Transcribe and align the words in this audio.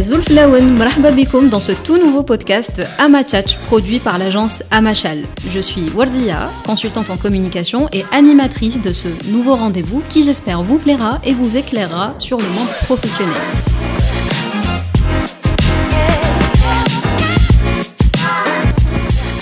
Flawen, 0.00 0.78
marhaba 0.78 1.10
bikoum 1.10 1.50
dans 1.50 1.60
ce 1.60 1.72
tout 1.72 1.98
nouveau 1.98 2.22
podcast 2.22 2.82
Amachach, 2.98 3.58
produit 3.66 3.98
par 3.98 4.18
l'agence 4.18 4.62
Amachal. 4.70 5.24
Je 5.50 5.60
suis 5.60 5.90
Wardia, 5.90 6.50
consultante 6.64 7.10
en 7.10 7.18
communication 7.18 7.88
et 7.92 8.04
animatrice 8.10 8.80
de 8.80 8.92
ce 8.92 9.08
nouveau 9.30 9.54
rendez-vous 9.54 10.02
qui 10.08 10.24
j'espère 10.24 10.62
vous 10.62 10.78
plaira 10.78 11.20
et 11.24 11.34
vous 11.34 11.58
éclairera 11.58 12.14
sur 12.18 12.38
le 12.38 12.48
monde 12.48 12.68
professionnel. 12.86 13.36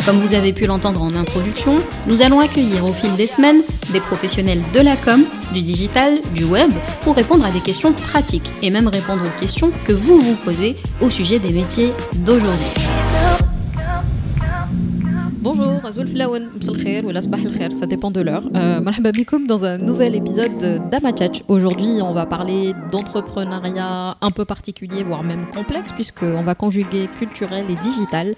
Comme 0.06 0.16
vous 0.16 0.34
avez 0.34 0.52
pu 0.52 0.64
l'entendre 0.64 1.02
en 1.02 1.14
introduction, 1.14 1.76
nous 2.06 2.22
allons 2.22 2.40
accueillir 2.40 2.84
au 2.84 2.92
fil 2.92 3.14
des 3.16 3.26
semaines 3.26 3.62
des 3.92 4.00
professionnels 4.00 4.62
de 4.72 4.80
la 4.80 4.96
com, 4.96 5.22
du 5.52 5.62
digital, 5.62 6.20
du 6.34 6.44
web, 6.44 6.70
pour 7.02 7.14
répondre 7.14 7.44
à 7.44 7.50
des 7.50 7.60
questions 7.60 7.92
pratiques 7.92 8.50
et 8.62 8.70
même 8.70 8.88
répondre 8.88 9.22
aux 9.24 9.40
questions 9.40 9.70
que 9.84 9.92
vous 9.92 10.18
vous 10.18 10.36
posez 10.36 10.76
au 11.02 11.10
sujet 11.10 11.38
des 11.38 11.50
métiers 11.50 11.92
d'aujourd'hui. 12.24 12.70
Bonjour, 15.42 15.80
ça 17.70 17.86
dépend 17.86 18.10
de 18.10 18.20
l'heure. 18.20 18.42
Euh, 18.54 18.80
Marhaba 18.80 19.10
dans 19.48 19.64
un 19.64 19.78
nouvel 19.78 20.14
épisode 20.14 20.88
d'Amachach. 20.90 21.42
Aujourd'hui, 21.48 22.00
on 22.02 22.12
va 22.12 22.26
parler 22.26 22.74
d'entrepreneuriat 22.92 24.16
un 24.20 24.30
peu 24.30 24.44
particulier, 24.44 25.02
voire 25.02 25.22
même 25.22 25.46
complexe, 25.54 25.92
puisqu'on 25.92 26.42
va 26.42 26.54
conjuguer 26.54 27.08
culturel 27.18 27.64
et 27.70 27.76
digital. 27.76 28.34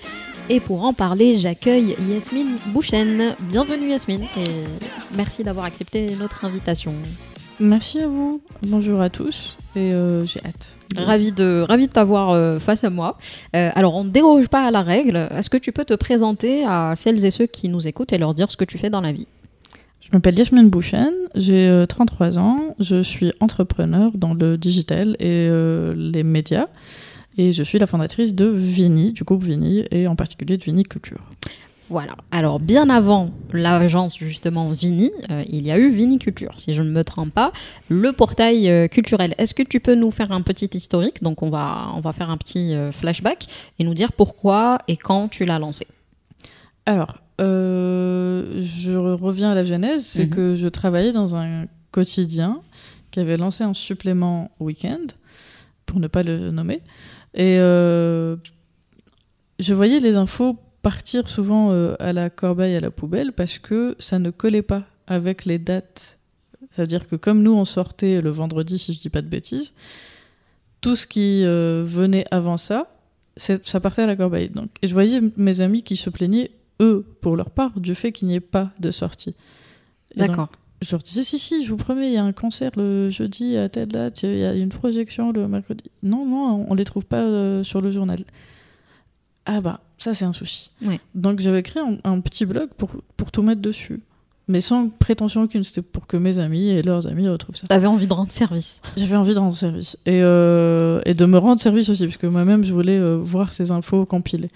Et 0.48 0.60
pour 0.60 0.84
en 0.84 0.92
parler, 0.92 1.36
j'accueille 1.36 1.96
Yasmine 2.10 2.56
Bouchen. 2.68 3.34
Bienvenue 3.42 3.90
Yasmine 3.90 4.24
et 4.36 4.64
merci 5.16 5.44
d'avoir 5.44 5.64
accepté 5.66 6.14
notre 6.18 6.44
invitation. 6.44 6.92
Merci 7.60 8.00
à 8.00 8.08
vous. 8.08 8.42
Bonjour 8.66 9.00
à 9.00 9.08
tous 9.08 9.56
et 9.76 9.92
euh, 9.92 10.24
j'ai 10.24 10.40
hâte. 10.44 10.76
Ravi 10.96 11.30
de, 11.30 11.64
ravi 11.66 11.86
de 11.86 11.92
t'avoir 11.92 12.30
euh, 12.30 12.58
face 12.58 12.82
à 12.82 12.90
moi. 12.90 13.18
Euh, 13.54 13.70
alors, 13.74 13.94
on 13.94 14.04
ne 14.04 14.10
déroge 14.10 14.48
pas 14.48 14.66
à 14.66 14.70
la 14.70 14.82
règle. 14.82 15.28
Est-ce 15.30 15.48
que 15.48 15.56
tu 15.56 15.70
peux 15.70 15.84
te 15.84 15.94
présenter 15.94 16.64
à 16.66 16.94
celles 16.96 17.24
et 17.24 17.30
ceux 17.30 17.46
qui 17.46 17.68
nous 17.68 17.86
écoutent 17.86 18.12
et 18.12 18.18
leur 18.18 18.34
dire 18.34 18.50
ce 18.50 18.56
que 18.56 18.64
tu 18.64 18.78
fais 18.78 18.90
dans 18.90 19.00
la 19.00 19.12
vie? 19.12 19.28
Je 20.00 20.08
m'appelle 20.12 20.36
Yasmine 20.36 20.68
Bouchen, 20.68 21.12
j'ai 21.36 21.84
33 21.88 22.38
ans, 22.38 22.74
je 22.80 23.02
suis 23.02 23.32
entrepreneur 23.40 24.10
dans 24.14 24.34
le 24.34 24.58
digital 24.58 25.16
et 25.20 25.48
les 25.94 26.22
médias. 26.22 26.66
Et 27.38 27.52
je 27.52 27.62
suis 27.62 27.78
la 27.78 27.86
fondatrice 27.86 28.34
de 28.34 28.46
Vini, 28.46 29.12
du 29.12 29.24
groupe 29.24 29.42
Vini, 29.42 29.84
et 29.90 30.06
en 30.06 30.16
particulier 30.16 30.58
de 30.58 30.64
Vini 30.64 30.82
Culture. 30.82 31.22
Voilà. 31.92 32.16
Alors, 32.30 32.58
bien 32.58 32.88
avant 32.88 33.30
l'agence 33.52 34.16
justement 34.16 34.70
Vini, 34.70 35.10
euh, 35.30 35.42
il 35.46 35.66
y 35.66 35.70
a 35.70 35.78
eu 35.78 35.90
Viniculture, 35.90 36.54
si 36.56 36.72
je 36.72 36.80
ne 36.80 36.90
me 36.90 37.04
trompe 37.04 37.34
pas, 37.34 37.52
le 37.90 38.12
portail 38.12 38.70
euh, 38.70 38.88
culturel. 38.88 39.34
Est-ce 39.36 39.52
que 39.52 39.62
tu 39.62 39.78
peux 39.78 39.94
nous 39.94 40.10
faire 40.10 40.32
un 40.32 40.40
petit 40.40 40.70
historique? 40.72 41.22
Donc, 41.22 41.42
on 41.42 41.50
va, 41.50 41.90
on 41.94 42.00
va 42.00 42.12
faire 42.12 42.30
un 42.30 42.38
petit 42.38 42.74
euh, 42.74 42.92
flashback 42.92 43.46
et 43.78 43.84
nous 43.84 43.92
dire 43.92 44.12
pourquoi 44.12 44.78
et 44.88 44.96
quand 44.96 45.28
tu 45.28 45.44
l'as 45.44 45.58
lancé. 45.58 45.86
Alors, 46.86 47.18
je 47.38 48.96
reviens 48.96 49.50
à 49.50 49.54
la 49.54 49.64
genèse, 49.64 50.06
c'est 50.06 50.26
mhm. 50.26 50.30
que 50.30 50.56
je 50.56 50.68
travaillais 50.68 51.12
dans 51.12 51.36
un 51.36 51.66
quotidien 51.90 52.62
qui 53.10 53.20
avait 53.20 53.36
lancé 53.36 53.64
un 53.64 53.74
supplément 53.74 54.50
week-end, 54.60 55.06
pour 55.84 56.00
ne 56.00 56.06
pas 56.06 56.22
le 56.22 56.50
nommer, 56.50 56.80
et 57.34 57.58
euh, 57.58 58.36
je 59.58 59.74
voyais 59.74 60.00
les 60.00 60.16
infos 60.16 60.58
partir 60.82 61.28
souvent 61.28 61.70
euh, 61.70 61.94
à 61.98 62.12
la 62.12 62.30
corbeille, 62.30 62.76
à 62.76 62.80
la 62.80 62.90
poubelle, 62.90 63.32
parce 63.32 63.58
que 63.58 63.96
ça 63.98 64.18
ne 64.18 64.30
collait 64.30 64.62
pas 64.62 64.84
avec 65.06 65.44
les 65.44 65.58
dates. 65.58 66.18
Ça 66.72 66.82
veut 66.82 66.88
dire 66.88 67.06
que 67.06 67.16
comme 67.16 67.42
nous, 67.42 67.52
on 67.52 67.64
sortait 67.64 68.20
le 68.20 68.30
vendredi, 68.30 68.78
si 68.78 68.92
je 68.92 69.00
dis 69.00 69.10
pas 69.10 69.22
de 69.22 69.28
bêtises, 69.28 69.72
tout 70.80 70.96
ce 70.96 71.06
qui 71.06 71.44
euh, 71.44 71.84
venait 71.86 72.24
avant 72.30 72.56
ça, 72.56 72.88
ça 73.36 73.80
partait 73.80 74.02
à 74.02 74.06
la 74.06 74.16
corbeille. 74.16 74.50
Donc, 74.50 74.70
et 74.82 74.88
je 74.88 74.92
voyais 74.92 75.20
mes 75.36 75.60
amis 75.60 75.82
qui 75.82 75.96
se 75.96 76.10
plaignaient, 76.10 76.50
eux, 76.80 77.06
pour 77.20 77.36
leur 77.36 77.50
part, 77.50 77.78
du 77.78 77.94
fait 77.94 78.12
qu'il 78.12 78.28
n'y 78.28 78.34
ait 78.34 78.40
pas 78.40 78.72
de 78.78 78.90
sortie. 78.90 79.34
D'accord 80.16 80.50
je 80.82 80.90
leur 80.90 81.02
disais 81.02 81.22
si 81.22 81.38
si 81.38 81.64
je 81.64 81.70
vous 81.70 81.76
promets 81.76 82.08
il 82.08 82.12
y 82.12 82.16
a 82.16 82.24
un 82.24 82.32
concert 82.32 82.72
le 82.76 83.10
jeudi 83.10 83.56
à 83.56 83.68
telle 83.68 83.88
date 83.88 84.22
il 84.22 84.36
y 84.36 84.44
a 84.44 84.52
une 84.54 84.68
projection 84.68 85.32
le 85.32 85.48
mercredi. 85.48 85.84
Non 86.02 86.26
non 86.26 86.66
on 86.68 86.74
les 86.74 86.84
trouve 86.84 87.04
pas 87.04 87.22
euh, 87.22 87.64
sur 87.64 87.80
le 87.80 87.92
journal. 87.92 88.24
Ah 89.46 89.60
bah 89.60 89.80
ça 89.98 90.14
c'est 90.14 90.24
un 90.24 90.32
souci. 90.32 90.70
Donc 91.14 91.40
j'avais 91.40 91.62
créé 91.62 91.82
un, 92.04 92.20
petit 92.20 92.44
blog 92.44 92.70
pour 92.76 92.90
pour 93.16 93.30
tout 93.30 93.42
mettre 93.42 93.60
dessus. 93.60 94.00
Mais 94.48 94.60
sans 94.60 94.88
prétention 94.88 95.42
aucune 95.42 95.62
c'était 95.62 95.82
pour 95.82 96.06
que 96.08 96.16
mes 96.16 96.38
amis 96.40 96.68
et 96.68 96.82
leurs 96.82 97.06
amis 97.06 97.28
retrouvent 97.28 97.56
ça. 97.56 97.68
T'avais 97.68 97.86
envie 97.86 98.08
de 98.08 98.12
rendre 98.12 98.32
service. 98.32 98.80
J'avais 98.96 99.16
envie 99.16 99.34
de 99.34 99.38
rendre 99.38 99.52
service. 99.52 99.96
Et, 100.04 100.20
euh, 100.22 101.00
et 101.06 101.14
de 101.14 101.24
me 101.26 101.38
rendre 101.38 101.60
service 101.60 101.88
aussi 101.88 102.06
parce 102.06 102.16
que 102.16 102.26
moi-même 102.26 102.64
je 102.64 102.72
voulais 102.72 102.98
euh, 102.98 103.16
voir 103.16 103.52
ces 103.52 103.70
infos 103.70 104.04
compilées 104.04 104.50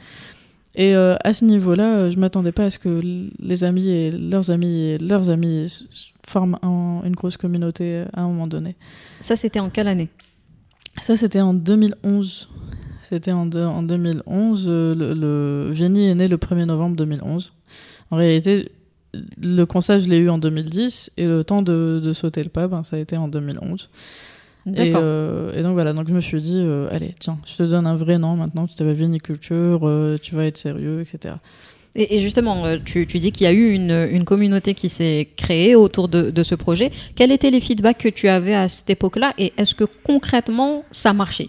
et 0.76 0.94
à 0.94 1.32
ce 1.32 1.44
niveau-là, 1.44 2.10
je 2.10 2.18
m'attendais 2.18 2.52
pas 2.52 2.66
à 2.66 2.70
ce 2.70 2.78
que 2.78 3.00
les 3.38 3.64
amis 3.64 3.88
et 3.88 4.10
leurs 4.10 4.50
amis 4.50 4.80
et 4.80 4.98
leurs 4.98 5.30
amis 5.30 5.66
forme 6.26 6.58
une 6.62 7.14
grosse 7.14 7.36
communauté 7.36 8.04
à 8.12 8.22
un 8.22 8.28
moment 8.28 8.46
donné. 8.46 8.76
Ça, 9.20 9.36
c'était 9.36 9.60
en 9.60 9.70
quelle 9.70 9.88
année? 9.88 10.08
Ça, 11.00 11.16
c'était 11.16 11.40
en 11.40 11.54
2011. 11.54 12.48
C'était 13.02 13.32
en, 13.32 13.50
en 13.52 13.82
2011. 13.82 14.66
Euh, 14.66 14.94
le, 14.94 15.14
le 15.14 15.70
Vianney 15.70 16.08
est 16.08 16.14
né 16.14 16.28
le 16.28 16.36
1er 16.36 16.64
novembre 16.64 16.96
2011. 16.96 17.52
En 18.10 18.16
réalité, 18.16 18.72
le 19.40 19.64
constat, 19.64 19.98
je 19.98 20.08
l'ai 20.08 20.18
eu 20.18 20.28
en 20.28 20.38
2010 20.38 21.12
et 21.16 21.26
le 21.26 21.44
temps 21.44 21.62
de, 21.62 22.10
sauter 22.12 22.42
le 22.42 22.48
pas, 22.48 22.68
ben, 22.68 22.82
ça 22.82 22.96
a 22.96 22.98
été 22.98 23.16
en 23.16 23.28
2011. 23.28 23.90
Et, 24.66 24.92
euh, 24.94 25.52
et, 25.56 25.62
donc 25.62 25.74
voilà, 25.74 25.92
donc 25.92 26.08
je 26.08 26.12
me 26.12 26.20
suis 26.20 26.40
dit, 26.40 26.60
euh, 26.60 26.88
allez, 26.90 27.14
tiens, 27.18 27.38
je 27.46 27.56
te 27.56 27.62
donne 27.62 27.86
un 27.86 27.94
vrai 27.94 28.18
nom 28.18 28.34
maintenant, 28.34 28.66
tu 28.66 28.74
t'appelles 28.74 28.94
Viniculture, 28.94 29.80
tu 30.20 30.34
vas 30.34 30.46
être 30.46 30.56
sérieux, 30.56 31.00
etc. 31.02 31.36
Et, 31.96 32.20
justement, 32.20 32.66
euh, 32.66 32.76
tu, 32.84 33.06
dis 33.06 33.32
qu'il 33.32 33.44
y 33.44 33.46
a 33.46 33.52
eu 33.52 33.72
une, 33.72 34.24
communauté 34.24 34.74
qui 34.74 34.88
s'est 34.88 35.28
créée 35.36 35.74
autour 35.74 36.08
de, 36.08 36.42
ce 36.42 36.54
projet. 36.54 36.90
Quels 37.14 37.32
étaient 37.32 37.50
les 37.50 37.60
feedbacks 37.60 37.98
que 37.98 38.08
tu 38.08 38.28
avais 38.28 38.54
à 38.54 38.68
cette 38.68 38.90
époque-là 38.90 39.32
et 39.38 39.52
est-ce 39.56 39.74
que 39.74 39.84
concrètement 40.04 40.84
ça 40.90 41.12
marchait 41.12 41.48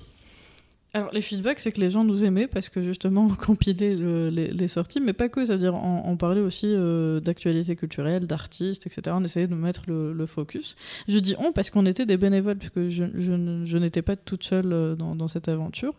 alors 0.97 1.13
les 1.13 1.21
feedbacks, 1.21 1.59
c'est 1.59 1.71
que 1.71 1.79
les 1.79 1.89
gens 1.91 2.03
nous 2.03 2.23
aimaient 2.23 2.47
parce 2.47 2.69
que 2.69 2.83
justement 2.83 3.25
on 3.25 3.35
compilait 3.35 3.95
les, 3.95 4.67
sorties, 4.67 4.99
mais 4.99 5.13
pas 5.13 5.29
que, 5.29 5.45
ça 5.45 5.53
veut 5.53 5.59
dire 5.59 5.75
on, 5.75 6.17
parlait 6.17 6.41
aussi 6.41 6.67
euh, 6.67 7.19
d'actualité 7.19 7.75
culturelle, 7.75 8.27
d'artistes, 8.27 8.87
etc. 8.87 9.15
On 9.17 9.23
essayait 9.23 9.47
de 9.47 9.55
mettre 9.55 9.83
le, 9.87 10.25
focus. 10.25 10.75
Je 11.07 11.19
dis 11.19 11.35
on 11.39 11.51
parce 11.51 11.69
qu'on 11.69 11.85
était 11.85 12.05
des 12.05 12.17
bénévoles, 12.17 12.57
puisque 12.57 12.89
je, 12.89 13.05
je, 13.15 13.77
n'étais 13.77 14.01
pas 14.01 14.15
toute 14.15 14.43
seule 14.43 14.73
euh, 14.73 14.95
dans 14.95 15.27
cette 15.27 15.47
aventure. 15.47 15.93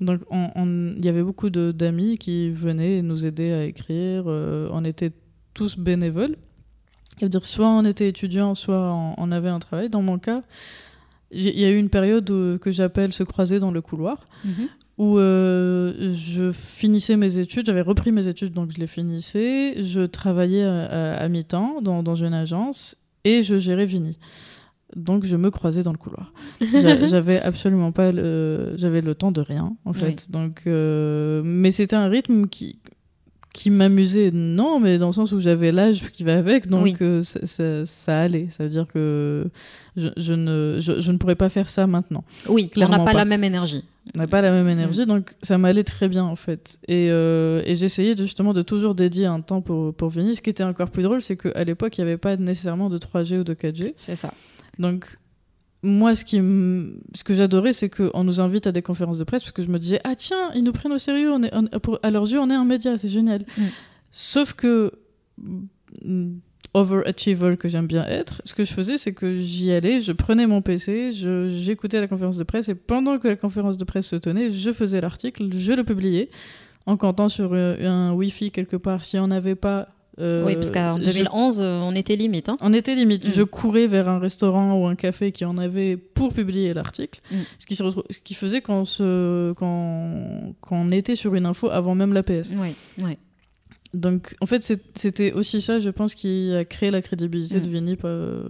Donc, 0.00 0.20
il 0.32 1.04
y 1.04 1.08
avait 1.08 1.22
beaucoup 1.22 1.50
d'amis 1.50 2.18
qui 2.18 2.50
venaient 2.50 3.02
nous 3.02 3.24
aider 3.24 3.52
à 3.52 3.64
écrire. 3.64 4.24
Euh, 4.26 4.68
on 4.72 4.84
était 4.84 5.12
tous 5.54 5.78
bénévoles. 5.78 6.36
dire 7.22 7.46
soit 7.46 7.68
on 7.68 7.84
était 7.84 8.08
étudiant, 8.08 8.54
soit 8.54 8.92
on, 9.16 9.32
avait 9.32 9.48
un 9.48 9.60
travail. 9.60 9.88
Dans 9.88 10.02
mon 10.02 10.18
cas, 10.18 10.42
il 11.30 11.58
y 11.58 11.64
a 11.64 11.70
eu 11.70 11.76
une 11.76 11.88
période 11.88 12.58
que 12.60 12.70
j'appelle 12.70 13.12
se 13.12 13.22
croiser 13.22 13.58
dans 13.58 13.70
le 13.70 13.80
couloir, 13.80 14.28
mhm. 14.44 14.68
où 14.98 15.18
euh, 15.18 16.14
je 16.14 16.52
finissais 16.52 17.16
mes 17.16 17.38
études, 17.38 17.66
j'avais 17.66 17.80
repris 17.80 18.12
mes 18.12 18.26
études, 18.28 18.52
donc 18.52 18.70
je 18.72 18.78
les 18.78 18.86
finissais. 18.86 19.82
Je 19.82 20.00
travaillais 20.00 20.64
à, 20.64 21.28
mi-temps 21.28 21.80
dans, 21.82 22.02
dans, 22.02 22.14
une 22.14 22.34
agence 22.34 22.96
et 23.24 23.42
je 23.42 23.58
gérais 23.58 23.86
Vini 23.86 24.18
donc 24.96 25.24
je 25.24 25.36
me 25.36 25.50
croisais 25.50 25.82
dans 25.82 25.92
le 25.92 25.98
couloir. 25.98 26.32
j'avais 27.06 27.40
absolument 27.40 27.92
pas 27.92 28.12
le, 28.12 28.74
j'avais 28.76 29.00
le 29.00 29.14
temps 29.14 29.32
de 29.32 29.40
rien 29.40 29.76
en 29.84 29.92
fait. 29.92 30.30
Donc, 30.30 30.62
euh, 30.66 31.42
mais 31.44 31.70
c'était 31.70 31.96
un 31.96 32.08
rythme 32.08 32.46
qui 32.46 32.78
qui 33.54 33.70
m'amusait, 33.70 34.32
non, 34.32 34.80
mais 34.80 34.98
dans 34.98 35.06
le 35.06 35.12
sens 35.12 35.30
où 35.30 35.40
j'avais 35.40 35.70
l'âge 35.70 36.10
qui 36.10 36.24
va 36.24 36.36
avec, 36.36 36.66
donc 36.68 37.00
euh, 37.00 37.22
ça, 37.22 38.20
allait. 38.20 38.48
Ça 38.50 38.64
veut 38.64 38.68
dire 38.68 38.88
que 38.92 39.48
je, 39.96 40.32
ne, 40.32 40.78
je, 40.80 41.12
ne 41.12 41.16
pourrais 41.16 41.36
pas 41.36 41.48
faire 41.48 41.68
ça 41.68 41.86
maintenant. 41.86 42.24
Oui, 42.48 42.68
on 42.76 42.88
n'a 42.88 42.98
pas, 43.04 43.12
la 43.12 43.24
même 43.24 43.44
énergie. 43.44 43.84
On 44.12 44.18
n'a 44.18 44.26
pas 44.26 44.42
la 44.42 44.50
même 44.50 44.68
énergie, 44.68 45.02
mm. 45.02 45.06
donc 45.06 45.36
ça 45.40 45.56
m'allait 45.56 45.84
très 45.84 46.08
bien 46.08 46.24
en 46.24 46.34
fait. 46.34 46.78
Et, 46.88 47.08
euh, 47.10 47.62
et 47.64 47.76
j'essayais 47.76 48.16
justement 48.16 48.52
de 48.52 48.62
toujours 48.62 48.96
dédier 48.96 49.26
un 49.26 49.40
temps 49.40 49.60
pour, 49.60 49.94
pour 49.94 50.08
venir. 50.08 50.34
Ce 50.34 50.42
qui 50.42 50.50
était 50.50 50.64
encore 50.64 50.90
plus 50.90 51.04
drôle, 51.04 51.22
c'est 51.22 51.36
qu'à 51.36 51.62
l'époque, 51.62 51.96
il 51.96 52.00
n'y 52.00 52.08
avait 52.08 52.18
pas 52.18 52.36
nécessairement 52.36 52.90
de 52.90 52.98
3G 52.98 53.38
ou 53.38 53.44
de 53.44 53.54
4G. 53.54 53.92
C'est 53.94 54.16
ça. 54.16 54.34
Donc, 54.80 55.16
moi, 55.84 56.14
ce, 56.14 56.24
qui 56.24 56.36
ce 56.36 57.24
que 57.24 57.34
j'adorais, 57.34 57.72
c'est 57.72 57.90
qu'on 57.90 58.24
nous 58.24 58.40
invite 58.40 58.66
à 58.66 58.72
des 58.72 58.82
conférences 58.82 59.18
de 59.18 59.24
presse 59.24 59.42
parce 59.42 59.52
que 59.52 59.62
je 59.62 59.68
me 59.68 59.78
disais, 59.78 60.00
ah 60.04 60.14
tiens, 60.16 60.50
ils 60.54 60.64
nous 60.64 60.72
prennent 60.72 60.92
au 60.92 60.98
sérieux, 60.98 61.30
on 61.30 61.42
est, 61.42 61.52
à 62.02 62.10
leurs 62.10 62.30
yeux, 62.30 62.40
on 62.40 62.50
est 62.50 62.54
un 62.54 62.64
média, 62.64 62.96
c'est 62.96 63.08
génial. 63.08 63.44
Mm. 63.56 63.62
Sauf 64.10 64.54
que, 64.54 64.92
mm, 66.02 66.36
overachiever 66.72 67.56
que 67.56 67.68
j'aime 67.68 67.86
bien 67.86 68.04
être, 68.06 68.42
ce 68.44 68.54
que 68.54 68.64
je 68.64 68.72
faisais, 68.72 68.96
c'est 68.96 69.12
que 69.12 69.38
j'y 69.38 69.70
allais, 69.70 70.00
je 70.00 70.12
prenais 70.12 70.46
mon 70.46 70.62
PC, 70.62 71.10
j'écoutais 71.50 72.00
la 72.00 72.08
conférence 72.08 72.36
de 72.36 72.44
presse 72.44 72.68
et 72.68 72.74
pendant 72.74 73.18
que 73.18 73.28
la 73.28 73.36
conférence 73.36 73.76
de 73.76 73.84
presse 73.84 74.06
se 74.06 74.16
tenait, 74.16 74.50
je 74.50 74.72
faisais 74.72 75.00
l'article, 75.00 75.50
je 75.56 75.72
le 75.72 75.84
publiais 75.84 76.30
en 76.86 76.96
comptant 76.96 77.28
sur 77.28 77.52
euh, 77.52 77.76
un 77.80 78.12
Wi-Fi 78.12 78.50
quelque 78.50 78.76
part. 78.76 79.04
Si 79.04 79.18
on 79.18 79.28
n'avait 79.28 79.54
pas 79.54 79.93
Euh, 80.20 80.44
oui, 80.46 80.54
parce 80.54 80.70
qu'en 80.70 80.96
je- 80.98 81.04
2011, 81.06 81.60
euh, 81.60 81.80
on 81.82 81.92
était 81.94 82.14
limite. 82.14 82.48
Hein. 82.48 82.56
On 82.60 82.72
était 82.72 82.94
limite. 82.94 83.26
Mm. 83.26 83.32
Je 83.34 83.42
courais 83.42 83.86
vers 83.88 84.08
un 84.08 84.18
restaurant 84.20 84.74
ou 84.80 84.86
un 84.86 84.94
café 84.94 85.32
qui 85.32 85.44
en 85.44 85.58
avait 85.58 85.96
pour 85.96 86.32
publier 86.32 86.72
l'article. 86.72 87.20
Mm. 87.32 87.36
Ce, 87.58 87.66
qui 87.66 87.74
se 87.74 87.82
retrouve- 87.82 88.04
ce 88.10 88.18
qui 88.20 88.34
faisait 88.34 88.60
qu'on 88.60 88.84
se... 88.84 89.52
on 89.60 90.92
était 90.92 91.14
sur 91.16 91.34
une 91.34 91.46
info 91.46 91.68
avant 91.70 91.94
même 91.94 92.12
l'APS. 92.12 92.52
Oui, 92.56 92.74
oui. 92.98 93.18
Donc, 93.92 94.34
en 94.40 94.46
fait, 94.46 94.62
c'était 94.96 95.32
aussi 95.32 95.60
ça, 95.62 95.78
je 95.78 95.88
pense, 95.88 96.16
qui 96.16 96.52
a 96.52 96.64
créé 96.64 96.90
la 96.90 97.00
crédibilité 97.00 97.58
Mm. 97.58 97.62
de 97.62 97.68
Vinip. 97.68 98.00
euh, 98.04 98.42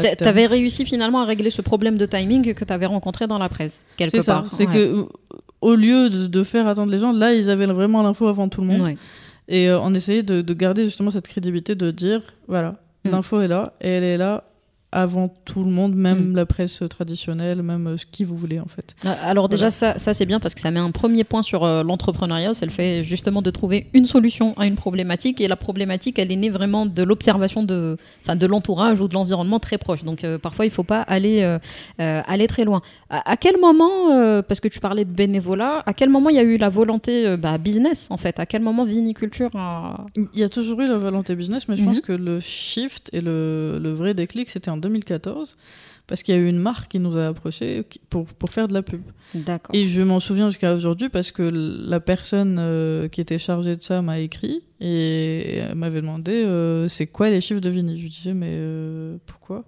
terme. 0.00 0.16
T'avais 0.16 0.46
réussi 0.46 0.84
finalement 0.84 1.20
à 1.20 1.24
régler 1.24 1.50
ce 1.50 1.62
problème 1.62 1.98
de 1.98 2.06
timing 2.06 2.52
que 2.54 2.64
t'avais 2.64 2.86
rencontré 2.86 3.26
dans 3.28 3.38
la 3.38 3.48
presse, 3.48 3.86
quelque 3.96 4.10
C'est 4.10 4.22
ça. 4.22 4.34
part. 4.34 4.50
C'est 4.50 4.66
Ouais. 4.66 4.74
que 4.74 5.06
au 5.60 5.74
lieu 5.76 6.08
de, 6.10 6.26
de 6.26 6.42
faire 6.42 6.66
attendre 6.66 6.90
les 6.90 6.98
gens, 6.98 7.12
là, 7.12 7.32
ils 7.32 7.48
avaient 7.48 7.66
vraiment 7.66 8.02
l'info 8.02 8.26
avant 8.26 8.48
tout 8.48 8.60
le 8.60 8.66
monde. 8.68 8.80
Ouais. 8.88 8.96
Et 9.48 9.68
euh, 9.68 9.80
on 9.80 9.94
essayait 9.94 10.22
de, 10.22 10.42
de 10.42 10.54
garder 10.54 10.84
justement 10.84 11.10
cette 11.10 11.26
crédibilité 11.28 11.74
de 11.74 11.90
dire 11.90 12.22
voilà, 12.46 12.76
Mm. 13.04 13.10
l'info 13.10 13.40
est 13.40 13.48
là 13.48 13.74
et 13.80 13.88
elle 13.88 14.02
est 14.04 14.16
là 14.16 14.44
avant 14.90 15.28
tout 15.44 15.64
le 15.64 15.70
monde, 15.70 15.94
même 15.94 16.30
Mm. 16.30 16.36
la 16.36 16.46
presse 16.46 16.82
traditionnelle, 16.88 17.62
même 17.62 17.86
euh, 17.88 17.96
ce 17.98 18.06
qui 18.06 18.24
vous 18.24 18.34
voulez 18.36 18.58
en 18.58 18.66
fait. 18.68 18.96
Euh, 19.04 19.14
Alors 19.20 19.48
déjà 19.50 19.70
ça, 19.70 19.98
ça 19.98 20.14
c'est 20.14 20.24
bien 20.24 20.40
parce 20.40 20.54
que 20.54 20.60
ça 20.62 20.70
met 20.70 20.80
un 20.80 20.90
premier 20.92 21.24
point 21.24 21.42
sur 21.42 21.64
euh, 21.64 21.82
l'entrepreneuriat, 21.82 22.54
c'est 22.54 22.64
le 22.64 22.70
fait 22.72 23.04
justement 23.04 23.42
de 23.42 23.50
trouver 23.50 23.88
une 23.92 24.06
solution 24.06 24.54
à 24.56 24.66
une 24.66 24.76
problématique 24.76 25.42
et 25.42 25.48
la 25.48 25.56
problématique 25.56 26.18
elle 26.18 26.32
est 26.32 26.36
née 26.36 26.48
vraiment 26.48 26.86
de 26.86 27.02
l'observation 27.02 27.62
de, 27.62 27.98
de 28.34 28.46
l'entourage 28.46 28.98
ou 29.02 29.08
de 29.08 29.14
l'environnement 29.14 29.58
très 29.60 29.76
proche. 29.76 30.04
Donc 30.04 30.24
euh, 30.24 30.38
parfois 30.38 30.64
il 30.64 30.70
faut 30.70 30.84
pas 30.84 31.02
aller 31.02 31.42
aller 31.98 32.46
très 32.46 32.64
loin. 32.64 32.80
À, 33.10 33.32
à 33.32 33.36
quel 33.36 33.58
moment, 33.60 34.42
parce 34.42 34.60
que 34.60 34.68
tu 34.68 34.80
parlais 34.80 35.04
de 35.04 35.10
bénévolat, 35.10 35.82
à 35.84 35.92
quel 35.92 36.08
moment 36.08 36.30
il 36.30 36.36
y 36.36 36.38
a 36.38 36.42
eu 36.42 36.56
la 36.56 36.68
volonté 36.70 37.36
bah, 37.36 37.58
business 37.58 38.08
en 38.10 38.16
fait? 38.16 38.38
À 38.40 38.46
quel 38.46 38.62
moment 38.62 38.84
viniculture 38.84 39.50
a... 39.54 40.06
Il 40.16 40.40
y 40.40 40.42
a 40.42 40.48
toujours 40.48 40.80
eu 40.80 40.88
la 40.88 40.96
volonté 40.98 41.34
business, 41.34 41.68
mais 41.68 41.76
je 41.76 41.82
Mhm. 41.82 41.88
pense 41.88 42.00
que 42.00 42.12
le 42.12 42.40
shift 42.40 43.10
et 43.12 43.20
le, 43.20 43.78
le 43.82 43.92
vrai 43.92 44.14
déclic, 44.14 44.48
c'était 44.50 44.70
en 44.70 44.77
2014. 44.78 45.56
Parce 46.06 46.22
qu'il 46.22 46.34
y 46.34 46.38
a 46.38 46.40
eu 46.40 46.48
une 46.48 46.58
marque 46.58 46.90
qui 46.92 46.98
nous 47.00 47.18
a 47.18 47.26
approchés 47.26 47.84
qui- 47.90 48.00
pour, 48.08 48.24
pour 48.26 48.48
faire 48.48 48.66
de 48.66 48.72
la 48.72 48.82
pub. 48.82 49.02
D'accord. 49.34 49.74
Et 49.74 49.86
je 49.88 50.00
m'en 50.00 50.20
souviens 50.20 50.48
jusqu'à 50.48 50.74
aujourd'hui 50.74 51.10
parce 51.10 51.30
que 51.32 51.42
la 51.42 52.00
personne 52.00 52.56
euh, 52.58 53.08
qui 53.08 53.20
était 53.20 53.36
chargée 53.38 53.76
de 53.76 53.82
ça 53.82 54.00
m'a 54.00 54.18
écrit 54.18 54.62
et 54.80 55.60
m'avait 55.76 56.00
demandé 56.00 56.32
euh, 56.46 56.88
c'est 56.88 57.06
quoi 57.08 57.28
les 57.28 57.42
chiffres 57.42 57.60
de 57.60 57.68
Vini? 57.68 57.98
Je 57.98 58.02
lui 58.04 58.08
disais 58.08 58.32
mais 58.32 58.48
euh, 58.52 59.18
pourquoi? 59.26 59.64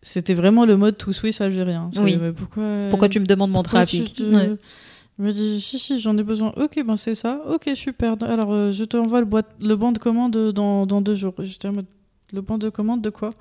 C'était 0.00 0.34
vraiment 0.34 0.64
le 0.64 0.76
mode 0.76 0.96
tout 0.96 1.12
Swiss 1.12 1.40
algérien. 1.40 1.90
Oui. 1.96 2.16
Mais 2.20 2.32
pourquoi 2.32 2.62
Pourquoi 2.90 3.08
tu 3.08 3.18
me 3.18 3.26
demandes 3.26 3.50
mon 3.50 3.62
trafic 3.64 4.14
tu 4.14 4.22
Ouais. 4.26 4.52
Il 5.18 5.24
me 5.24 5.32
dit 5.32 5.60
si 5.60 5.80
si 5.80 5.98
j'en 5.98 6.16
ai 6.16 6.22
besoin. 6.22 6.52
Ok 6.56 6.80
ben 6.86 6.96
c'est 6.96 7.16
ça. 7.16 7.40
Ok 7.48 7.68
super. 7.74 8.14
Alors 8.22 8.52
euh, 8.52 8.70
je 8.70 8.84
te 8.84 8.96
envoie 8.96 9.18
le, 9.18 9.26
boîte, 9.26 9.48
le 9.60 9.74
bon 9.74 9.90
de 9.90 9.98
commande 9.98 10.52
dans, 10.52 10.86
dans 10.86 11.00
deux 11.00 11.16
jours. 11.16 11.34
J'étais 11.40 11.66
en 11.66 11.72
mode 11.72 11.86
le 12.32 12.40
bon 12.42 12.58
de 12.58 12.68
commande 12.68 13.02
de 13.02 13.10
quoi? 13.10 13.34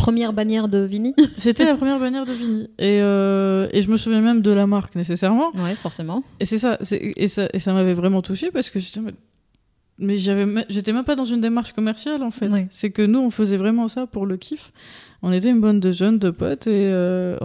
Première 0.00 0.32
bannière 0.32 0.68
de 0.68 0.78
Vini 0.78 1.14
C'était 1.36 1.64
la 1.64 1.76
première 1.76 1.98
bannière 1.98 2.24
de 2.24 2.32
Vini. 2.32 2.70
Et, 2.78 3.00
euh, 3.02 3.68
et 3.72 3.82
je 3.82 3.90
me 3.90 3.96
souviens 3.96 4.22
même 4.22 4.40
de 4.40 4.50
la 4.50 4.66
marque 4.66 4.94
nécessairement. 4.96 5.50
Ouais, 5.54 5.74
forcément. 5.74 6.22
Et 6.40 6.46
c'est 6.46 6.58
ça, 6.58 6.78
et 6.90 7.28
ça, 7.28 7.48
et 7.52 7.58
ça 7.58 7.72
m'avait 7.72 7.94
vraiment 7.94 8.22
touché 8.22 8.50
parce 8.50 8.70
que 8.70 8.78
j'étais, 8.78 9.00
mais 10.00 10.16
j'avais, 10.16 10.46
j'étais 10.68 10.92
même 10.92 11.04
pas 11.04 11.16
dans 11.16 11.24
une 11.24 11.40
démarche 11.40 11.72
commerciale 11.72 12.22
en 12.22 12.30
fait. 12.30 12.48
C'est 12.70 12.90
que 12.90 13.02
nous, 13.02 13.20
on 13.20 13.30
faisait 13.30 13.56
vraiment 13.56 13.88
ça 13.88 14.06
pour 14.06 14.26
le 14.26 14.36
kiff. 14.36 14.72
On 15.22 15.32
était 15.32 15.50
une 15.50 15.60
bande 15.60 15.80
de 15.80 15.92
jeunes, 15.92 16.18
de 16.18 16.30
potes, 16.30 16.66
et 16.66 16.88
euh, 16.90 17.36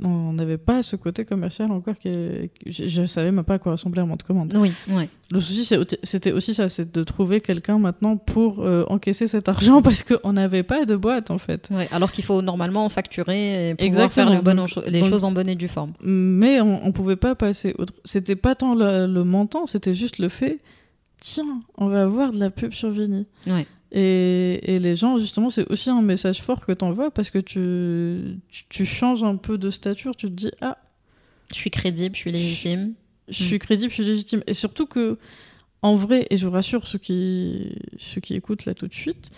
on 0.00 0.32
n'avait 0.34 0.58
pas 0.58 0.84
ce 0.84 0.94
côté 0.94 1.24
commercial 1.24 1.72
encore. 1.72 1.96
Je, 2.04 2.46
je 2.64 3.04
savais 3.06 3.32
même 3.32 3.42
pas 3.44 3.54
à 3.54 3.58
quoi 3.58 3.72
ressemblait 3.72 4.00
un 4.00 4.06
de 4.06 4.22
commande. 4.22 4.54
Oui, 4.56 4.70
ouais. 4.90 5.08
Le 5.32 5.40
souci, 5.40 5.68
c'était 6.04 6.30
aussi 6.30 6.54
ça, 6.54 6.68
c'est 6.68 6.94
de 6.94 7.02
trouver 7.02 7.40
quelqu'un 7.40 7.80
maintenant 7.80 8.16
pour 8.16 8.60
euh, 8.64 8.84
encaisser 8.86 9.26
cet 9.26 9.48
argent 9.48 9.82
parce 9.82 10.04
qu'on 10.04 10.34
n'avait 10.34 10.62
pas 10.62 10.84
de 10.84 10.94
boîte 10.94 11.32
en 11.32 11.38
fait. 11.38 11.68
Ouais, 11.72 11.88
alors 11.90 12.12
qu'il 12.12 12.22
faut 12.22 12.42
normalement 12.42 12.88
facturer 12.88 13.70
et 13.70 13.74
pouvoir 13.74 13.86
Exactement. 13.88 14.26
faire 14.28 14.36
les, 14.36 14.42
bonnes 14.42 14.56
Donc- 14.58 14.68
cho- 14.68 14.82
les 14.86 15.00
donc- 15.00 15.08
choses 15.10 15.24
en 15.24 15.32
bonne 15.32 15.48
et 15.48 15.56
due 15.56 15.66
forme. 15.66 15.94
mais 16.04 16.60
on, 16.60 16.86
on 16.86 16.92
pouvait 16.92 17.16
pas 17.16 17.34
passer 17.34 17.74
autre... 17.78 17.92
c'était 18.04 18.36
pas 18.36 18.54
tant 18.54 18.76
le, 18.76 19.06
le 19.12 19.24
montant 19.24 19.66
c'était 19.66 19.94
juste 19.94 20.18
le 20.18 20.28
fait 20.28 20.60
tiens 21.20 21.60
on 21.76 21.88
va 21.88 22.02
avoir 22.02 22.32
de 22.32 22.38
la 22.38 22.50
pub 22.50 22.72
sur 22.72 22.90
Vini 22.90 23.26
Ouais. 23.46 23.66
et, 23.92 24.74
et 24.74 24.78
les 24.78 24.94
gens 24.96 25.18
justement 25.18 25.50
c'est 25.50 25.66
aussi 25.70 25.90
un 25.90 26.02
message 26.02 26.42
fort 26.42 26.64
que 26.64 26.72
t'envoies 26.72 27.10
parce 27.10 27.30
que 27.30 27.38
tu, 27.38 28.38
tu 28.50 28.64
tu 28.68 28.84
changes 28.84 29.24
un 29.24 29.36
peu 29.36 29.58
de 29.58 29.70
stature 29.70 30.14
tu 30.16 30.26
te 30.26 30.32
dis 30.32 30.50
ah 30.60 30.78
Je 31.50 31.56
suis 31.56 31.70
crédible, 31.70 32.14
je 32.14 32.20
suis 32.20 32.32
légitime. 32.32 32.94
je 33.28 33.42
suis 33.44 33.58
crédible 33.58 33.90
je 33.90 33.94
suis 33.94 34.04
légitime 34.04 34.42
et 34.46 34.54
surtout 34.54 34.86
que 34.86 35.18
en 35.82 35.94
vrai 35.94 36.26
et 36.30 36.36
je 36.36 36.46
vous 36.46 36.52
rassure 36.52 36.86
ceux 36.86 36.98
qui 36.98 37.72
ceux 37.98 38.20
qui 38.20 38.34
écoutent 38.34 38.64
là 38.64 38.74
tout 38.74 38.88
de 38.88 38.94
suite 38.94 39.30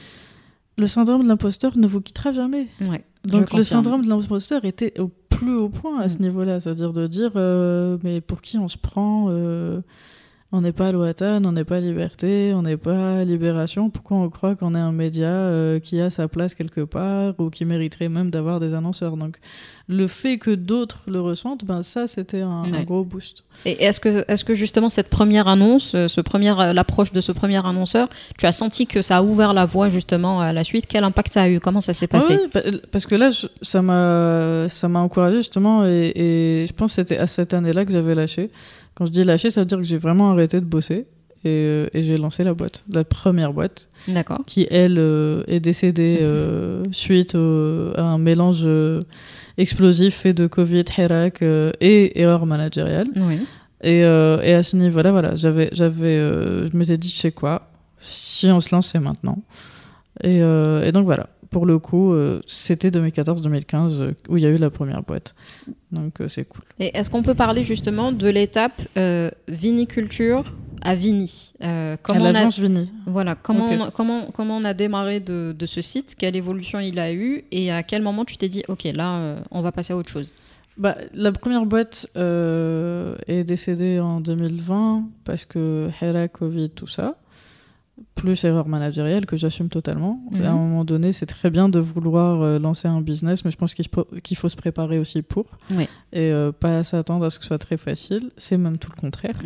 le 0.77 0.87
syndrome 0.87 1.23
de 1.25 1.29
l'imposteur 1.29 1.77
ne 1.77 1.87
vous 1.87 2.01
quittera 2.01 2.33
jamais 2.33 2.69
Ouais. 2.81 3.05
donc 3.25 3.53
le 3.53 3.63
syndrome 3.65 4.05
de 4.05 4.09
l'imposteur 4.09 4.65
était 4.65 4.99
au 5.01 5.09
plus 5.29 5.55
haut 5.55 5.69
point 5.69 6.01
à 6.01 6.09
ce 6.09 6.19
Mm. 6.19 6.23
niveau-là, 6.23 6.59
c'est-à-dire 6.61 6.93
de 6.93 7.07
dire 7.07 7.33
euh, 7.37 7.97
mais 8.03 8.21
pour 8.21 8.41
qui 8.43 8.59
on 8.59 8.67
se 8.69 8.77
prend 8.79 9.27
euh, 9.31 9.81
On 10.51 10.63
n'est 10.63 10.73
pas 10.73 10.93
Loatan, 10.93 11.45
on 11.45 11.53
n'est 11.53 11.65
pas 11.65 11.79
Liberté, 11.79 12.55
on 12.57 12.63
n'est 12.63 12.79
pas 12.79 13.23
Libération. 13.23 13.91
Pourquoi 13.91 14.17
on 14.17 14.31
croit 14.31 14.55
qu'on 14.55 14.75
est 14.75 14.79
un 14.79 14.93
média 14.93 15.27
euh, 15.29 15.79
qui 15.79 16.01
a 16.01 16.09
sa 16.09 16.27
place 16.27 16.55
quelque 16.55 16.81
part 16.81 17.35
ou 17.37 17.51
qui 17.51 17.67
mériterait 17.67 18.09
même 18.09 18.31
d'avoir 18.31 18.59
des 18.59 18.73
annonceurs? 18.73 19.19
Donc 19.19 19.37
le 19.89 20.07
fait 20.07 20.39
que 20.39 20.51
d'autres 20.51 21.01
le 21.07 21.21
ressentent, 21.21 21.67
ben 21.67 21.83
ça 21.83 22.07
c'était 22.07 22.41
un, 22.41 22.63
gros 22.87 23.05
boost. 23.05 23.45
Et 23.67 23.85
est-ce 23.85 24.01
que, 24.01 24.25
est-ce 24.27 24.43
que 24.43 24.55
justement 24.55 24.89
cette 24.89 25.11
première 25.11 25.49
annonce, 25.49 25.95
euh, 25.95 26.09
ce 26.09 26.23
premier, 26.23 26.59
euh, 26.59 26.73
l'approche 26.73 27.13
de 27.13 27.21
ce 27.21 27.33
premier 27.33 27.59
annonceur, 27.67 28.09
tu 28.39 28.47
as 28.47 28.53
senti 28.53 28.87
que 28.87 29.03
ça 29.03 29.19
a 29.19 29.23
ouvert 29.23 29.53
la 29.53 29.67
voie 29.67 29.91
justement 29.91 30.41
à 30.41 30.55
la 30.55 30.65
suite? 30.65 30.87
Quel 30.87 31.05
impact 31.05 31.31
ça 31.31 31.43
a 31.43 31.49
eu? 31.51 31.61
Comment 31.61 31.83
ça 31.83 31.93
s'est 31.93 32.07
passé? 32.07 32.37
Ouais, 32.37 32.49
pa- 32.49 32.63
parce 32.91 33.05
que 33.05 33.15
là, 33.17 33.31
je- 33.31 33.49
ça 33.61 33.83
m'a, 33.83 34.67
ça 34.71 34.89
m'a 34.89 35.01
encouragé 35.01 35.37
justement, 35.39 35.85
et, 35.85 36.13
et 36.15 36.67
je 36.67 36.73
pense 36.73 36.93
que 36.97 37.03
c'était 37.03 37.19
à 37.19 37.27
cette 37.27 37.53
année-là 37.53 37.85
que 37.85 37.93
j'avais 37.93 38.15
lâché. 38.15 38.51
Quand 38.99 39.07
je 39.07 39.13
dis 39.13 39.23
lâché, 39.23 39.49
ça 39.51 39.61
veut 39.61 39.67
dire 39.67 39.79
que 39.79 39.85
j'ai 39.85 39.97
vraiment 39.97 40.33
arrêté 40.33 40.59
de 40.61 40.67
bosser 40.67 41.07
et, 41.45 41.47
euh, 41.49 41.87
et 41.95 42.03
j'ai 42.03 42.17
lancé 42.19 42.43
la 42.43 42.53
boîte, 42.53 42.83
la 42.93 43.05
première 43.05 43.53
boîte, 43.53 43.89
D'accord. 44.09 44.41
qui 44.45 44.67
elle 44.73 44.99
euh, 44.99 45.45
est 45.47 45.61
décédée 45.61 46.19
euh, 46.21 46.83
suite 46.91 47.37
au- 47.37 47.93
à 47.97 48.03
un 48.03 48.19
mélange 48.19 48.67
explosif 49.57 50.15
fait 50.17 50.35
de 50.35 50.47
Covid, 50.49 50.85
Hirak 50.97 51.43
et 51.43 52.21
erreur 52.21 52.45
managériale. 52.47 53.07
Oui. 53.17 53.39
Et, 53.83 53.99
et 54.01 54.53
à 54.55 54.63
ce 54.65 54.77
niveau-là, 54.77 55.13
voilà, 55.13 55.37
j'avais, 55.37 55.69
j'avais, 55.73 56.17
je 56.17 56.77
m'étais 56.77 56.99
dit, 56.99 57.11
tu 57.11 57.17
sais 57.17 57.31
quoi, 57.31 57.71
si 58.01 58.47
on 58.51 58.59
se 58.59 58.75
lance, 58.75 58.89
c'est 58.89 58.99
maintenant. 58.99 59.39
Et, 60.25 60.39
et 60.39 60.93
donc 60.93 61.05
voilà, 61.05 61.29
pour 61.51 61.67
le 61.67 61.79
coup, 61.79 62.13
euh, 62.13 62.41
c'était 62.47 62.91
2014-2015 62.91 64.01
euh, 64.01 64.13
où 64.29 64.37
il 64.37 64.43
y 64.43 64.47
a 64.47 64.51
eu 64.51 64.59
la 64.59 64.71
première 64.71 65.03
boîte. 65.03 65.35
Donc 65.93 66.21
euh, 66.21 66.29
c'est 66.29 66.45
cool. 66.45 66.63
Et 66.79 66.97
est-ce 66.97 67.09
qu'on 67.11 67.23
peut 67.23 67.35
parler 67.35 67.63
justement 67.65 68.13
de 68.13 68.29
l'étape 68.29 68.83
euh, 68.97 69.31
viniculture 69.49 70.55
à 70.83 70.95
Vini 70.95 71.53
Euh, 71.63 71.95
À 71.95 71.97
Comment 71.97 72.21
on 72.21 72.25
a 72.27 72.33
l'agence 72.33 72.59
Vini. 72.59 72.89
Voilà, 73.07 73.35
comment, 73.35 73.69
on, 73.69 73.91
comment, 73.91 74.31
comment 74.33 74.57
on 74.59 74.65
a 74.65 74.75
démarré 74.75 75.21
de, 75.21 75.55
de 75.59 75.67
ce 75.67 75.81
site, 75.81 76.15
quelle 76.17 76.37
évolution 76.37 76.79
il 76.79 76.99
a 76.99 77.13
eu 77.13 77.45
et 77.51 77.73
à 77.73 77.83
quel 77.83 78.03
moment 78.03 78.25
tu 78.25 78.37
t'es 78.37 78.49
dit, 78.49 78.63
ok, 78.69 78.85
là, 78.95 79.17
euh, 79.17 79.41
on 79.51 79.61
va 79.61 79.73
passer 79.73 79.93
à 79.93 79.97
autre 79.97 80.11
chose? 80.11 80.33
Bah, 80.77 80.97
la 81.13 81.33
première 81.33 81.67
boîte 81.67 82.07
euh, 82.17 83.17
est 83.27 83.43
décédée 83.43 83.99
en 83.99 84.21
2020 84.21 85.05
parce 85.25 85.45
que 85.45 85.89
Hera, 86.01 86.29
Covid, 86.29 86.71
tout 86.71 86.87
ça. 86.87 87.17
Plus 88.15 88.45
erreur 88.45 88.67
managérielle 88.67 89.27
que 89.27 89.37
j'assume 89.37 89.69
totalement. 89.69 90.21
Mhm. 90.33 90.43
À 90.43 90.51
un 90.51 90.57
moment 90.57 90.85
donné, 90.85 91.13
c'est 91.13 91.27
très 91.27 91.51
bien 91.51 91.69
de 91.69 91.79
vouloir 91.79 92.43
euh, 92.43 92.59
lancer 92.59 92.89
un 92.89 93.01
business, 93.01 93.45
mais 93.45 93.51
je 93.51 93.57
pense 93.57 93.75
qu'il 93.75 94.37
faut 94.37 94.49
se 94.49 94.57
préparer 94.57 94.99
aussi 94.99 95.23
pour. 95.23 95.47
Oui. 95.71 95.89
Et 96.13 96.33
euh, 96.33 96.53
pas 96.53 96.83
s'attendre 96.83 97.25
à 97.25 97.31
ce 97.31 97.39
que 97.39 97.45
ce 97.45 97.49
soit 97.49 97.59
très 97.59 97.77
facile. 97.77 98.31
C'est 98.37 98.57
même 98.57 98.79
tout 98.79 98.91
le 98.95 99.01
contraire. 99.01 99.37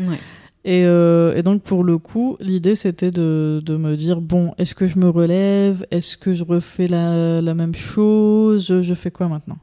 Et, 0.64 0.84
euh, 0.86 1.34
et 1.34 1.42
donc, 1.42 1.62
pour 1.62 1.84
le 1.84 1.98
coup, 1.98 2.36
l'idée, 2.40 2.74
c'était 2.74 3.10
de, 3.10 3.60
de 3.64 3.76
me 3.76 3.96
dire, 3.96 4.20
bon, 4.20 4.54
est-ce 4.58 4.74
que 4.74 4.86
je 4.86 4.98
me 4.98 5.08
relève? 5.08 5.84
Est-ce 5.90 6.16
que 6.16 6.34
je 6.34 6.44
refais 6.44 6.86
la, 6.86 7.42
la 7.42 7.54
même 7.54 7.74
chose? 7.74 8.80
Je, 8.82 8.94
fais 8.94 9.10
quoi 9.10 9.28
maintenant? 9.28 9.58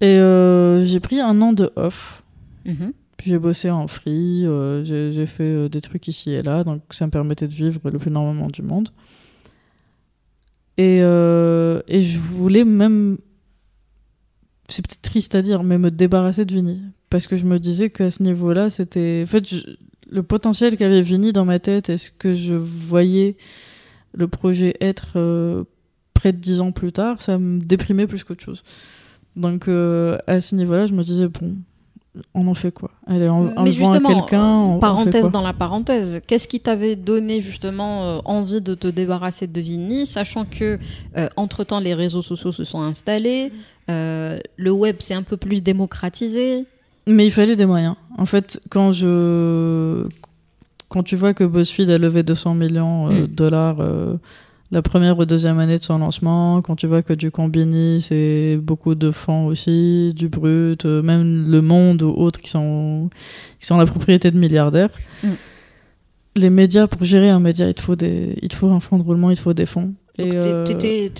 Et 0.00 0.18
j'ai 0.84 1.00
pris 1.00 1.20
un 1.20 1.40
an 1.40 1.52
de 1.52 1.70
off. 1.76 2.22
Mhm. 2.66 2.92
J'ai 3.22 3.38
bossé 3.38 3.70
en 3.70 3.86
free, 3.86 4.44
euh, 4.44 4.84
j'ai 4.84 5.26
fait 5.26 5.44
euh, 5.44 5.68
des 5.70 5.80
trucs 5.80 6.08
ici 6.08 6.30
et 6.32 6.42
là, 6.42 6.62
donc 6.62 6.82
ça 6.90 7.06
me 7.06 7.10
permettait 7.10 7.48
de 7.48 7.54
vivre 7.54 7.80
le 7.90 7.98
plus 7.98 8.10
normalement 8.10 8.48
du 8.48 8.60
monde. 8.60 8.90
Et, 10.76 11.00
euh, 11.02 11.80
et 11.88 12.02
je 12.02 12.18
voulais 12.18 12.64
même, 12.64 13.16
c'est 14.68 14.86
peut-être 14.86 15.00
triste 15.00 15.34
à 15.34 15.40
dire, 15.40 15.62
mais 15.62 15.78
me 15.78 15.90
débarrasser 15.90 16.44
de 16.44 16.52
Vini. 16.52 16.82
Parce 17.08 17.26
que 17.26 17.38
je 17.38 17.46
me 17.46 17.58
disais 17.58 17.88
qu'à 17.88 18.10
ce 18.10 18.22
niveau-là, 18.22 18.68
c'était. 18.68 19.22
En 19.24 19.26
fait, 19.26 19.46
le 20.10 20.22
potentiel 20.22 20.76
qu'avait 20.76 21.00
Vini 21.00 21.32
dans 21.32 21.46
ma 21.46 21.60
tête, 21.60 21.88
est-ce 21.88 22.10
que 22.10 22.34
je 22.34 22.52
voyais 22.52 23.36
le 24.12 24.28
projet 24.28 24.76
être 24.80 25.64
près 26.12 26.32
de 26.32 26.38
dix 26.38 26.60
ans 26.60 26.72
plus 26.72 26.92
tard, 26.92 27.22
ça 27.22 27.38
me 27.38 27.60
déprimait 27.60 28.06
plus 28.06 28.22
qu'autre 28.22 28.44
chose. 28.44 28.64
Donc 29.36 29.68
à 29.68 30.40
ce 30.40 30.54
niveau-là, 30.56 30.86
je 30.86 30.92
me 30.92 31.02
disais, 31.02 31.28
bon, 31.28 31.56
on 32.34 32.46
en 32.46 32.54
fait 32.54 32.70
quoi 32.70 32.90
Allez, 33.06 33.28
on, 33.28 33.44
Mais 33.62 33.70
à 33.70 33.72
justement, 33.72 34.08
quelqu'un. 34.20 34.44
on 34.44 34.74
fait 34.74 34.80
parenthèse 34.80 35.30
dans 35.30 35.42
la 35.42 35.52
parenthèse, 35.52 36.20
qu'est-ce 36.26 36.46
qui 36.46 36.60
t'avait 36.60 36.94
donné 36.96 37.40
justement 37.40 38.04
euh, 38.04 38.18
envie 38.24 38.60
de 38.60 38.74
te 38.74 38.86
débarrasser 38.86 39.46
de 39.46 39.60
Vini, 39.60 40.06
sachant 40.06 40.44
que 40.44 40.78
euh, 41.16 41.28
entre-temps 41.36 41.80
les 41.80 41.94
réseaux 41.94 42.22
sociaux 42.22 42.52
se 42.52 42.62
sont 42.64 42.82
installés, 42.82 43.50
euh, 43.90 44.38
le 44.56 44.70
web 44.70 44.96
s'est 45.00 45.14
un 45.14 45.22
peu 45.22 45.36
plus 45.36 45.62
démocratisé? 45.62 46.66
Mais 47.06 47.26
il 47.26 47.30
fallait 47.32 47.56
des 47.56 47.66
moyens. 47.66 47.96
En 48.16 48.26
fait, 48.26 48.60
quand 48.70 48.92
je 48.92 50.06
quand 50.88 51.02
tu 51.02 51.16
vois 51.16 51.34
que 51.34 51.42
BuzzFeed 51.44 51.90
a 51.90 51.98
levé 51.98 52.22
200 52.22 52.54
millions 52.54 53.08
euh, 53.08 53.12
de 53.12 53.22
Mm. 53.22 53.26
dollars 53.26 53.76
euh, 53.80 54.14
la 54.74 54.82
première 54.82 55.16
ou 55.16 55.24
deuxième 55.24 55.60
année 55.60 55.78
de 55.78 55.84
son 55.84 55.98
lancement, 55.98 56.60
quand 56.60 56.74
tu 56.74 56.88
vois 56.88 57.02
que 57.02 57.12
du 57.12 57.30
Combini, 57.30 58.00
c'est 58.00 58.58
beaucoup 58.60 58.96
de 58.96 59.12
fonds 59.12 59.46
aussi, 59.46 60.12
du 60.16 60.28
brut, 60.28 60.84
euh, 60.84 61.00
même 61.00 61.48
le 61.48 61.62
monde 61.62 62.02
ou 62.02 62.08
autres 62.08 62.40
qui 62.40 62.50
sont 62.50 63.08
qui 63.60 63.66
sont 63.66 63.78
la 63.78 63.86
propriété 63.86 64.32
de 64.32 64.36
milliardaires. 64.36 64.90
Mm. 65.22 65.28
Les 66.34 66.50
médias, 66.50 66.88
pour 66.88 67.04
gérer 67.04 67.30
un 67.30 67.38
média, 67.38 67.68
il 67.68 67.74
te 67.74 67.82
faut 67.82 67.94
des, 67.94 68.36
il 68.42 68.48
te 68.48 68.56
faut 68.56 68.68
un 68.68 68.80
fonds 68.80 68.98
de 68.98 69.04
roulement, 69.04 69.30
il 69.30 69.36
te 69.36 69.42
faut 69.42 69.54
des 69.54 69.64
fonds. 69.64 69.94
Euh, 70.20 70.64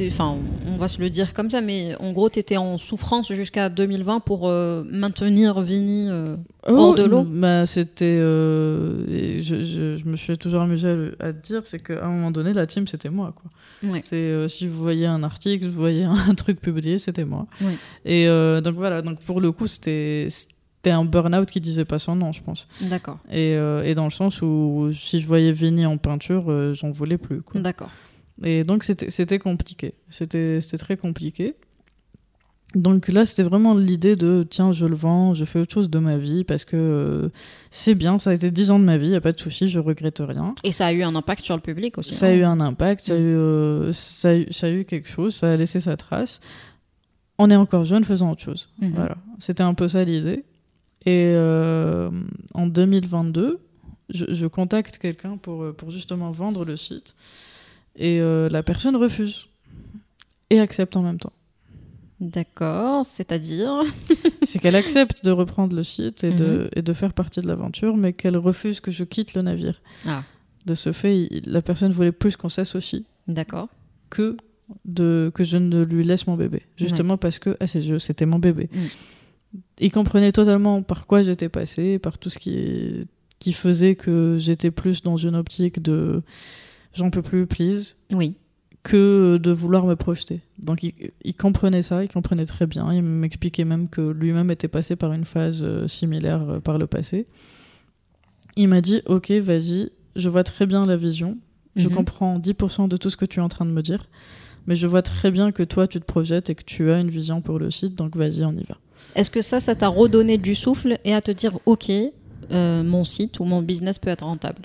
enfin, 0.08 0.36
on 0.72 0.76
va 0.76 0.86
se 0.88 1.00
le 1.00 1.10
dire 1.10 1.34
comme 1.34 1.50
ça, 1.50 1.60
mais 1.60 1.96
en 1.98 2.12
gros, 2.12 2.30
tu 2.30 2.38
étais 2.38 2.56
en 2.56 2.78
souffrance 2.78 3.32
jusqu'à 3.32 3.68
2020 3.68 4.20
pour 4.20 4.48
euh, 4.48 4.84
maintenir 4.88 5.60
Vini. 5.62 6.06
euh, 6.08 6.36
hors 6.66 6.94
de 6.94 7.02
l'eau 7.04 7.24
bah, 7.24 7.66
C'était. 7.66 8.04
euh, 8.04 9.40
je, 9.40 9.62
je- 9.64 9.96
je 9.96 10.04
me 10.04 10.16
suis 10.16 10.38
toujours 10.38 10.62
amusé 10.62 10.88
à, 10.88 10.94
le- 10.94 11.16
à 11.18 11.32
dire, 11.32 11.62
c'est 11.64 11.82
qu'à 11.82 12.04
un 12.06 12.10
moment 12.10 12.30
donné, 12.30 12.52
la 12.52 12.66
team, 12.66 12.86
c'était 12.86 13.10
moi. 13.10 13.34
Quoi. 13.34 13.90
Ouais. 13.90 14.00
C'est, 14.04 14.48
si 14.48 14.68
vous 14.68 14.80
voyez 14.82 15.06
un 15.06 15.22
article, 15.24 15.66
vous 15.66 15.80
voyez 15.80 16.04
un 16.04 16.34
truc 16.36 16.60
publié, 16.60 16.98
c'était 16.98 17.24
moi. 17.24 17.46
Ouais. 17.60 17.76
Et 18.04 18.26
donc 18.62 18.76
voilà, 18.76 19.02
donc 19.02 19.18
pour 19.20 19.40
le 19.40 19.50
coup, 19.52 19.66
c'était, 19.66 20.28
c'était 20.30 20.90
un 20.92 21.04
burn-out 21.04 21.50
qui 21.50 21.60
disait 21.60 21.84
pas 21.84 21.98
son 21.98 22.14
nom, 22.14 22.30
je 22.32 22.42
pense. 22.42 22.66
D'accord, 22.80 23.18
Et, 23.30 23.56
euh, 23.56 23.82
et 23.82 23.94
dans 23.94 24.04
le 24.04 24.10
sens 24.10 24.40
où 24.40 24.90
si 24.92 25.20
je 25.20 25.26
voyais 25.26 25.52
Vinny 25.52 25.84
en 25.84 25.96
peinture, 25.98 26.44
euh, 26.48 26.74
j'en 26.74 26.90
voulais 26.90 27.18
plus. 27.18 27.42
D'accord. 27.54 27.90
Et 28.42 28.64
donc 28.64 28.84
c'était 28.84 29.38
compliqué. 29.38 29.94
C'était 30.10 30.58
très 30.78 30.96
compliqué. 30.96 31.54
Donc 32.74 33.06
là, 33.06 33.24
c'était 33.24 33.44
vraiment 33.44 33.74
l'idée 33.74 34.16
de 34.16 34.44
tiens, 34.48 34.72
je 34.72 34.84
le 34.84 34.96
vends, 34.96 35.32
je 35.34 35.44
fais 35.44 35.60
autre 35.60 35.72
chose 35.72 35.88
de 35.88 36.00
ma 36.00 36.18
vie 36.18 36.42
parce 36.42 36.64
que 36.64 36.76
euh, 36.76 37.28
c'est 37.70 37.94
bien, 37.94 38.18
ça 38.18 38.30
a 38.30 38.34
été 38.34 38.50
10 38.50 38.72
ans 38.72 38.80
de 38.80 38.84
ma 38.84 38.98
vie, 38.98 39.06
il 39.06 39.10
n'y 39.10 39.16
a 39.16 39.20
pas 39.20 39.30
de 39.30 39.38
souci, 39.38 39.68
je 39.68 39.78
regrette 39.78 40.18
rien. 40.18 40.56
Et 40.64 40.72
ça 40.72 40.86
a 40.86 40.92
eu 40.92 41.04
un 41.04 41.14
impact 41.14 41.44
sur 41.44 41.54
le 41.54 41.60
public 41.62 41.98
aussi. 41.98 42.12
Ça 42.12 42.26
a 42.26 42.30
non 42.30 42.36
eu 42.36 42.42
un 42.42 42.58
impact, 42.60 43.04
ça 43.04 43.12
a, 43.14 43.16
Mm. 43.16 43.20
eu, 43.20 43.36
euh, 43.36 43.92
ça, 43.92 44.30
a 44.30 44.34
eu, 44.38 44.46
ça 44.52 44.66
a 44.66 44.70
eu 44.70 44.84
quelque 44.84 45.08
chose, 45.08 45.36
ça 45.36 45.52
a 45.52 45.56
laissé 45.56 45.78
sa 45.78 45.96
trace. 45.96 46.40
On 47.38 47.48
est 47.48 47.54
encore 47.56 47.84
jeune, 47.84 48.02
faisons 48.02 48.32
autre 48.32 48.42
chose. 48.42 48.68
Mhm. 48.80 48.90
Voilà, 48.94 49.18
c'était 49.38 49.62
un 49.62 49.74
peu 49.74 49.86
ça 49.86 50.02
l'idée. 50.02 50.44
Et 51.06 51.32
euh, 51.36 52.10
en 52.54 52.66
2022, 52.66 53.60
je, 54.10 54.24
je 54.30 54.46
contacte 54.46 54.98
quelqu'un 54.98 55.36
pour, 55.36 55.62
euh, 55.62 55.72
pour 55.72 55.92
justement 55.92 56.32
vendre 56.32 56.64
le 56.64 56.76
site. 56.76 57.14
Et 57.96 58.20
euh, 58.20 58.48
la 58.48 58.62
personne 58.62 58.96
refuse. 58.96 59.46
Et 60.50 60.60
accepte 60.60 60.96
en 60.96 61.02
même 61.02 61.18
temps. 61.18 61.32
D'accord, 62.20 63.04
c'est-à-dire. 63.04 63.82
C'est 64.42 64.58
qu'elle 64.58 64.76
accepte 64.76 65.24
de 65.24 65.30
reprendre 65.30 65.74
le 65.74 65.82
site 65.82 66.24
et, 66.24 66.30
Mhm. 66.30 66.36
de, 66.36 66.70
et 66.76 66.82
de 66.82 66.92
faire 66.92 67.12
partie 67.12 67.40
de 67.40 67.48
l'aventure, 67.48 67.96
mais 67.96 68.12
qu'elle 68.12 68.36
refuse 68.36 68.80
que 68.80 68.90
je 68.90 69.04
quitte 69.04 69.34
le 69.34 69.42
navire. 69.42 69.80
Ah. 70.06 70.22
De 70.66 70.74
ce 70.74 70.92
fait, 70.92 71.22
il- 71.30 71.42
la 71.46 71.60
personne 71.60 71.92
voulait 71.92 72.12
plus 72.12 72.36
qu'on 72.36 72.48
s'associe 72.48 73.02
D'accord. 73.28 73.68
que, 74.10 74.36
de, 74.84 75.30
que 75.34 75.44
je 75.44 75.56
ne 75.56 75.82
lui 75.82 76.04
laisse 76.04 76.26
mon 76.26 76.36
bébé. 76.36 76.62
Justement 76.76 77.16
parce 77.18 77.38
que, 77.38 77.56
à 77.60 77.66
ses 77.66 77.88
yeux, 77.88 77.98
c'était 77.98 78.26
mon 78.26 78.38
bébé. 78.38 78.70
Mm. 78.72 79.58
Il 79.80 79.92
comprenait 79.92 80.32
totalement 80.32 80.82
par 80.82 81.06
quoi 81.06 81.22
j'étais 81.22 81.48
passée, 81.48 81.98
par 81.98 82.18
tout 82.18 82.30
ce 82.30 82.38
qui, 82.38 83.06
qui 83.38 83.52
faisait 83.52 83.94
que 83.96 84.36
j'étais 84.40 84.70
plus 84.70 85.02
dans 85.02 85.16
une 85.16 85.34
optique 85.36 85.82
de 85.82 86.22
j'en 86.94 87.10
peux 87.10 87.22
plus, 87.22 87.46
please, 87.46 87.96
Oui. 88.12 88.34
que 88.82 89.36
de 89.38 89.50
vouloir 89.50 89.86
me 89.86 89.94
projeter. 89.96 90.40
Donc 90.58 90.82
il, 90.82 90.92
il 91.24 91.34
comprenait 91.34 91.82
ça, 91.82 92.02
il 92.04 92.08
comprenait 92.08 92.46
très 92.46 92.66
bien. 92.66 92.92
Il 92.92 93.02
m'expliquait 93.02 93.64
même 93.64 93.88
que 93.88 94.00
lui-même 94.10 94.50
était 94.50 94.68
passé 94.68 94.94
par 94.96 95.12
une 95.12 95.24
phase 95.24 95.60
euh, 95.62 95.88
similaire 95.88 96.42
euh, 96.48 96.60
par 96.60 96.78
le 96.78 96.86
passé. 96.86 97.26
Il 98.56 98.68
m'a 98.68 98.80
dit, 98.80 99.02
ok, 99.06 99.30
vas-y, 99.32 99.90
je 100.16 100.28
vois 100.28 100.44
très 100.44 100.66
bien 100.66 100.86
la 100.86 100.96
vision, 100.96 101.38
je 101.76 101.88
Mhm. 101.88 101.94
comprends 101.94 102.38
10% 102.38 102.86
de 102.88 102.96
tout 102.96 103.10
ce 103.10 103.16
que 103.16 103.24
tu 103.24 103.40
es 103.40 103.42
en 103.42 103.48
train 103.48 103.64
de 103.64 103.70
me 103.72 103.82
dire, 103.82 104.08
mais 104.66 104.76
je 104.76 104.86
vois 104.86 105.02
très 105.02 105.30
bien 105.30 105.50
que 105.50 105.62
toi, 105.64 105.88
tu 105.88 105.98
te 106.00 106.04
projettes 106.04 106.50
et 106.50 106.54
que 106.54 106.62
tu 106.64 106.90
as 106.90 107.00
une 107.00 107.10
vision 107.10 107.40
pour 107.40 107.58
le 107.58 107.70
site, 107.70 107.94
donc 107.96 108.16
vas-y, 108.16 108.44
on 108.44 108.52
y 108.52 108.64
va. 108.64 108.76
Est-ce 109.16 109.30
que 109.30 109.42
ça, 109.42 109.60
ça 109.60 109.74
t'a 109.74 109.88
redonné 109.88 110.38
du 110.38 110.54
souffle 110.54 110.98
et 111.04 111.14
à 111.14 111.20
te 111.20 111.30
dire, 111.32 111.58
ok, 111.66 111.90
euh, 112.50 112.82
mon 112.84 113.04
site 113.04 113.40
ou 113.40 113.44
mon 113.44 113.60
business 113.62 113.98
peut 113.98 114.10
être 114.10 114.24
rentable? 114.24 114.62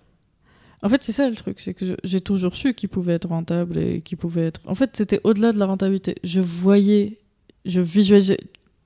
En 0.82 0.90
fait, 0.90 1.04
c'est 1.04 1.12
ça 1.12 1.30
le 1.30 1.36
truc, 1.36 1.60
c'est 1.60 1.74
que 1.74 1.84
j'ai 2.04 2.22
toujours 2.22 2.56
su 2.56 2.74
qu'il 2.74 2.88
pouvait 2.90 3.14
être 3.14 3.28
rentable 3.28 3.78
et 3.78 4.02
qu'il 4.02 4.18
pouvait 4.18 4.46
être. 4.46 4.62
En 4.66 4.76
fait, 4.76 4.92
c'était 4.96 5.20
au-delà 5.26 5.52
de 5.52 5.58
la 5.60 5.66
rentabilité. 5.66 6.16
Je 6.24 6.40
voyais, 6.40 7.18
je 7.66 7.82
visualisais. 7.82 8.40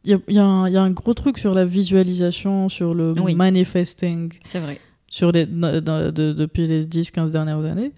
Il 0.03 0.12
y 0.12 0.13
a, 0.15 0.19
il 0.27 0.35
y 0.35 0.39
a 0.39 0.43
un- 0.45 0.67
il 0.67 0.73
y 0.73 0.77
a 0.77 0.81
un 0.81 0.89
gros 0.91 1.13
truc 1.13 1.38
sur 1.38 1.53
la 1.53 1.65
visualisation, 1.65 2.67
sur 2.67 2.93
le 2.95 3.13
Oui. 3.21 3.35
manifesting, 3.35 4.33
C'est 4.43 4.59
vrai. 4.59 4.79
sur 5.07 5.31
les, 5.31 5.45
de- 5.45 5.79
de- 5.79 6.09
de- 6.12 6.33
depuis 6.33 6.67
les 6.67 6.85
10-15 6.85 7.29
dernières 7.31 7.63
années. 7.63 7.91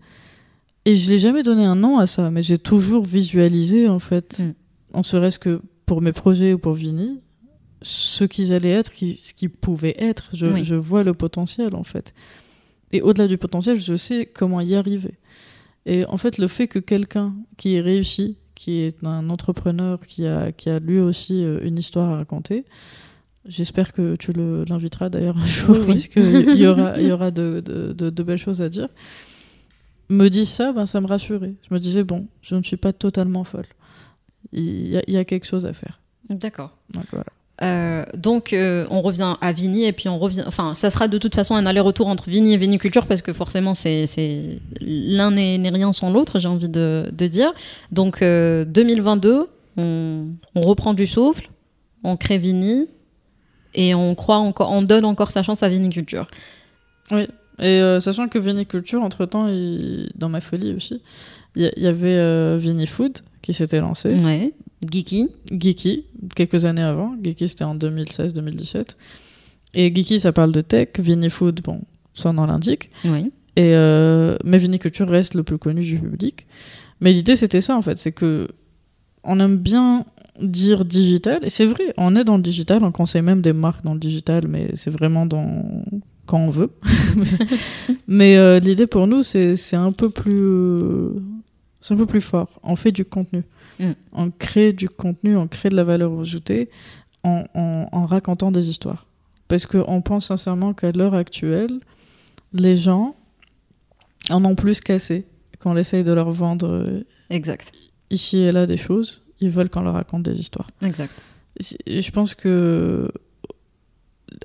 Et 0.84 0.96
je 0.96 1.10
l'ai 1.10 1.18
jamais 1.18 1.42
donné 1.42 1.64
un 1.66 1.76
nom 1.76 1.98
à 1.98 2.06
ça, 2.06 2.30
mais 2.30 2.44
j'ai 2.44 2.58
toujours 2.60 3.04
visualisé, 3.06 3.88
en 3.88 4.00
fait, 4.00 4.40
Mm. 4.40 4.54
en 4.98 5.04
serait-ce 5.04 5.40
que 5.40 5.62
pour 5.86 6.02
mes 6.02 6.12
projets 6.14 6.54
ou 6.54 6.60
pour 6.60 6.74
Vini, 6.74 7.22
ce 7.82 8.24
qu'ils 8.26 8.52
allaient 8.54 8.70
être, 8.72 8.92
qui- 8.92 9.18
ce 9.24 9.34
qu'ils 9.34 9.50
pouvaient 9.50 9.96
être. 9.98 10.30
Je, 10.34 10.46
Oui. 10.48 10.64
je 10.64 10.76
vois 10.76 11.04
le 11.04 11.14
potentiel, 11.14 11.76
en 11.76 11.84
fait. 11.84 12.14
Et 12.96 13.02
au-delà 13.02 13.28
du 13.28 13.38
potentiel, 13.38 13.78
je 13.80 13.96
sais 13.96 14.26
comment 14.26 14.62
y 14.62 14.76
arriver. 14.76 15.16
Et 15.86 16.06
en 16.06 16.18
fait, 16.18 16.38
le 16.38 16.48
fait 16.48 16.68
que 16.68 16.80
quelqu'un 16.80 17.34
qui 17.58 17.76
est 17.76 17.82
réussi, 17.82 18.38
qui 18.56 18.80
est 18.82 19.06
un 19.06 19.30
entrepreneur, 19.30 20.00
qui 20.08 20.26
a, 20.26 20.52
qui 20.52 20.70
a 20.70 20.80
lui 20.80 21.00
aussi 21.00 21.44
euh, 21.44 21.60
une 21.64 21.78
histoire 21.78 22.10
à 22.10 22.16
raconter, 22.18 22.66
j'espère 23.46 23.94
que 23.94 24.16
tu 24.16 24.32
l'inviteras 24.34 25.10
d'ailleurs 25.10 25.38
un 25.38 25.46
jour, 25.46 25.72
Oui, 25.72 25.80
oui. 25.82 25.88
parce 25.88 26.08
qu'il 26.08 26.58
y 26.58 26.66
aura, 26.68 27.00
y 27.10 27.12
aura 27.12 27.32
de, 27.32 27.62
de- 27.64 27.92
de- 27.94 28.10
de 28.10 28.24
belles 28.24 28.38
choses 28.40 28.62
à 28.62 28.70
dire, 28.70 28.88
me 30.10 30.30
dit 30.30 30.46
ça, 30.46 30.72
ben, 30.74 30.86
ça 30.86 31.02
me 31.02 31.08
rassurait. 31.08 31.54
Je 31.70 31.74
me 31.74 31.80
disais, 31.80 32.04
bon, 32.04 32.28
je 32.42 32.56
ne 32.56 32.64
suis 32.64 32.78
pas 32.78 32.94
totalement 32.94 33.44
folle. 33.44 33.66
Il 34.52 34.88
y 34.88 34.98
a, 34.98 35.04
il 35.08 35.14
y 35.14 35.18
a 35.18 35.26
quelque 35.26 35.46
chose 35.46 35.66
à 35.66 35.74
faire. 35.74 36.00
D'accord. 36.30 36.78
Donc, 36.94 37.06
voilà. 37.12 37.26
Euh, 37.62 38.04
donc, 38.18 38.52
euh, 38.52 38.86
on 38.90 39.02
revient 39.02 39.36
à 39.40 39.52
Vini 39.54 39.86
et 39.86 39.94
puis 39.94 40.10
on 40.10 40.20
revient. 40.20 40.44
Enfin, 40.46 40.74
ça 40.74 40.90
sera 40.90 41.08
de 41.08 41.18
toute 41.18 41.36
façon 41.36 41.56
un 41.56 41.66
aller-retour 41.66 42.08
entre 42.08 42.30
Vini 42.30 42.54
et 42.54 42.58
Viniculture 42.58 43.06
parce 43.08 43.22
que 43.22 43.32
forcément, 43.32 43.74
c'est 43.74 44.06
l'un 44.82 45.32
n'est 45.32 45.70
rien 45.70 45.94
sans 45.94 46.12
l'autre, 46.12 46.38
j'ai 46.40 46.50
envie 46.50 46.68
de, 46.70 47.10
de 47.14 47.28
dire. 47.28 47.54
Donc, 47.94 48.22
euh, 48.22 48.66
2022, 48.66 49.48
on, 49.78 50.28
on 50.56 50.62
reprend 50.62 50.94
du 50.94 51.08
souffle, 51.08 51.50
on 52.04 52.18
crée 52.18 52.38
Vini 52.40 52.88
et 53.74 53.96
on 53.96 54.16
croit 54.16 54.38
encore, 54.38 54.72
on 54.72 54.82
donne 54.82 55.06
encore 55.06 55.32
sa 55.32 55.42
chance 55.44 55.64
à 55.64 55.70
Viniculture. 55.70 56.28
Oui, 57.12 57.28
et 57.60 57.80
euh, 57.82 58.00
sachant 58.02 58.28
que 58.28 58.38
Viniculture, 58.40 59.02
entre-temps, 59.02 59.48
il- 59.48 60.10
dans 60.16 60.28
ma 60.30 60.42
folie 60.42 60.74
aussi, 60.74 61.02
il 61.56 61.72
y, 61.78 61.82
y 61.84 61.88
avait 61.88 62.18
euh, 62.18 62.58
Vinifood 62.60 63.20
qui 63.42 63.54
s'était 63.54 63.80
lancé, 63.80 64.14
Ouais. 64.14 64.52
Geeky. 64.90 65.30
Geeky, 65.52 66.06
quelques 66.36 66.66
années 66.66 66.82
avant. 66.82 67.16
Geeky, 67.22 67.48
c'était 67.48 67.64
en 67.64 67.76
2016-2017. 67.76 68.96
Et 69.74 69.94
Geeky, 69.94 70.20
ça 70.20 70.32
parle 70.32 70.52
de 70.52 70.62
tech. 70.62 70.90
Vinifood, 70.98 71.62
bon, 71.62 71.82
son 72.14 72.34
nom 72.34 72.46
l'indique. 72.46 72.90
Oui. 73.04 73.32
Et 73.58 73.74
euh, 73.74 74.38
mais 74.44 74.58
Viniculture 74.58 75.08
reste 75.08 75.34
le 75.34 75.44
plus 75.44 75.58
connu 75.58 75.82
du 75.82 76.00
public. 76.00 76.46
Mais 77.02 77.14
l'idée, 77.14 77.36
c'était 77.36 77.62
ça, 77.62 77.76
en 77.76 77.82
fait. 77.82 77.98
C'est 77.98 78.12
que 78.12 78.48
on 79.24 79.40
aime 79.40 79.58
bien 79.58 80.06
dire 80.42 80.86
digital. 80.86 81.40
Et 81.44 81.50
c'est 81.50 81.66
vrai, 81.66 81.94
on 81.98 82.16
est 82.16 82.24
dans 82.24 82.38
le 82.38 82.44
digital. 82.44 82.84
On 82.84 82.92
conseille 82.92 83.22
même 83.22 83.42
des 83.42 83.54
marques 83.54 83.84
dans 83.84 83.94
le 83.94 84.00
digital, 84.00 84.48
mais 84.48 84.70
c'est 84.74 84.92
vraiment 84.92 85.26
dans 85.26 85.84
quand 86.26 86.40
on 86.40 86.50
veut. 86.50 86.72
mais 88.08 88.36
euh, 88.38 88.60
l'idée 88.60 88.88
pour 88.88 89.08
nous, 89.08 89.24
c'est 89.24 89.56
c'est 89.56 89.76
un 89.76 89.92
peu 89.92 90.10
plus... 90.10 90.34
euh, 90.34 91.10
c'est 91.82 91.94
un 91.94 91.98
peu 91.98 92.06
plus 92.06 92.22
fort. 92.22 92.60
On 92.64 92.76
fait 92.76 92.92
du 92.92 93.06
contenu. 93.06 93.44
On 94.14 94.32
crée 94.32 94.74
du 94.74 94.88
contenu, 94.90 95.36
on 95.38 95.48
crée 95.48 95.70
de 95.70 95.76
la 95.76 95.84
valeur 95.84 96.20
ajoutée 96.20 96.70
en, 97.24 97.44
en- 97.54 97.88
en 97.92 98.06
racontant 98.06 98.52
des 98.52 98.70
histoires. 98.70 99.06
Parce 99.48 99.66
qu'on 99.66 100.02
pense 100.02 100.28
sincèrement 100.28 100.74
qu'à 100.74 100.92
l'heure 100.92 101.14
actuelle, 101.14 101.80
les 102.54 102.76
gens 102.78 103.16
en 104.30 104.44
ont 104.46 104.56
plus 104.56 104.80
qu'assez. 104.82 105.26
Quand 105.60 105.74
on 105.74 105.78
essaye 105.78 106.04
de 106.04 106.14
leur 106.14 106.32
vendre 106.32 106.68
euh, 106.70 107.04
Exact. 107.30 107.72
ici 108.10 108.38
et 108.40 108.52
là 108.52 108.66
des 108.66 108.78
choses, 108.78 109.22
ils 109.40 109.50
veulent 109.50 109.70
qu'on 109.70 109.82
leur 109.82 109.94
raconte 109.94 110.24
des 110.24 110.40
histoires. 110.40 110.70
Exact. 110.84 111.14
Je 111.60 112.12
pense 112.12 112.34
que 112.36 113.12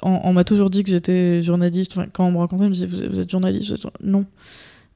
on, 0.03 0.21
on 0.25 0.33
m'a 0.33 0.45
toujours 0.45 0.71
dit 0.71 0.83
que 0.85 0.91
j'étais 0.91 1.43
journaliste. 1.43 1.93
Enfin, 1.97 2.09
quand 2.13 2.25
on 2.27 2.33
me 2.33 2.37
rencontrait, 2.39 2.67
on 2.67 2.69
me 2.71 2.75
disait 2.75 2.87
vous 2.87 3.03
êtes, 3.03 3.11
vous 3.11 3.21
êtes 3.21 3.31
journaliste 3.31 3.75
Non. 4.03 4.27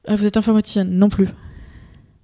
Ah, 0.07 0.15
vous 0.15 0.25
êtes 0.25 0.37
informaticienne 0.37 0.89
Non 0.91 1.09
plus. 1.09 1.27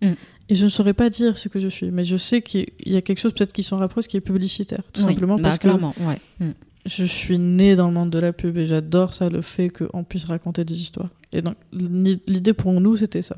Mm. 0.01 0.12
Et 0.51 0.55
je 0.55 0.65
ne 0.65 0.70
saurais 0.70 0.93
pas 0.93 1.10
dire 1.10 1.38
ce 1.38 1.48
que 1.48 1.62
je 1.62 1.70
suis, 1.70 1.91
mais 1.91 2.03
je 2.03 2.17
sais 2.17 2.41
qu'il 2.41 2.67
y 2.86 2.98
a 2.98 3.01
quelque 3.01 3.20
chose 3.20 3.31
peut-être 3.34 3.53
qui 3.53 3.63
s'en 3.63 3.77
rapproche, 3.77 4.08
qui 4.08 4.17
est 4.17 4.22
publicitaire, 4.22 4.84
tout 4.91 5.01
Oui. 5.01 5.08
simplement 5.08 5.38
Bah, 5.38 5.43
parce 5.43 5.60
que 5.60 5.70
ouais. 5.70 6.20
Mm. 6.39 6.51
je 6.86 7.05
suis 7.05 7.39
née 7.39 7.74
dans 7.75 7.88
le 7.88 7.93
monde 7.93 8.10
de 8.10 8.20
la 8.20 8.34
pub 8.34 8.58
et 8.58 8.65
j'adore 8.67 9.13
ça, 9.13 9.29
le 9.29 9.41
fait 9.41 9.70
qu'on 9.70 10.03
puisse 10.03 10.25
raconter 10.25 10.65
des 10.65 10.81
histoires. 10.81 11.08
Et 11.31 11.41
donc, 11.41 11.55
l'idée 11.72 12.51
pour 12.51 12.74
nous, 12.81 12.98
c'était 12.98 13.22
ça. 13.22 13.38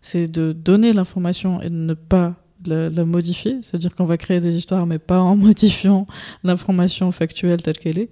C'est 0.00 0.26
de 0.26 0.52
donner 0.52 0.94
l'information 0.94 1.60
et 1.60 1.68
de 1.68 1.74
ne 1.74 1.92
pas 1.92 2.34
la, 2.64 2.88
la 2.88 3.04
modifier. 3.04 3.58
C'est-à-dire 3.60 3.94
qu'on 3.94 4.06
va 4.06 4.16
créer 4.16 4.40
des 4.40 4.56
histoires, 4.56 4.86
mais 4.86 4.98
pas 4.98 5.20
en 5.20 5.36
modifiant 5.48 6.06
l'information 6.44 7.12
factuelle 7.12 7.60
telle 7.60 7.76
qu'elle 7.76 7.98
est 7.98 8.08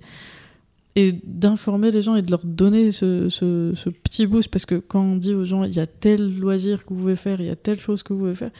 et 0.95 1.13
d'informer 1.25 1.91
les 1.91 2.03
gens 2.03 2.17
et 2.17 2.23
de 2.23 2.31
leur 2.31 2.45
donner 2.45 2.93
ce, 2.93 3.29
ce, 3.31 3.73
ce, 3.75 3.89
petit 3.89 4.27
boost 4.27 4.49
parce 4.51 4.67
que 4.67 4.75
quand 4.75 5.01
on 5.03 5.17
dit 5.17 5.33
aux 5.33 5.45
gens 5.47 5.65
il 5.65 5.73
y 5.73 5.81
a 5.81 5.87
tel 5.87 6.39
loisir 6.39 6.85
que 6.85 6.93
vous 6.93 7.01
pouvez 7.01 7.17
faire, 7.17 7.41
il 7.41 7.47
y 7.47 7.51
a 7.51 7.57
telle 7.57 7.81
chose 7.81 8.03
que 8.03 8.13
vous 8.13 8.19
pouvez 8.21 8.35
faire 8.35 8.51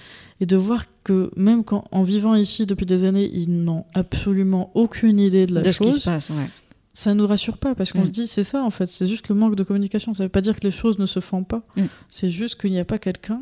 et 0.41 0.47
de 0.47 0.57
voir 0.57 0.87
que 1.05 1.31
même 1.37 1.63
quand, 1.63 1.85
en 1.93 2.03
vivant 2.05 2.35
ici 2.35 2.65
depuis 2.65 2.87
des 2.87 3.05
années, 3.05 3.29
ils 3.33 3.51
n'ont 3.51 3.85
absolument 3.95 4.71
aucune 4.75 5.19
idée 5.21 5.47
de 5.47 5.55
la 5.55 5.61
de 5.63 5.73
chose. 5.73 5.89
ce 5.91 5.95
qui 5.97 6.01
se 6.01 6.09
passe, 6.09 6.31
ouais. 6.31 6.49
Ça 6.95 7.15
nous 7.15 7.27
rassure 7.27 7.57
pas 7.59 7.75
parce 7.75 7.93
qu'on 7.93 8.03
Mm. 8.03 8.07
se 8.07 8.11
dit 8.11 8.27
c'est 8.27 8.43
ça 8.45 8.63
en 8.63 8.71
fait, 8.71 8.87
c'est 8.87 9.07
juste 9.07 9.29
le 9.29 9.35
manque 9.35 9.55
de 9.57 9.63
communication. 9.63 10.13
Ça 10.15 10.25
veut 10.25 10.29
pas 10.29 10.41
dire 10.43 10.55
que 10.59 10.65
les 10.65 10.71
choses 10.71 10.99
ne 10.99 11.07
se 11.07 11.21
font 11.21 11.43
pas. 11.45 11.63
Mm. 11.77 11.85
C'est 12.09 12.29
juste 12.31 12.61
qu'il 12.61 12.71
n'y 12.71 12.79
a 12.81 12.85
pas 12.85 12.99
quelqu'un 12.99 13.41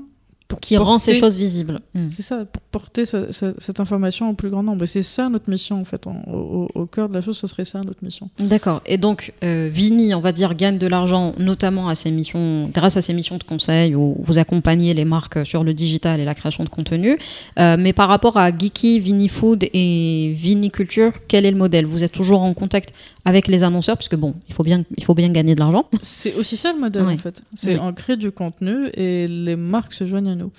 pour 0.50 0.60
Qui 0.60 0.76
rend 0.76 0.98
ces 0.98 1.14
choses 1.14 1.38
visibles. 1.38 1.80
Mm. 1.94 2.08
c'est 2.10 2.22
ça, 2.22 2.44
pour 2.44 2.60
porter 2.72 3.06
ce- 3.06 3.30
ce- 3.32 3.54
cette 3.58 3.78
information 3.80 4.28
au 4.30 4.34
plus 4.34 4.50
grand 4.50 4.62
nombre. 4.64 4.82
Et 4.82 4.86
c'est 4.86 5.00
ça 5.02 5.28
notre 5.28 5.48
mission, 5.48 5.80
en 5.80 5.84
fait. 5.84 6.06
En- 6.06 6.22
au, 6.30 6.86
cœur 6.86 7.08
de 7.08 7.14
la 7.14 7.22
chose, 7.22 7.38
ce 7.38 7.46
serait 7.46 7.64
ça 7.64 7.80
notre 7.82 8.02
mission. 8.04 8.28
D'accord. 8.38 8.82
Et 8.84 8.98
donc, 8.98 9.32
euh, 9.44 9.70
Vini, 9.72 10.12
on 10.14 10.20
va 10.20 10.32
dire, 10.32 10.54
gagne 10.56 10.76
de 10.76 10.86
l'argent, 10.88 11.34
notamment 11.38 11.88
à 11.88 11.94
ses 11.94 12.10
missions, 12.10 12.68
grâce 12.74 12.96
à 12.96 13.02
ses 13.02 13.12
missions 13.14 13.38
de 13.38 13.44
conseil 13.44 13.94
où 13.94 14.16
vous 14.26 14.38
accompagnez 14.38 14.92
les 14.92 15.04
marques 15.04 15.46
sur 15.46 15.62
le 15.62 15.72
digital 15.72 16.18
et 16.20 16.24
la 16.24 16.34
création 16.34 16.64
de 16.64 16.68
contenu. 16.68 17.16
Euh, 17.60 17.76
mais 17.78 17.92
par 17.92 18.08
rapport 18.08 18.36
à 18.36 18.50
Geeky, 18.50 18.98
Vini 18.98 19.28
Food 19.28 19.64
et 19.72 20.34
Viniculture, 20.36 21.12
quel 21.28 21.46
est 21.46 21.50
le 21.52 21.56
modèle? 21.56 21.86
Vous 21.86 22.02
êtes 22.02 22.12
toujours 22.12 22.42
en 22.42 22.52
contact 22.54 22.92
avec 23.24 23.46
les 23.48 23.62
annonceurs, 23.62 23.96
puisque 23.96 24.16
bon, 24.16 24.34
il 24.48 24.54
faut 24.54 24.62
bien, 24.64 24.82
il 24.96 25.04
faut 25.04 25.14
bien 25.14 25.28
gagner 25.30 25.54
de 25.54 25.60
l'argent. 25.60 25.86
C'est 26.02 26.34
aussi 26.34 26.56
ça 26.56 26.72
le 26.72 26.80
modèle, 26.80 27.04
Ouais. 27.04 27.14
en 27.14 27.18
fait. 27.18 27.42
C'est 27.54 27.74
Oui. 27.74 27.80
on 27.82 27.92
crée 27.92 28.16
du 28.16 28.30
contenu 28.32 28.88
et 28.94 29.28
les 29.28 29.56
marques 29.56 29.92
se 29.92 30.06
joignent 30.06 30.28
à 30.30 30.34
nous. 30.40 30.52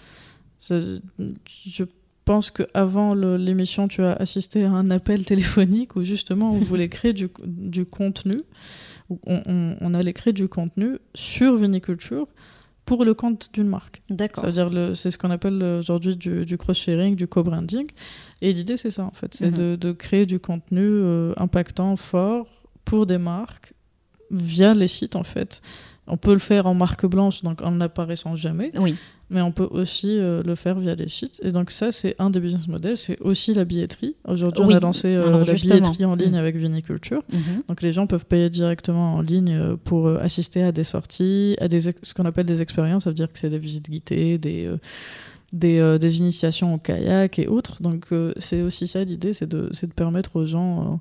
Je 0.69 1.83
pense 2.25 2.51
qu'avant 2.51 3.13
l'émission, 3.15 3.87
tu 3.87 4.01
as 4.03 4.13
assisté 4.13 4.63
à 4.63 4.71
un 4.71 4.91
appel 4.91 5.25
téléphonique 5.25 5.95
où 5.95 6.03
justement 6.03 6.51
on 6.53 6.59
voulait 6.59 6.89
créer 6.89 7.13
du, 7.13 7.29
du 7.45 7.85
contenu. 7.85 8.41
On, 9.09 9.41
on- 9.45 9.75
on 9.81 9.93
allait 9.93 10.13
créer 10.13 10.33
du 10.33 10.47
contenu 10.47 10.97
sur 11.15 11.57
viniculture 11.57 12.27
pour 12.85 13.03
le 13.05 13.13
compte 13.13 13.49
d'une 13.53 13.67
marque. 13.67 14.01
D'accord. 14.09 14.45
veut 14.45 14.51
dire 14.51 14.69
le- 14.69 14.95
c'est 14.95 15.11
ce 15.11 15.17
qu'on 15.17 15.31
appelle 15.31 15.61
aujourd'hui 15.79 16.15
du, 16.15 16.45
du 16.45 16.57
cross-sharing, 16.57 17.15
du 17.15 17.27
co-branding. 17.27 17.87
Et 18.41 18.53
l'idée, 18.53 18.77
c'est 18.77 18.91
ça, 18.91 19.03
en 19.03 19.11
fait. 19.11 19.33
C'est 19.33 19.51
Mhm. 19.51 19.57
de, 19.57 19.75
de 19.75 19.91
créer 19.91 20.25
du 20.25 20.39
contenu 20.39 20.81
euh, 20.81 21.33
impactant, 21.37 21.95
fort, 21.95 22.47
pour 22.85 23.05
des 23.05 23.17
marques, 23.17 23.73
via 24.31 24.73
les 24.73 24.87
sites, 24.87 25.15
en 25.15 25.23
fait. 25.23 25.61
On 26.07 26.17
peut 26.17 26.33
le 26.33 26.39
faire 26.39 26.65
en 26.65 26.73
marque 26.73 27.05
blanche, 27.05 27.43
donc 27.43 27.61
en 27.61 27.71
n'apparaissant 27.71 28.35
jamais, 28.35 28.71
Oui. 28.77 28.95
Mais 29.31 29.41
on 29.41 29.51
peut 29.51 29.67
aussi 29.71 30.09
euh, 30.19 30.43
le 30.43 30.55
faire 30.55 30.77
via 30.79 30.93
les 30.93 31.07
sites. 31.07 31.39
Et 31.43 31.51
donc 31.51 31.71
ça, 31.71 31.91
c'est 31.91 32.15
un 32.19 32.29
des 32.29 32.39
business 32.39 32.67
models, 32.67 32.97
c'est 32.97 33.19
aussi 33.21 33.53
la 33.53 33.65
billetterie. 33.65 34.15
Aujourd'hui, 34.27 34.63
Oui. 34.65 34.73
on 34.73 34.77
a 34.77 34.79
lancé 34.81 35.07
euh, 35.07 35.25
Alors, 35.27 35.39
la 35.39 35.45
justement. 35.45 35.75
billetterie 35.75 36.05
en 36.05 36.15
ligne 36.15 36.31
Mhm. 36.33 36.35
avec 36.35 36.55
Viniculture. 36.57 37.23
Mhm. 37.31 37.63
Donc 37.67 37.81
les 37.81 37.93
gens 37.93 38.05
peuvent 38.07 38.25
payer 38.25 38.49
directement 38.49 39.15
en 39.15 39.21
ligne 39.21 39.53
euh, 39.53 39.75
pour 39.83 40.07
euh, 40.07 40.17
assister 40.19 40.61
à 40.61 40.71
des 40.71 40.83
sorties, 40.83 41.55
à 41.59 41.67
des 41.67 41.79
ce 41.81 42.13
qu'on 42.13 42.25
appelle 42.25 42.45
des 42.45 42.61
expériences, 42.61 43.05
ça 43.05 43.09
veut 43.09 43.15
dire 43.15 43.31
que 43.31 43.39
c'est 43.39 43.49
des 43.49 43.57
visites 43.59 43.89
guidées, 43.89 44.37
des, 44.37 44.69
des, 45.53 45.79
euh, 45.79 45.97
des 45.97 46.19
initiations 46.19 46.73
au 46.73 46.77
kayak 46.77 47.39
et 47.39 47.47
autres. 47.47 47.81
Donc 47.81 48.07
euh, 48.11 48.33
c'est 48.37 48.61
aussi 48.61 48.87
ça 48.87 49.03
l'idée, 49.03 49.33
c'est 49.33 49.47
de, 49.49 49.69
de 49.71 49.87
permettre 49.93 50.35
aux 50.35 50.45
gens, 50.45 50.99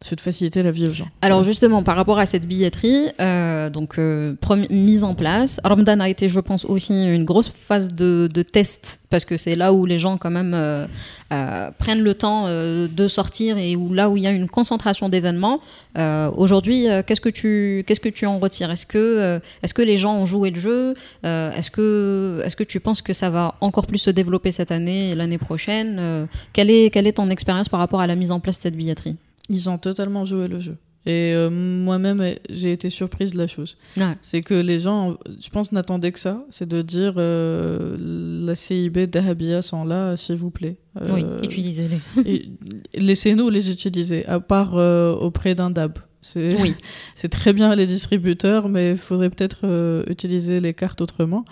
c'est 0.00 0.14
de 0.16 0.20
faciliter 0.20 0.62
la 0.62 0.70
vie 0.70 0.86
aux 0.86 0.94
gens. 0.94 1.08
Alors 1.22 1.42
justement, 1.42 1.82
par 1.82 1.96
rapport 1.96 2.18
à 2.18 2.26
cette 2.26 2.46
billetterie, 2.46 3.08
euh, 3.18 3.70
donc 3.70 3.98
euh, 3.98 4.34
mise 4.70 5.04
en 5.04 5.14
place, 5.14 5.58
Ramadan 5.64 6.00
a 6.00 6.08
été, 6.08 6.28
je 6.28 6.40
pense, 6.40 6.64
aussi 6.66 6.92
une 6.92 7.24
grosse 7.24 7.48
phase 7.48 7.88
de, 7.88 8.28
de 8.32 8.42
test 8.42 9.00
parce 9.08 9.24
que 9.24 9.36
c'est 9.36 9.54
là 9.54 9.72
où 9.72 9.86
les 9.86 9.98
gens 9.98 10.18
quand 10.18 10.30
même 10.30 10.52
euh, 10.52 10.86
euh, 11.32 11.70
prennent 11.78 12.02
le 12.02 12.14
temps 12.14 12.44
euh, 12.46 12.88
de 12.88 13.08
sortir 13.08 13.56
et 13.56 13.74
où 13.74 13.94
là 13.94 14.10
où 14.10 14.16
il 14.16 14.24
y 14.24 14.26
a 14.26 14.30
une 14.30 14.48
concentration 14.48 15.08
d'événements. 15.08 15.60
Euh, 15.96 16.30
Aujourd'hui, 16.36 16.86
qu'est-ce 17.06 17.20
que 17.22 17.30
tu 17.30 17.82
qu'est-ce 17.86 18.00
que 18.00 18.10
tu 18.10 18.26
en 18.26 18.38
retires? 18.38 18.70
Est-ce 18.70 18.84
que 18.84 19.40
est-ce 19.62 19.72
que 19.72 19.82
les 19.82 19.96
gens 19.96 20.14
ont 20.14 20.26
joué 20.26 20.50
le 20.50 20.60
jeu? 20.60 20.94
Est-ce 21.22 21.70
que 21.70 22.42
est-ce 22.44 22.56
que 22.56 22.64
tu 22.64 22.80
penses 22.80 23.00
que 23.00 23.14
ça 23.14 23.30
va 23.30 23.54
encore 23.60 23.86
plus 23.86 23.98
se 23.98 24.10
développer 24.10 24.50
cette 24.50 24.72
année 24.72 25.10
et 25.10 25.14
l'année 25.14 25.38
prochaine? 25.38 26.28
Quelle 26.52 26.70
est 26.70 26.90
quelle 26.90 27.06
est 27.06 27.14
ton 27.16 27.30
expérience 27.30 27.68
par 27.68 27.80
rapport 27.80 28.00
à 28.00 28.06
la 28.06 28.16
mise 28.16 28.30
en 28.30 28.40
place 28.40 28.58
de 28.58 28.62
cette 28.62 28.76
billetterie? 28.76 29.16
Ils 29.48 29.68
ont 29.68 29.78
totalement 29.78 30.24
joué 30.24 30.48
le 30.48 30.60
jeu. 30.60 30.76
Et 31.06 31.34
euh, 31.34 31.50
moi-même, 31.50 32.20
eh, 32.20 32.40
j'ai 32.50 32.72
été 32.72 32.90
surprise 32.90 33.32
de 33.32 33.38
la 33.38 33.46
chose. 33.46 33.78
Ouais. 33.96 34.16
C'est 34.22 34.40
que 34.40 34.54
les 34.54 34.80
gens, 34.80 35.16
je 35.40 35.48
pense, 35.50 35.70
n'attendaient 35.70 36.10
que 36.10 36.18
ça. 36.18 36.44
C'est 36.50 36.68
de 36.68 36.82
dire 36.82 37.14
euh, 37.16 37.96
la 38.44 38.56
CIB 38.56 39.06
d'Ahabia 39.06 39.62
sont 39.62 39.84
là, 39.84 40.16
s'il 40.16 40.34
vous 40.36 40.50
plaît. 40.50 40.78
Euh, 41.00 41.08
Oui, 41.14 41.24
utilisez-les. 41.44 42.50
Laissez-nous 42.96 43.50
les 43.50 43.70
utiliser, 43.70 44.26
à 44.26 44.40
part 44.40 44.74
auprès 45.22 45.54
d'un 45.54 45.70
DAB. 45.70 45.98
C'est 46.22 46.60
Oui. 46.60 46.74
c'est 47.14 47.28
très 47.28 47.52
bien 47.52 47.76
les 47.76 47.86
distributeurs, 47.86 48.68
mais 48.68 48.92
il 48.92 48.98
faudrait 48.98 49.30
peut-être 49.30 50.04
utiliser 50.10 50.60
les 50.60 50.74
cartes 50.74 51.00
autrement. 51.00 51.44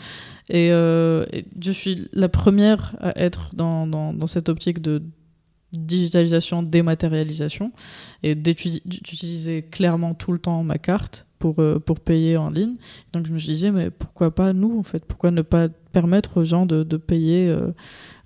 Et, 0.48 0.70
et 0.70 1.44
je 1.62 1.72
suis 1.72 2.08
la 2.12 2.28
première 2.28 2.96
à 2.98 3.16
être 3.22 3.50
dans, 3.54 3.86
dans, 3.86 4.12
dans 4.12 4.26
cette 4.26 4.48
optique 4.48 4.82
de 4.82 5.00
digitalisation, 5.78 6.62
dématérialisation, 6.62 7.72
et 8.22 8.34
d'utiliser 8.34 9.62
clairement 9.62 10.14
tout 10.14 10.32
le 10.32 10.38
temps 10.38 10.62
ma 10.62 10.78
carte 10.78 11.26
pour, 11.38 11.58
euh, 11.58 11.78
pour 11.78 12.00
payer 12.00 12.36
en 12.36 12.50
ligne. 12.50 12.76
Donc 13.12 13.26
je 13.26 13.32
me 13.32 13.38
disais, 13.38 13.70
mais 13.70 13.90
pourquoi 13.90 14.34
pas 14.34 14.52
nous, 14.52 14.78
en 14.78 14.82
fait? 14.82 15.04
Pourquoi 15.04 15.30
ne 15.30 15.42
pas 15.42 15.68
permettre 15.92 16.40
aux 16.40 16.44
gens 16.44 16.66
de, 16.66 16.82
de 16.82 16.96
payer 16.96 17.48
euh, 17.48 17.68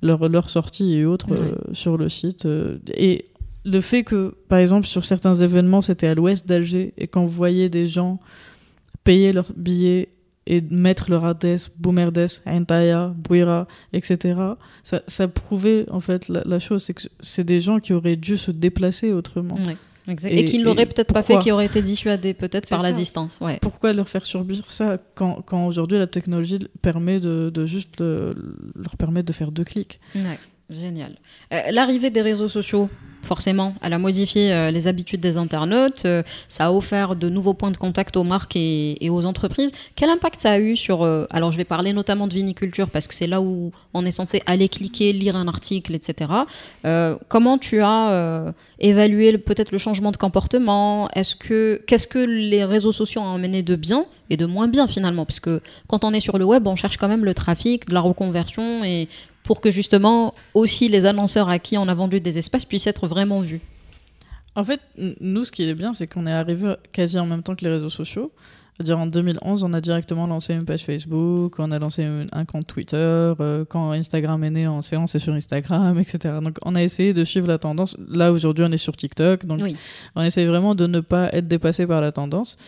leur, 0.03 0.29
leur 0.29 0.51
sortie 0.51 0.95
et 0.95 1.05
autres 1.05 1.33
euh, 1.33 1.55
sur 1.73 1.99
le 1.99 2.09
site 2.09 2.47
euh, 2.47 2.79
Et 2.95 3.27
le 3.65 3.81
fait 3.81 4.05
que, 4.05 4.35
par 4.49 4.59
exemple, 4.59 4.87
sur 4.87 5.05
certains 5.05 5.35
événements, 5.35 5.83
c'était 5.83 6.07
à 6.07 6.15
l'ouest 6.15 6.47
d'Alger, 6.47 6.95
et 6.97 7.07
qu'on 7.07 7.27
voyait 7.27 7.69
des 7.69 7.89
gens 7.89 8.21
payer 9.05 9.33
leurs 9.33 9.53
billets 9.57 10.11
et 10.51 10.61
mettre 10.71 11.11
leur 11.11 11.25
adresse 11.25 11.71
Boumerdes, 11.79 12.27
Aintaya, 12.47 13.13
Bouira, 13.17 13.69
etc. 13.93 14.35
Ça, 14.83 15.03
ça 15.07 15.29
prouvait 15.29 15.85
en 15.91 16.01
fait 16.01 16.29
la, 16.29 16.43
la 16.45 16.59
chose, 16.59 16.83
c'est 16.83 16.95
que 16.95 17.03
c'est 17.21 17.45
des 17.45 17.61
gens 17.61 17.79
qui 17.79 17.93
auraient 17.93 18.17
dû 18.17 18.37
se 18.37 18.51
déplacer 18.51 19.13
autrement. 19.13 19.57
Exact. 20.11 20.31
Et- 20.33 20.39
Et, 20.41 20.45
qui 20.47 20.59
ne 20.59 20.65
l'auraient 20.65 20.87
peut-être 20.87 21.13
pas 21.13 21.23
fait, 21.23 21.39
qui 21.41 21.53
auraient 21.53 21.67
été 21.67 21.83
dissuadés 21.83 22.33
peut-être 22.33 22.67
par 22.69 22.83
la 22.83 22.93
distance. 22.93 23.39
Ouais. 23.43 23.59
Pourquoi 23.61 23.93
leur 23.93 24.09
faire 24.09 24.25
subir 24.25 24.71
ça 24.71 24.97
quand, 25.15 25.43
quand 25.45 25.67
aujourd'hui 25.67 25.99
la 25.99 26.07
technologie 26.07 26.59
permet 26.81 27.21
de, 27.21 27.51
de 27.53 27.67
juste 27.67 28.01
le- 28.01 28.35
leur 28.75 28.97
permettre 28.97 29.27
de 29.27 29.35
faire 29.35 29.53
deux 29.53 29.65
clics? 29.65 30.01
Ouais, 30.15 30.39
génial. 30.71 31.17
Euh, 31.53 31.71
L'arrivée 31.71 32.11
des 32.11 32.23
réseaux 32.23 32.49
sociaux, 32.49 32.89
forcément, 33.23 33.75
elle 33.83 33.93
a 33.93 33.99
modifié 33.99 34.53
euh, 34.53 34.71
les 34.71 34.87
habitudes 34.89 35.21
des 35.21 35.37
internautes. 35.37 36.05
euh, 36.05 36.23
ça 36.49 36.67
a 36.67 36.73
offert 36.73 37.17
de 37.17 37.29
nouveaux 37.29 37.55
points 37.55 37.71
de 37.71 37.77
contact 37.77 38.17
aux 38.17 38.25
marques 38.25 38.57
et, 38.57 39.09
aux 39.11 39.25
entreprises. 39.25 39.73
Quel 39.97 40.11
impact 40.11 40.41
ça 40.41 40.53
a 40.53 40.59
eu 40.59 40.77
sur... 40.77 41.05
alors, 41.31 41.53
je 41.53 41.57
vais 41.57 41.65
parler 41.65 41.93
notamment 41.93 42.27
de 42.27 42.35
viniculture 42.35 42.91
parce 42.91 43.07
que 43.07 43.15
c'est 43.15 43.27
là 43.27 43.41
où 43.41 43.73
on 43.95 44.05
est 44.05 44.11
censé 44.11 44.43
aller 44.47 44.69
cliquer, 44.69 45.13
lire 45.13 45.37
un 45.37 45.49
article, 45.49 45.95
etc. 45.95 46.31
Comment 47.29 47.59
tu 47.59 47.81
as 47.83 48.55
évalué 48.79 49.39
peut-être 49.39 49.73
le 49.73 49.79
changement 49.79 50.13
de 50.13 50.17
comportement? 50.17 51.09
Est-ce 51.15 51.35
que 51.37 51.83
Qu'est-ce 51.87 52.07
que 52.07 52.19
les 52.19 52.65
réseaux 52.65 52.93
sociaux 52.93 53.23
ont 53.23 53.35
amené 53.35 53.63
de 53.63 53.77
bien 53.77 54.07
et 54.31 54.37
de 54.37 54.47
moins 54.47 54.69
bien 54.69 54.87
finalement? 54.87 55.25
Parce 55.25 55.41
que 55.41 55.61
quand 55.87 56.05
on 56.05 56.13
est 56.13 56.21
sur 56.21 56.39
le 56.39 56.45
web, 56.45 56.67
on 56.67 56.77
cherche 56.77 56.97
quand 56.97 57.09
même 57.09 57.25
le 57.25 57.35
trafic, 57.35 57.89
de 57.89 57.95
la 57.95 58.01
reconversion 58.01 58.85
et 58.85 59.09
pour 59.49 59.63
que 59.63 59.71
justement 59.71 60.35
aussi 60.53 60.91
les 60.91 61.07
annonceurs 61.07 61.49
à 61.49 61.59
qui 61.59 61.79
on 61.79 61.89
a 61.89 61.95
vendu 61.95 62.21
des 62.21 62.37
espaces 62.37 62.67
puissent 62.67 62.87
être 62.87 63.09
vraiment 63.09 63.41
vus. 63.41 63.63
En 64.55 64.63
fait, 64.63 64.79
nous, 65.23 65.45
ce 65.45 65.53
qui 65.53 65.67
est 65.67 65.73
bien, 65.75 65.95
c'est 65.95 66.07
qu'on 66.07 66.27
est 66.27 66.33
arrivé 66.33 66.75
quasi 66.93 67.19
en 67.19 67.25
même 67.25 67.43
temps 67.43 67.55
que 67.55 67.65
les 67.65 67.71
réseaux 67.71 67.89
sociaux. 67.89 68.31
C'est-à-dire 68.77 68.99
en 68.99 69.07
2011, 69.07 69.63
on 69.63 69.73
a 69.73 69.81
directement 69.81 70.27
lancé 70.27 70.53
une 70.53 70.67
page 70.67 70.85
Facebook, 70.85 71.55
on 71.59 71.71
a 71.71 71.79
lancé 71.79 72.05
un, 72.05 72.27
un 72.31 72.45
compte 72.45 72.67
Twitter, 72.67 72.97
euh, 72.99 73.65
quand 73.67 73.91
Instagram 73.93 74.45
est 74.45 74.51
né, 74.51 74.69
on 74.69 74.83
s'est 74.83 74.97
lancé 74.97 75.19
sur 75.19 75.33
Instagram, 75.33 75.99
etc. 75.99 76.35
Donc 76.43 76.59
on 76.63 76.75
a 76.75 76.83
essayé 76.83 77.15
de 77.15 77.25
suivre 77.25 77.49
la 77.49 77.57
tendance. 77.57 77.97
Là, 78.07 78.31
aujourd'hui, 78.33 78.67
on 78.69 78.71
est 78.71 78.77
sur 78.77 78.99
TikTok, 78.99 79.47
donc 79.47 79.61
Oui. 79.63 79.77
on 80.15 80.21
essaye 80.23 80.45
vraiment 80.45 80.75
de 80.75 80.87
ne 80.87 81.01
pas 81.01 81.31
être 81.33 81.49
dépassé 81.49 81.87
par 81.87 82.03
la 82.03 82.13
tendance. 82.13 82.59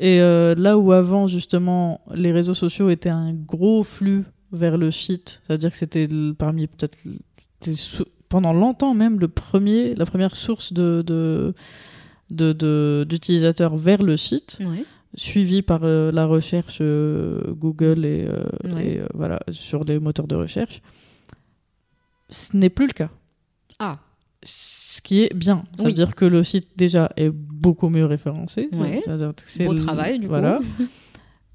Et 0.00 0.20
euh, 0.20 0.56
là 0.58 0.76
où 0.78 0.90
avant, 0.90 1.28
justement, 1.28 2.00
les 2.12 2.32
réseaux 2.32 2.54
sociaux 2.54 2.90
étaient 2.90 3.08
un 3.08 3.32
gros 3.32 3.84
flux 3.84 4.24
vers 4.54 4.78
le 4.78 4.90
site, 4.90 5.40
c'est-à-dire 5.46 5.70
que 5.70 5.76
c'était 5.76 6.08
parmi 6.38 6.66
peut-être 6.66 6.98
pendant 8.28 8.52
longtemps 8.52 8.94
même 8.94 9.18
le 9.20 9.28
premier, 9.28 9.94
la 9.94 10.06
première 10.06 10.34
source 10.34 10.72
de, 10.72 11.02
de, 11.06 11.54
de- 12.30 12.52
de- 12.52 13.06
d'utilisateurs 13.08 13.76
vers 13.76 14.02
le 14.02 14.16
site, 14.16 14.58
suivi 15.14 15.62
par 15.62 15.80
euh, 15.84 16.10
la 16.10 16.26
recherche 16.26 16.78
euh, 16.80 17.40
Google 17.54 18.04
et, 18.04 18.26
euh, 18.28 18.44
Ouais. 18.74 18.86
et, 18.96 19.00
voilà 19.14 19.40
sur 19.50 19.84
les 19.84 19.98
moteurs 20.00 20.26
de 20.26 20.34
recherche. 20.34 20.82
Ce 22.30 22.56
n'est 22.56 22.70
plus 22.70 22.86
le 22.88 22.92
cas. 22.92 23.10
Ah. 23.78 23.96
ce 24.44 25.00
qui 25.00 25.22
est 25.22 25.34
bien. 25.34 25.64
Ça 25.76 25.82
Oui. 25.84 25.90
veut 25.90 25.92
dire 25.94 26.14
que 26.14 26.24
le 26.24 26.42
site 26.44 26.68
déjà 26.76 27.10
est 27.16 27.30
beaucoup 27.30 27.88
mieux 27.88 28.04
référencé. 28.04 28.68
Ouais. 28.72 29.02
Beau 29.66 29.72
le- 29.72 29.78
travail, 29.82 30.18
du 30.20 30.26
voilà. 30.28 30.58
coup. 30.76 30.84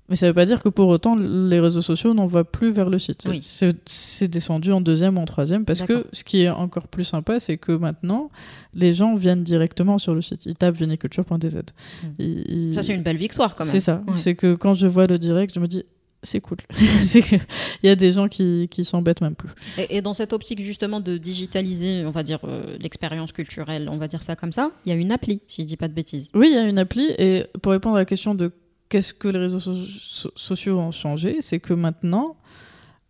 Mais 0.09 0.15
ça 0.15 0.27
veut 0.27 0.33
pas 0.33 0.45
dire 0.45 0.61
que 0.61 0.69
pour 0.69 0.87
autant 0.87 1.15
les 1.15 1.59
réseaux 1.59 1.81
sociaux 1.81 2.13
n'envoient 2.13 2.43
plus 2.49 2.71
vers 2.71 2.89
le 2.89 2.97
site. 2.99 3.25
Oui. 3.29 3.39
C'est- 3.43 4.27
descendu 4.27 4.71
en 4.71 4.81
deuxième 4.81 5.17
ou 5.17 5.21
en 5.21 5.25
troisième 5.25 5.65
parce 5.65 5.81
que 5.81 6.05
ce 6.13 6.23
qui 6.23 6.41
est 6.41 6.49
encore 6.49 6.87
plus 6.87 7.03
sympa, 7.03 7.39
c'est 7.39 7.57
que 7.57 7.71
maintenant 7.71 8.29
les 8.73 8.93
gens 8.93 9.15
viennent 9.15 9.43
directement 9.43 9.97
sur 9.97 10.13
le 10.15 10.21
site. 10.21 10.45
Ils 10.45 10.55
tapent 10.55 10.75
viniculture.dz. 10.77 11.55
Mm. 11.55 12.07
Ils- 12.19 12.45
ils- 12.69 12.75
Ça, 12.75 12.83
c'est 12.83 12.93
une 12.95 13.03
belle 13.03 13.17
victoire 13.17 13.55
quand 13.55 13.63
même. 13.65 13.71
C'est 13.71 13.79
ça. 13.79 14.03
Ouais. 14.07 14.13
C'est 14.17 14.35
que 14.35 14.55
quand 14.55 14.73
je 14.73 14.87
vois 14.87 15.07
le 15.07 15.17
direct, 15.17 15.53
je 15.55 15.59
me 15.59 15.67
dis 15.67 15.83
c'est 16.21 16.41
cool. 16.41 16.57
Il 16.79 17.39
y 17.83 17.89
a 17.89 17.95
des 17.95 18.11
gens 18.11 18.27
qui, 18.27 18.67
qui 18.69 18.83
s'embêtent 18.83 19.21
même 19.21 19.35
plus. 19.35 19.49
Et, 19.77 19.97
et 19.97 20.01
dans 20.01 20.13
cette 20.13 20.33
optique 20.33 20.61
justement 20.63 20.99
de 20.99 21.17
digitaliser, 21.17 22.03
on 22.05 22.11
va 22.11 22.23
dire, 22.23 22.39
euh, 22.43 22.75
l'expérience 22.79 23.31
culturelle, 23.31 23.89
on 23.91 23.97
va 23.97 24.07
dire 24.07 24.21
ça 24.23 24.35
comme 24.35 24.51
ça, 24.51 24.71
il 24.85 24.89
y 24.89 24.91
a 24.91 24.95
une 24.95 25.11
appli, 25.11 25.41
si 25.47 25.61
je 25.61 25.67
dis 25.67 25.77
pas 25.77 25.87
de 25.87 25.93
bêtises. 25.93 26.29
Oui, 26.33 26.47
il 26.51 26.55
y 26.55 26.57
a 26.57 26.67
une 26.67 26.77
appli 26.77 27.07
et 27.17 27.45
pour 27.61 27.71
répondre 27.71 27.95
à 27.95 27.99
la 27.99 28.05
question 28.05 28.35
de 28.35 28.51
qu'est-ce 28.89 29.13
que 29.13 29.27
les 29.27 29.39
réseaux 29.39 29.59
so- 29.59 29.75
so- 29.75 30.31
sociaux 30.35 30.77
ont 30.79 30.91
changé, 30.91 31.41
c'est 31.41 31.59
que 31.59 31.73
maintenant, 31.73 32.35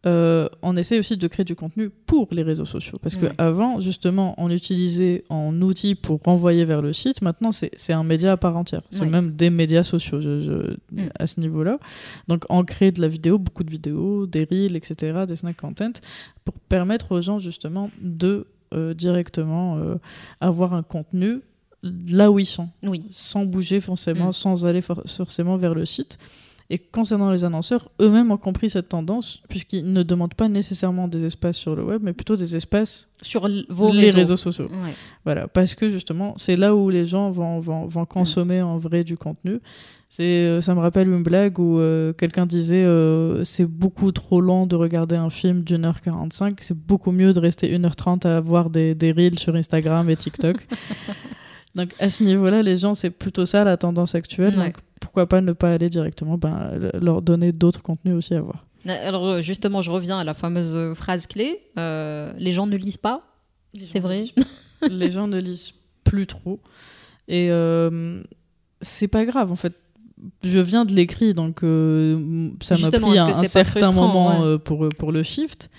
euh, 0.05 0.47
on 0.61 0.77
essaie 0.77 0.97
aussi 0.97 1.17
de 1.17 1.27
créer 1.27 1.43
du 1.43 1.55
contenu 1.55 1.89
pour 1.89 2.29
les 2.31 2.41
réseaux 2.43 2.63
sociaux. 2.65 2.97
Parce 3.01 3.15
Ouais. 3.15 3.31
qu'avant, 3.35 3.81
justement, 3.81 4.33
on 4.37 4.49
utilisait 4.49 5.25
en 5.29 5.61
outil 5.61 5.93
pour 5.93 6.21
renvoyer 6.23 6.63
vers 6.63 6.81
le 6.81 6.93
site. 6.93 7.21
Maintenant, 7.21 7.51
c'est 7.51 7.71
c'est 7.75 7.91
un 7.91 8.05
média 8.05 8.31
à 8.31 8.37
part 8.37 8.55
entière. 8.55 8.81
C'est 8.91 9.01
Ouais. 9.01 9.09
même 9.09 9.31
des 9.31 9.49
médias 9.49 9.83
sociaux 9.83 10.21
je- 10.21 10.41
je- 10.41 10.77
Mm. 11.03 11.09
à 11.19 11.27
ce 11.27 11.39
niveau-là. 11.41 11.79
Donc, 12.29 12.45
on 12.49 12.63
crée 12.63 12.91
de 12.93 13.01
la 13.01 13.09
vidéo, 13.09 13.37
beaucoup 13.37 13.65
de 13.65 13.71
vidéos, 13.71 14.25
des 14.25 14.45
reels, 14.49 14.77
etc., 14.77 15.25
des 15.27 15.35
snack 15.35 15.57
content, 15.57 15.91
pour 16.45 16.53
permettre 16.69 17.11
aux 17.11 17.21
gens, 17.21 17.39
justement, 17.39 17.91
de 18.01 18.47
euh, 18.71 18.93
directement 18.93 19.77
euh, 19.79 19.95
avoir 20.41 20.75
un 20.75 20.83
contenu 20.83 21.41
là 21.83 22.29
où 22.31 22.39
ils 22.39 22.45
sont 22.45 22.69
Oui. 22.83 23.03
sans 23.11 23.45
bouger 23.45 23.79
forcément, 23.79 24.29
Mm. 24.29 24.33
sans 24.33 24.65
aller 24.65 24.81
for- 24.81 25.03
forcément 25.05 25.57
vers 25.57 25.73
le 25.73 25.85
site. 25.85 26.17
Et 26.71 26.77
concernant 26.77 27.31
les 27.31 27.43
annonceurs, 27.43 27.89
eux-mêmes 27.99 28.29
ont 28.31 28.37
compris 28.37 28.69
cette 28.69 28.89
tendance, 28.89 29.41
puisqu'ils 29.49 29.91
ne 29.91 30.03
demandent 30.03 30.35
pas 30.35 30.47
nécessairement 30.49 31.07
des 31.07 31.25
espaces 31.25 31.57
sur 31.57 31.75
le 31.75 31.83
web, 31.83 32.01
mais 32.03 32.13
plutôt 32.13 32.35
des 32.35 32.55
espaces 32.55 33.07
Sur 33.23 33.49
vos 33.69 33.91
les 33.91 34.01
réseaux. 34.01 34.17
réseaux 34.17 34.37
sociaux. 34.37 34.65
Ouais. 34.65 34.93
Voilà, 35.25 35.47
parce 35.47 35.73
que 35.73 35.89
justement, 35.89 36.35
c'est 36.37 36.55
là 36.55 36.75
où 36.75 36.91
les 36.91 37.07
gens 37.07 37.31
vont, 37.31 37.59
vont, 37.59 37.87
vont 37.87 38.05
consommer 38.05 38.61
en 38.61 38.77
vrai 38.77 39.03
du 39.03 39.17
contenu. 39.17 39.59
C'est, 40.11 40.23
euh, 40.23 40.61
ça 40.61 40.73
me 40.75 40.79
rappelle 40.79 41.07
une 41.07 41.21
blague 41.23 41.57
où 41.59 41.79
euh, 41.79 42.13
quelqu'un 42.13 42.45
disait 42.47 42.83
euh, 42.83 43.43
c'est 43.43 43.65
beaucoup 43.65 44.11
trop 44.11 44.41
lent 44.41 44.65
de 44.67 44.75
regarder 44.75 45.15
un 45.15 45.29
film 45.31 45.63
d'une 45.63 45.85
heure 45.85 46.01
45, 46.01 46.57
c'est 46.61 46.77
beaucoup 46.77 47.11
mieux 47.11 47.31
de 47.33 47.39
rester 47.39 47.71
1h30 47.77 48.25
à 48.27 48.41
voir 48.41 48.69
des, 48.71 48.93
des 48.95 49.11
reels 49.11 49.37
sur 49.39 49.55
Instagram 49.55 50.07
et 50.09 50.15
TikTok. 50.15 50.67
donc 51.75 51.93
à 51.99 52.09
ce 52.09 52.23
niveau-là, 52.23 52.61
les 52.63 52.77
gens, 52.77 52.95
c'est 52.95 53.09
plutôt 53.11 53.45
ça 53.45 53.63
la 53.63 53.77
tendance 53.77 54.15
actuelle. 54.15 54.57
Ouais. 54.57 54.65
Donc 54.65 54.77
pourquoi 54.99 55.27
pas 55.27 55.41
ne 55.41 55.53
pas 55.53 55.73
aller 55.73 55.89
directement 55.89 56.37
ben, 56.37 56.71
le- 56.77 56.99
leur 56.99 57.21
donner 57.21 57.51
d'autres 57.51 57.81
contenus 57.81 58.15
aussi 58.15 58.33
à 58.35 58.41
voir. 58.41 58.65
Alors 58.85 59.25
euh, 59.27 59.41
justement, 59.41 59.81
je 59.81 59.91
reviens 59.91 60.17
à 60.19 60.23
la 60.23 60.33
fameuse 60.33 60.73
euh, 60.75 60.93
phrase 60.95 61.27
clé. 61.27 61.59
euh, 61.77 62.33
les 62.37 62.51
gens 62.51 62.65
ne 62.67 62.75
lisent 62.77 62.97
pas. 62.97 63.21
C'est 63.83 63.99
vrai. 63.99 64.23
les 64.89 65.11
gens 65.11 65.27
ne 65.27 65.39
lisent 65.39 65.73
plus 66.03 66.25
trop. 66.27 66.59
Et 67.27 67.51
euh, 67.51 68.21
c'est 68.81 69.07
pas 69.07 69.25
grave, 69.25 69.51
en 69.51 69.55
fait. 69.55 69.73
Je 70.43 70.59
viens 70.59 70.83
de 70.83 70.91
l'écrit, 70.93 71.33
donc 71.33 71.63
euh, 71.63 72.49
ça 72.61 72.77
m'a 72.77 72.89
pris 72.91 73.17
un, 73.19 73.27
un 73.27 73.43
certain 73.45 73.91
moment 73.91 74.41
ouais. 74.41 74.45
euh, 74.47 74.57
pour, 74.57 74.89
pour 74.97 75.11
le 75.11 75.23
shift. 75.23 75.69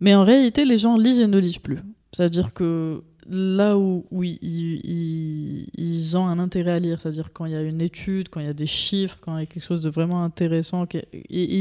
Mais 0.00 0.14
en 0.14 0.24
réalité, 0.24 0.64
les 0.64 0.76
gens 0.78 0.96
lisent 0.98 1.20
et 1.20 1.26
ne 1.26 1.38
lisent 1.38 1.58
plus. 1.58 1.78
C'est-à-dire 2.12 2.52
que 2.52 3.02
là 3.30 3.76
où, 3.78 4.04
où 4.10 4.22
ils, 4.24 4.38
ils- 4.42 5.66
ils 5.76 6.16
ont 6.16 6.26
un 6.26 6.38
intérêt 6.38 6.72
à 6.72 6.78
lire, 6.78 7.00
c'est-à-dire 7.00 7.30
quand 7.32 7.44
il 7.46 7.52
y 7.52 7.56
a 7.56 7.62
une 7.62 7.80
étude, 7.82 8.28
quand 8.30 8.40
il 8.40 8.46
y 8.46 8.50
a 8.50 8.54
des 8.54 8.66
chiffres, 8.66 9.18
quand 9.20 9.36
il 9.36 9.40
y 9.40 9.42
a 9.42 9.46
quelque 9.46 9.62
chose 9.64 9.82
de 9.82 9.90
vraiment 9.90 10.24
intéressant, 10.24 10.86
et- 10.92 11.06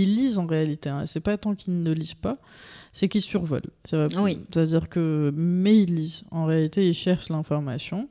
ils 0.01 0.15
lisent 0.15 0.39
en 0.39 0.45
réalité. 0.45 0.89
Hein. 0.89 1.06
C'est 1.06 1.19
pas 1.19 1.38
tant 1.38 1.56
qu'ils 1.56 1.82
ne 1.84 1.91
lisent 1.91 2.13
pas, 2.13 2.38
c'est 2.93 3.10
qu'ils 3.10 3.21
survolent. 3.21 3.69
Oui. 4.17 4.39
C'est-à-dire 4.51 4.89
que, 4.89 5.32
mais 5.36 5.84
ils 5.84 5.93
lisent. 5.93 6.23
En 6.32 6.45
réalité, 6.45 6.88
ils 6.88 6.93
cherchent 6.93 7.30
l'information. 7.30 8.08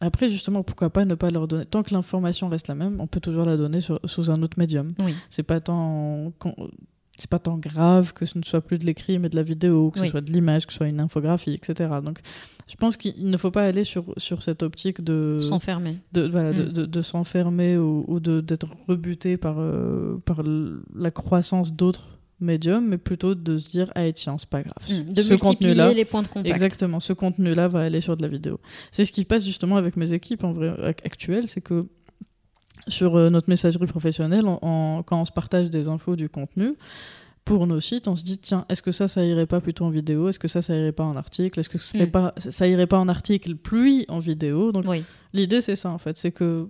Après, 0.00 0.28
justement, 0.28 0.62
pourquoi 0.62 0.90
pas 0.90 1.06
ne 1.06 1.14
pas 1.14 1.30
leur 1.30 1.48
donner. 1.48 1.64
Tant 1.64 1.82
que 1.82 1.94
l'information 1.94 2.48
reste 2.50 2.68
la 2.68 2.74
même, 2.74 3.00
on 3.00 3.06
peut 3.06 3.20
toujours 3.20 3.46
la 3.46 3.56
donner 3.56 3.80
sur- 3.80 3.98
sous 4.04 4.30
un 4.30 4.42
autre 4.42 4.58
médium. 4.58 4.92
Oui. 4.98 5.14
C'est 5.30 5.42
pas 5.42 5.60
tant. 5.60 6.32
C'est 7.18 7.30
pas 7.30 7.38
tant 7.38 7.56
grave 7.56 8.12
que 8.12 8.26
ce 8.26 8.36
ne 8.38 8.42
soit 8.44 8.60
plus 8.60 8.78
de 8.78 8.84
l'écrit, 8.84 9.18
mais 9.18 9.28
de 9.28 9.36
la 9.36 9.42
vidéo, 9.42 9.90
que 9.90 10.00
Oui. 10.00 10.06
ce 10.06 10.10
soit 10.10 10.20
de 10.20 10.30
l'image, 10.30 10.66
que 10.66 10.72
ce 10.72 10.78
soit 10.78 10.88
une 10.88 11.00
infographie, 11.00 11.54
etc. 11.54 11.88
Donc, 12.04 12.18
je 12.68 12.74
pense 12.76 12.96
qu'il 12.96 13.30
ne 13.30 13.36
faut 13.36 13.50
pas 13.50 13.62
aller 13.64 13.84
sur, 13.84 14.12
sur 14.18 14.42
cette 14.42 14.62
optique 14.62 15.02
de 15.02 15.38
S'enfermer. 15.40 15.98
de, 16.12 16.28
voilà, 16.28 16.52
de, 16.52 16.64
Mm. 16.64 16.72
de- 16.72 16.86
de 16.86 17.02
s'enfermer 17.02 17.78
ou, 17.78 18.04
ou 18.08 18.20
d'être 18.20 18.68
rebuté 18.86 19.36
par, 19.36 19.56
euh, 19.60 20.18
par 20.24 20.42
la 20.44 21.10
croissance 21.10 21.72
d'autres 21.72 22.18
médiums, 22.38 22.86
mais 22.86 22.98
plutôt 22.98 23.34
de 23.34 23.56
se 23.56 23.70
dire 23.70 23.90
ah 23.94 24.12
tiens 24.12 24.36
c'est 24.36 24.48
pas 24.50 24.60
grave. 24.62 24.74
Mm. 24.90 25.10
De 25.10 25.22
ce 25.22 25.30
multiplier 25.30 25.38
contenu-là, 25.38 25.94
les 25.94 26.04
points 26.04 26.20
de 26.22 26.28
contact. 26.28 26.50
exactement, 26.50 27.00
ce 27.00 27.14
contenu-là 27.14 27.66
va 27.68 27.80
aller 27.80 28.02
sur 28.02 28.14
de 28.14 28.20
la 28.22 28.28
vidéo. 28.28 28.60
C'est 28.90 29.06
ce 29.06 29.12
qui 29.12 29.24
passe 29.24 29.46
justement 29.46 29.76
avec 29.76 29.96
mes 29.96 30.12
équipes 30.12 30.44
en 30.44 30.52
vrai 30.52 30.68
ac- 30.68 31.04
actuelles, 31.06 31.48
c'est 31.48 31.62
que 31.62 31.86
sur 32.88 33.16
euh, 33.16 33.30
notre 33.30 33.48
messagerie 33.48 33.86
professionnelle, 33.86 34.46
on- 34.46 34.58
on- 34.62 35.02
quand 35.02 35.20
on 35.20 35.24
se 35.24 35.32
partage 35.32 35.70
des 35.70 35.88
infos, 35.88 36.16
du 36.16 36.28
contenu. 36.28 36.74
Pour 37.44 37.66
nos 37.68 37.80
sites, 37.80 38.08
on 38.08 38.16
se 38.16 38.24
dit 38.24 38.38
tiens, 38.38 38.64
est-ce 38.68 38.82
que 38.82 38.90
ça, 38.90 39.06
ça 39.06 39.24
irait 39.24 39.46
pas 39.46 39.60
plutôt 39.60 39.84
en 39.84 39.90
vidéo? 39.90 40.28
Est-ce 40.28 40.38
que 40.40 40.48
ça, 40.48 40.62
ça 40.62 40.74
irait 40.74 40.90
pas 40.90 41.04
en 41.04 41.14
article? 41.16 41.60
Est-ce 41.60 41.68
que 41.68 41.78
serait 41.78 42.06
Mm. 42.06 42.10
pas, 42.10 42.34
ça 42.38 42.66
irait 42.66 42.88
pas 42.88 42.98
en 42.98 43.08
article 43.08 43.54
puis 43.54 44.04
en 44.08 44.18
vidéo? 44.18 44.72
Donc 44.72 44.84
Oui. 44.88 45.04
L'idée, 45.32 45.60
c'est 45.60 45.76
ça, 45.76 45.90
en 45.90 45.98
fait. 45.98 46.16
C'est 46.16 46.32
que 46.32 46.66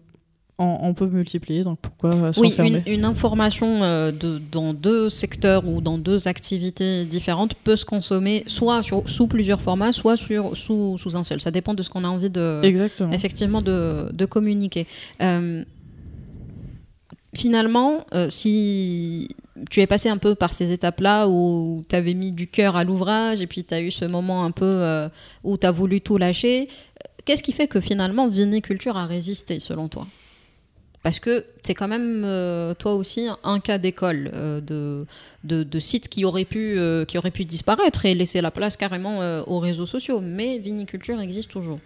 on, 0.58 0.78
on 0.82 0.94
peut 0.94 1.06
multiplier, 1.06 1.62
donc 1.62 1.78
pourquoi 1.80 2.14
Oui, 2.38 2.48
s'enfermer? 2.50 2.82
une, 2.86 2.92
une 3.00 3.04
information 3.04 3.82
euh, 3.84 4.10
de, 4.10 4.40
dans 4.52 4.72
deux 4.72 5.10
secteurs 5.10 5.66
ou 5.68 5.82
dans 5.82 5.98
deux 5.98 6.28
activités 6.28 7.04
différentes 7.04 7.52
peut 7.54 7.76
se 7.76 7.84
consommer 7.84 8.42
soit 8.46 8.82
sur- 8.82 9.08
sous 9.08 9.26
plusieurs 9.26 9.60
formats, 9.60 9.92
soit 9.92 10.16
sur, 10.16 10.56
sous, 10.56 10.96
sous 10.98 11.14
un 11.16 11.24
seul. 11.24 11.42
Ça 11.42 11.50
dépend 11.50 11.74
de 11.74 11.82
ce 11.82 11.90
qu'on 11.90 12.04
a 12.04 12.08
envie 12.08 12.30
de, 12.30 12.60
Exactement. 12.64 13.12
effectivement 13.12 13.60
de, 13.62 14.10
de 14.14 14.24
communiquer. 14.24 14.86
Euh, 15.22 15.62
finalement, 17.36 18.06
euh, 18.14 18.30
si 18.30 19.28
tu 19.70 19.80
es 19.80 19.86
passé 19.86 20.08
un 20.08 20.18
peu 20.18 20.34
par 20.34 20.54
ces 20.54 20.72
étapes-là 20.72 21.28
où 21.28 21.84
tu 21.88 21.96
avais 21.96 22.14
mis 22.14 22.32
du 22.32 22.46
cœur 22.46 22.76
à 22.76 22.84
l'ouvrage 22.84 23.42
et 23.42 23.46
puis 23.46 23.64
tu 23.64 23.74
as 23.74 23.80
eu 23.80 23.90
ce 23.90 24.04
moment 24.04 24.44
un 24.44 24.50
peu 24.50 24.64
euh, 24.64 25.08
où 25.44 25.56
tu 25.56 25.66
as 25.66 25.72
voulu 25.72 26.00
tout 26.00 26.18
lâcher, 26.18 26.68
qu'est-ce 27.24 27.42
qui 27.42 27.52
fait 27.52 27.68
que 27.68 27.80
finalement 27.80 28.28
Viniculture 28.28 28.96
a 28.96 29.06
résisté 29.06 29.60
selon 29.60 29.88
toi? 29.88 30.06
Parce 31.06 31.20
que 31.20 31.44
c'est 31.62 31.74
quand 31.74 31.86
même, 31.86 32.24
euh, 32.24 32.74
toi 32.74 32.94
aussi, 32.94 33.28
un 33.44 33.60
cas 33.60 33.78
d'école 33.78 34.28
euh, 34.34 34.60
de, 34.60 35.06
de, 35.44 35.62
de 35.62 35.78
sites 35.78 36.08
qui 36.08 36.24
auraient, 36.24 36.44
pu, 36.44 36.76
euh, 36.78 37.04
qui 37.04 37.16
auraient 37.16 37.30
pu 37.30 37.44
disparaître 37.44 38.06
et 38.06 38.14
laisser 38.16 38.40
la 38.40 38.50
place 38.50 38.76
carrément 38.76 39.20
aux 39.46 39.60
réseaux 39.60 39.86
sociaux. 39.86 40.20
Mais 40.20 40.58
viniculture 40.58 41.20
existe 41.20 41.48
toujours. 41.48 41.78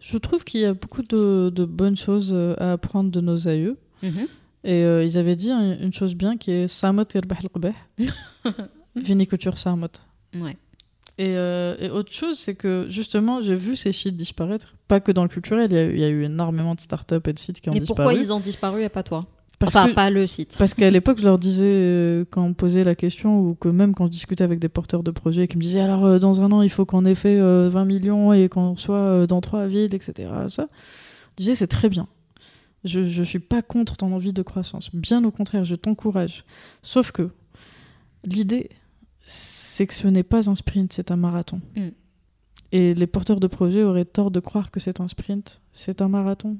Je 0.00 0.16
trouve 0.16 0.44
qu'il 0.44 0.60
y 0.60 0.64
a 0.64 0.72
beaucoup 0.72 1.02
de, 1.02 1.50
de 1.54 1.64
bonnes 1.66 1.98
choses 1.98 2.34
à 2.56 2.72
apprendre 2.72 3.10
de 3.10 3.20
nos 3.20 3.46
aïeux. 3.46 3.76
Mhm. 4.02 4.26
Et 4.64 4.84
euh, 4.84 5.04
ils 5.04 5.16
avaient 5.16 5.36
dit 5.36 5.50
un- 5.50 5.78
une 5.80 5.92
chose 5.92 6.14
bien 6.14 6.36
qui 6.36 6.50
est 6.50 6.68
Samot 6.68 7.04
irbah 7.14 7.36
al-qubah. 7.42 7.72
Viniculture 8.96 9.56
Samot. 9.56 9.88
Ouais. 10.34 10.56
Et, 11.18 11.34
euh, 11.36 11.76
et 11.78 11.90
autre 11.90 12.12
chose, 12.12 12.38
c'est 12.38 12.54
que 12.54 12.86
justement, 12.88 13.42
j'ai 13.42 13.54
vu 13.54 13.76
ces 13.76 13.92
sites 13.92 14.16
disparaître. 14.16 14.74
Pas 14.88 15.00
que 15.00 15.12
dans 15.12 15.22
le 15.22 15.28
culturel, 15.28 15.70
il 15.70 15.76
y 15.76 15.78
a 15.78 15.84
eu, 15.84 15.92
il 15.94 16.00
y 16.00 16.04
a 16.04 16.08
eu 16.08 16.24
énormément 16.24 16.74
de 16.74 16.80
startups 16.80 17.14
et 17.26 17.32
de 17.32 17.38
sites 17.38 17.60
qui 17.60 17.68
ont 17.68 17.72
Mais 17.72 17.80
disparu. 17.80 17.96
pourquoi 17.96 18.14
ils 18.14 18.32
ont 18.32 18.40
disparu 18.40 18.82
et 18.82 18.88
pas 18.88 19.02
toi? 19.02 19.26
Parce 19.58 19.76
Enfin, 19.76 19.88
que- 19.90 19.94
pas 19.94 20.08
le 20.08 20.26
site. 20.26 20.56
Parce 20.58 20.72
qu'à 20.72 20.88
l'époque, 20.90 21.18
je 21.18 21.24
leur 21.24 21.38
disais, 21.38 21.66
euh, 21.66 22.24
quand 22.30 22.42
on 22.42 22.48
me 22.50 22.54
posait 22.54 22.84
la 22.84 22.94
question, 22.94 23.38
ou 23.40 23.54
que 23.54 23.68
même 23.68 23.94
quand 23.94 24.06
je 24.06 24.10
discutais 24.10 24.42
avec 24.44 24.58
des 24.58 24.70
porteurs 24.70 25.02
de 25.02 25.10
projets 25.10 25.46
qui 25.48 25.58
me 25.58 25.62
disaient 25.62 25.80
alors 25.80 26.06
euh, 26.06 26.18
dans 26.18 26.40
un 26.40 26.50
an, 26.52 26.62
il 26.62 26.70
faut 26.70 26.86
qu'on 26.86 27.04
ait 27.04 27.14
fait 27.14 27.38
euh, 27.38 27.68
20 27.70 27.84
millions 27.84 28.32
et 28.32 28.48
qu'on 28.48 28.76
soit 28.76 29.26
dans 29.26 29.42
trois 29.42 29.66
villes, 29.66 29.94
etc. 29.94 30.30
Ça, 30.48 30.68
je 31.32 31.36
disais 31.36 31.54
c'est 31.54 31.66
très 31.66 31.90
bien. 31.90 32.08
Je 32.84 33.00
ne 33.00 33.24
suis 33.24 33.38
pas 33.38 33.62
contre 33.62 33.96
ton 33.96 34.12
envie 34.12 34.32
de 34.32 34.42
croissance. 34.42 34.94
Bien 34.94 35.22
au 35.24 35.30
contraire, 35.30 35.64
je 35.64 35.74
t'encourage. 35.74 36.44
Sauf 36.82 37.12
que 37.12 37.30
l'idée, 38.24 38.70
c'est 39.24 39.86
que 39.86 39.94
ce 39.94 40.08
n'est 40.08 40.22
pas 40.22 40.48
un 40.48 40.54
sprint, 40.54 40.92
c'est 40.92 41.10
un 41.10 41.16
marathon. 41.16 41.60
Mm. 41.76 41.88
Et 42.72 42.94
les 42.94 43.06
porteurs 43.06 43.40
de 43.40 43.48
projets 43.48 43.82
auraient 43.82 44.04
tort 44.04 44.30
de 44.30 44.40
croire 44.40 44.70
que 44.70 44.80
c'est 44.80 45.00
un 45.00 45.08
sprint. 45.08 45.60
C'est 45.72 46.00
un 46.02 46.08
marathon. 46.08 46.56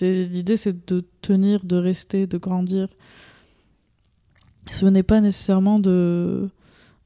L'idée, 0.00 0.56
c'est 0.56 0.86
de 0.86 1.04
tenir, 1.20 1.64
de 1.64 1.76
rester, 1.76 2.26
de 2.26 2.38
grandir. 2.38 2.88
Ce 4.70 4.86
n'est 4.86 5.02
pas 5.02 5.20
nécessairement 5.20 5.80
de, 5.80 6.48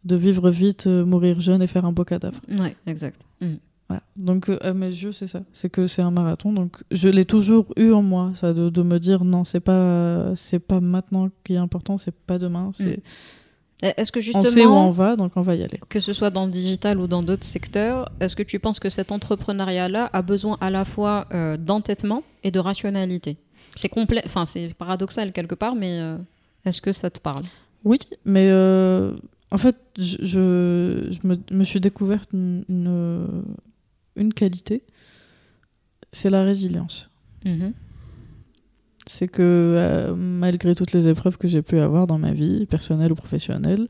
de 0.05 0.17
vivre 0.17 0.51
vite, 0.51 0.87
euh, 0.87 1.05
mourir 1.05 1.41
jeune 1.41 1.63
et 1.63 1.67
faire 1.67 1.85
un 1.85 1.93
beau 1.93 2.05
cadavre. 2.05 2.41
Ouais, 2.49 2.77
exact. 2.87 3.21
Mm. 3.41 3.55
Voilà. 3.93 4.03
Donc, 4.17 4.49
euh, 4.49 4.59
à 4.63 4.73
mes 4.73 4.87
yeux, 4.87 5.13
c'est 5.13 5.27
ça. 5.27 5.41
C'est 5.53 5.69
que 5.71 5.87
c'est 5.87 6.03
un 6.03 6.11
marathon. 6.11 6.53
Donc, 6.53 6.77
je 6.91 7.09
l'ai 7.09 7.25
toujours 7.25 7.67
eu 7.77 7.93
en 7.93 8.03
moi, 8.03 8.33
ça, 8.35 8.53
de, 8.55 8.71
de 8.71 8.83
me 8.83 8.99
dire 8.99 9.25
non, 9.25 9.45
c'est 9.45 9.61
pas, 9.61 10.35
c'est 10.37 10.59
pas 10.59 10.81
maintenant 10.81 11.29
qui 11.45 11.55
est 11.55 11.59
important, 11.59 11.99
c'est 11.99 12.15
pas 12.15 12.39
demain. 12.39 12.71
C'est 12.75 13.01
Est-ce 13.83 14.13
que 14.13 14.21
On 14.21 14.23
justement, 14.23 14.45
sait 14.45 14.65
où 14.67 14.71
on 14.71 14.91
va, 14.91 15.17
donc 15.17 15.33
on 15.37 15.43
va 15.43 15.55
y 15.57 15.63
aller. 15.63 15.81
que 15.89 16.01
ce 16.01 16.13
soit 16.13 16.31
dans 16.31 16.45
le 16.47 16.51
digital 16.53 16.99
ou 16.99 17.07
dans 17.07 17.23
d'autres 17.23 17.45
secteurs, 17.45 18.11
est-ce 18.21 18.37
que 18.37 18.45
tu 18.45 18.59
penses 18.61 18.79
que 18.79 18.89
cet 18.91 19.11
entrepreneuriat-là 19.13 20.09
a 20.13 20.23
besoin 20.23 20.57
à 20.61 20.71
la 20.71 20.85
fois 20.85 21.27
euh, 21.35 21.57
d'entêtement 21.57 22.23
et 22.45 22.51
de 22.51 22.61
rationalité? 22.61 23.37
C'est 23.75 23.89
complet, 23.89 24.23
enfin 24.25 24.47
c'est 24.47 24.73
paradoxal 24.75 25.33
quelque 25.33 25.55
part, 25.57 25.75
mais 25.75 25.99
euh, 25.99 26.17
est-ce 26.65 26.81
que 26.81 26.93
ça 26.93 27.11
te 27.11 27.19
parle? 27.19 27.45
Oui, 27.85 27.99
mais 28.25 28.49
euh, 28.51 29.17
en 29.51 29.59
fait, 29.59 29.77
je, 29.99 30.17
je, 30.21 31.09
je 31.11 31.27
me, 31.27 31.37
me 31.51 31.65
suis 31.65 31.81
découverte 31.81 32.29
une, 32.33 32.65
une, 32.69 33.43
une 34.17 34.33
qualité, 34.33 34.83
c'est 36.13 36.31
la 36.31 36.45
résilience. 36.45 37.11
Mhm. 37.45 37.73
C'est 39.07 39.27
que 39.29 39.43
euh, 39.43 40.15
malgré 40.15 40.75
toutes 40.75 40.93
les 40.93 41.09
épreuves 41.09 41.37
que 41.37 41.49
j'ai 41.49 41.63
pu 41.63 41.79
avoir 41.79 42.07
dans 42.07 42.19
ma 42.19 42.33
vie, 42.33 42.67
personnelle 42.67 43.11
ou 43.13 43.17
professionnelle, 43.17 43.89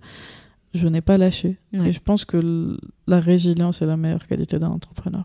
je 0.72 0.88
n'ai 0.88 1.02
pas 1.02 1.18
lâché. 1.18 1.58
Ouais. 1.74 1.88
Et 1.88 1.92
je 1.92 2.00
pense 2.00 2.24
que 2.24 2.78
la 3.06 3.20
résilience 3.20 3.82
est 3.82 3.86
la 3.86 3.98
meilleure 3.98 4.26
qualité 4.26 4.58
d'un 4.58 4.70
entrepreneur. 4.70 5.24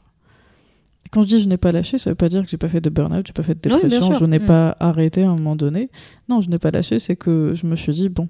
Quand 1.10 1.24
je 1.24 1.28
dis 1.30 1.42
je 1.42 1.48
n'ai 1.48 1.56
pas 1.58 1.72
lâché, 1.72 1.98
ça 1.98 2.10
ne 2.10 2.12
veut 2.12 2.16
pas 2.18 2.28
dire 2.28 2.44
que 2.44 2.50
j'ai 2.50 2.58
pas 2.58 2.68
fait 2.68 2.82
de 2.82 2.90
burn-out, 2.90 3.26
j'ai 3.26 3.32
pas 3.32 3.44
fait 3.44 3.56
de 3.56 3.62
dépression, 3.62 4.14
je 4.20 4.26
n'ai 4.26 4.40
Mm. 4.40 4.46
pas 4.46 4.76
arrêté 4.82 5.24
à 5.24 5.30
un 5.30 5.36
moment 5.36 5.56
donné. 5.56 5.90
Non, 6.28 6.42
je 6.42 6.50
n'ai 6.50 6.60
pas 6.60 6.70
lâché, 6.72 7.00
c'est 7.00 7.16
que 7.16 7.54
je 7.56 7.66
me 7.66 7.78
suis 7.78 7.94
dit 7.94 8.10
bon, 8.10 8.28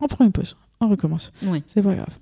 on 0.00 0.08
prend 0.08 0.24
une 0.24 0.32
pause, 0.32 0.56
on 0.80 0.88
recommence. 0.88 1.32
Oui. 1.44 1.62
C'est 1.68 1.80
pas 1.82 1.94
grave. 1.94 2.18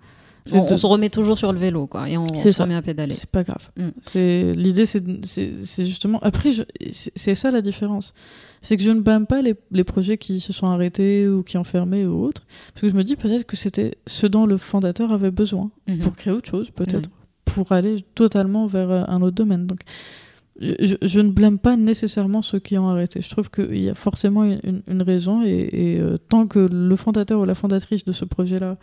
On, 0.53 0.79
se 0.79 0.87
remet 0.87 1.11
toujours 1.11 1.39
sur 1.39 1.53
le 1.53 1.59
vélo, 1.59 1.87
quoi, 1.87 2.09
et 2.09 2.17
on, 2.17 2.27
se 2.39 2.51
ça. 2.53 2.65
remet 2.65 2.75
à 2.77 2.83
pédaler. 2.83 3.15
C'est 3.15 3.29
pas 3.31 3.43
grave. 3.43 3.69
Mm. 3.77 3.89
C'est 4.01 4.53
l'idée, 4.55 4.87
c'est 4.87 5.03
justement 5.87 6.19
après, 6.23 6.53
je- 6.53 6.63
c'est 6.91 7.35
ça 7.35 7.51
la 7.51 7.61
différence. 7.63 8.13
C'est 8.63 8.77
que 8.77 8.83
je 8.83 8.91
ne 8.91 9.01
blâme 9.01 9.27
pas 9.27 9.43
les, 9.43 9.55
les 9.71 9.85
projets 9.85 10.19
qui 10.19 10.41
se 10.41 10.53
sont 10.53 10.67
arrêtés 10.67 11.29
ou 11.29 11.43
qui 11.43 11.57
ont 11.59 11.65
fermé 11.65 12.07
ou 12.07 12.23
autres, 12.25 12.43
parce 12.73 12.83
que 12.83 12.89
je 12.89 12.95
me 12.95 13.05
dis 13.05 13.17
peut-être 13.17 13.45
que 13.45 13.57
c'était 13.57 13.97
ce 14.07 14.27
dont 14.27 14.47
le 14.47 14.57
fondateur 14.57 15.13
avait 15.13 15.31
besoin 15.31 15.71
Mhm. 15.89 15.99
pour 16.01 16.17
créer 16.17 16.33
autre 16.33 16.51
chose, 16.51 16.71
peut-être 16.71 17.11
pour 17.45 17.73
aller 17.73 18.05
totalement 18.15 18.67
vers 18.67 18.91
euh, 18.91 19.03
un 19.09 19.23
autre 19.23 19.37
domaine. 19.37 19.67
Donc, 19.67 19.81
je, 20.59 21.21
ne 21.21 21.31
blâme 21.31 21.59
pas 21.59 21.77
nécessairement 21.77 22.41
ceux 22.41 22.59
qui 22.59 22.79
ont 22.79 22.89
arrêté. 22.89 23.21
Je 23.21 23.29
trouve 23.31 23.51
qu'il 23.51 23.79
y 23.79 23.91
a 23.91 23.95
forcément 23.95 24.43
une, 24.45 24.61
une- 24.65 24.83
une 24.89 25.03
raison 25.03 25.43
et, 25.45 25.69
et, 25.73 26.01
euh, 26.01 26.17
tant 26.17 26.47
que 26.47 26.59
le 26.59 26.97
fondateur 26.97 27.41
ou 27.41 27.45
la 27.45 27.55
fondatrice 27.55 28.05
de 28.07 28.13
ce 28.13 28.25
projet-là 28.25 28.79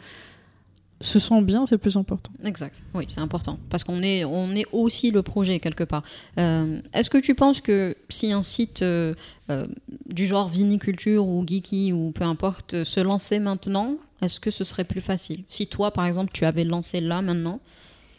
se 1.04 1.20
sent 1.20 1.42
bien, 1.42 1.66
c'est 1.66 1.76
le 1.76 1.80
plus 1.80 1.98
important. 1.98 2.32
Exact, 2.44 2.82
oui, 2.94 3.06
c'est 3.08 3.20
important. 3.20 3.60
Parce 3.70 3.84
qu'on 3.84 4.02
est, 4.02 4.24
on 4.26 4.56
est 4.56 4.66
aussi 4.72 5.12
le 5.12 5.22
projet 5.22 5.60
quelque 5.60 5.84
part. 5.84 6.04
Euh, 6.38 6.80
Est-ce 6.94 7.10
que 7.10 7.18
tu 7.18 7.36
penses 7.36 7.62
que 7.62 7.96
si 8.10 8.32
un 8.32 8.42
site 8.44 8.82
euh, 8.82 9.14
euh, 9.50 9.68
du 10.08 10.26
genre 10.26 10.50
viniculture 10.50 11.28
ou 11.28 11.46
geeky 11.46 11.94
ou 11.94 12.12
peu 12.12 12.24
importe 12.24 12.84
se 12.84 13.00
lançait 13.00 13.40
maintenant, 13.40 13.98
est-ce 14.22 14.40
que 14.40 14.52
ce 14.52 14.64
serait 14.64 14.86
plus 14.86 15.02
facile? 15.02 15.44
Si 15.50 15.68
toi, 15.68 15.92
par 15.92 16.06
exemple, 16.06 16.32
tu 16.34 16.46
avais 16.46 16.64
lancé 16.64 17.02
là 17.02 17.22
maintenant, 17.22 17.60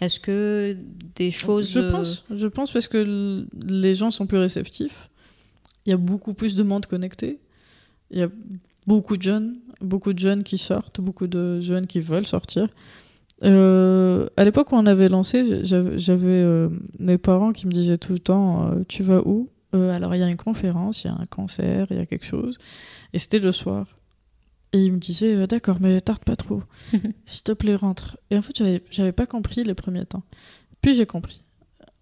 est-ce 0.01 0.21
que 0.21 0.77
des 1.17 1.31
choses. 1.31 1.71
Je 1.71 1.91
pense, 1.91 2.25
je 2.31 2.47
pense 2.47 2.71
parce 2.71 2.89
que 2.89 3.47
les 3.67 3.95
gens 3.95 4.11
sont 4.11 4.27
plus 4.27 4.39
réceptifs. 4.39 5.09
Il 5.87 5.91
y 5.91 5.93
a 5.93 5.97
beaucoup 5.97 6.35
plus 6.35 6.55
de 6.55 6.63
monde 6.63 6.87
connecté. 6.87 7.39
Il 8.11 8.19
y 8.19 8.23
a 8.23 8.29
beaucoup 8.87 9.17
de 9.17 9.23
jeunes, 9.23 9.57
beaucoup 9.81 10.13
de 10.13 10.19
jeunes 10.19 10.43
qui 10.45 10.59
sortent, 10.59 11.01
beaucoup 11.01 11.27
de 11.27 11.61
jeunes 11.61 11.87
qui 11.87 12.01
veulent 12.01 12.27
sortir. 12.27 12.69
Euh, 13.43 14.29
à 14.37 14.45
l'époque 14.45 14.73
où 14.73 14.77
on 14.77 14.87
avait 14.87 15.09
lancé, 15.09 15.61
j'avais 15.65 16.27
euh, 16.43 16.69
mes 16.99 17.19
parents 17.19 17.53
qui 17.53 17.67
me 17.67 17.73
disaient 17.73 17.99
tout 17.99 18.13
le 18.13 18.19
temps 18.21 18.71
euh, 18.71 18.85
Tu 18.89 19.03
vas 19.03 19.21
où? 19.27 19.49
Alors 19.73 20.15
il 20.15 20.21
y 20.21 20.23
a 20.23 20.29
une 20.29 20.37
conférence, 20.37 21.03
il 21.03 21.09
y 21.09 21.11
a 21.11 21.15
un 21.15 21.27
concert, 21.27 21.89
il 21.91 21.97
y 21.97 22.01
a 22.01 22.07
quelque 22.07 22.25
chose. 22.25 22.59
Et 23.13 23.19
c'était 23.19 23.41
le 23.41 23.51
soir. 23.51 23.99
Et 24.73 24.79
ils 24.79 24.93
me 24.93 24.99
disaient 24.99 25.49
D'accord, 25.49 25.79
mais 25.81 26.01
tarde 26.01 26.23
pas 26.25 26.37
trop. 26.37 26.63
S'il 27.27 27.43
te 27.43 27.51
plaît, 27.53 27.75
rentre. 27.75 28.17
Et 28.31 28.39
en 28.39 28.43
fait, 28.43 28.57
j'avais- 28.57 28.85
j'avais 28.93 29.11
pas 29.13 29.27
compris 29.27 29.65
les 29.65 29.75
premiers 29.75 30.07
temps. 30.07 30.23
Puis 30.81 30.95
j'ai 30.95 31.07
compris. 31.07 31.43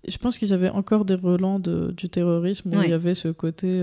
Je 0.07 0.19
pense 0.19 0.37
qu'ils 0.37 0.53
avaient 0.53 0.69
encore 0.69 1.07
des 1.07 1.15
relents 1.15 1.59
de- 1.61 1.95
du 1.97 2.11
terrorisme 2.11 2.69
où 2.71 2.77
Ouais. 2.77 2.85
il 2.89 2.91
y 2.91 2.95
avait 2.95 3.15
ce 3.15 3.29
côté. 3.29 3.81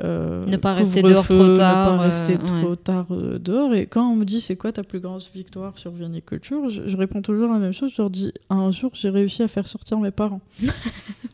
Euh, 0.00 0.42
euh, 0.42 0.46
Ne 0.46 0.56
pas 0.56 0.72
rester 0.72 1.02
dehors 1.02 1.24
trop 1.24 1.56
tard, 1.56 1.92
Ne 1.92 1.96
pas 1.96 2.02
euh, 2.02 2.06
rester 2.06 2.32
ouais. 2.34 2.62
trop 2.62 2.76
tard 2.76 3.06
euh, 3.10 3.38
dehors. 3.38 3.74
Et 3.74 3.86
quand 3.86 4.10
on 4.10 4.16
me 4.16 4.24
dit 4.24 4.40
c'est 4.40 4.56
quoi 4.56 4.72
ta 4.72 4.82
plus 4.82 5.00
grande 5.00 5.22
victoire 5.34 5.78
sur 5.78 5.90
viniculture, 5.90 6.68
je, 6.68 6.82
je 6.86 6.96
réponds 6.96 7.22
toujours 7.22 7.52
la 7.52 7.58
même 7.58 7.72
chose. 7.72 7.92
Je 7.94 8.02
leur 8.02 8.10
dis 8.10 8.32
un 8.50 8.70
jour 8.70 8.90
j'ai 8.94 9.10
réussi 9.10 9.42
à 9.42 9.48
faire 9.48 9.66
sortir 9.66 9.98
mes 9.98 10.10
parents. 10.10 10.40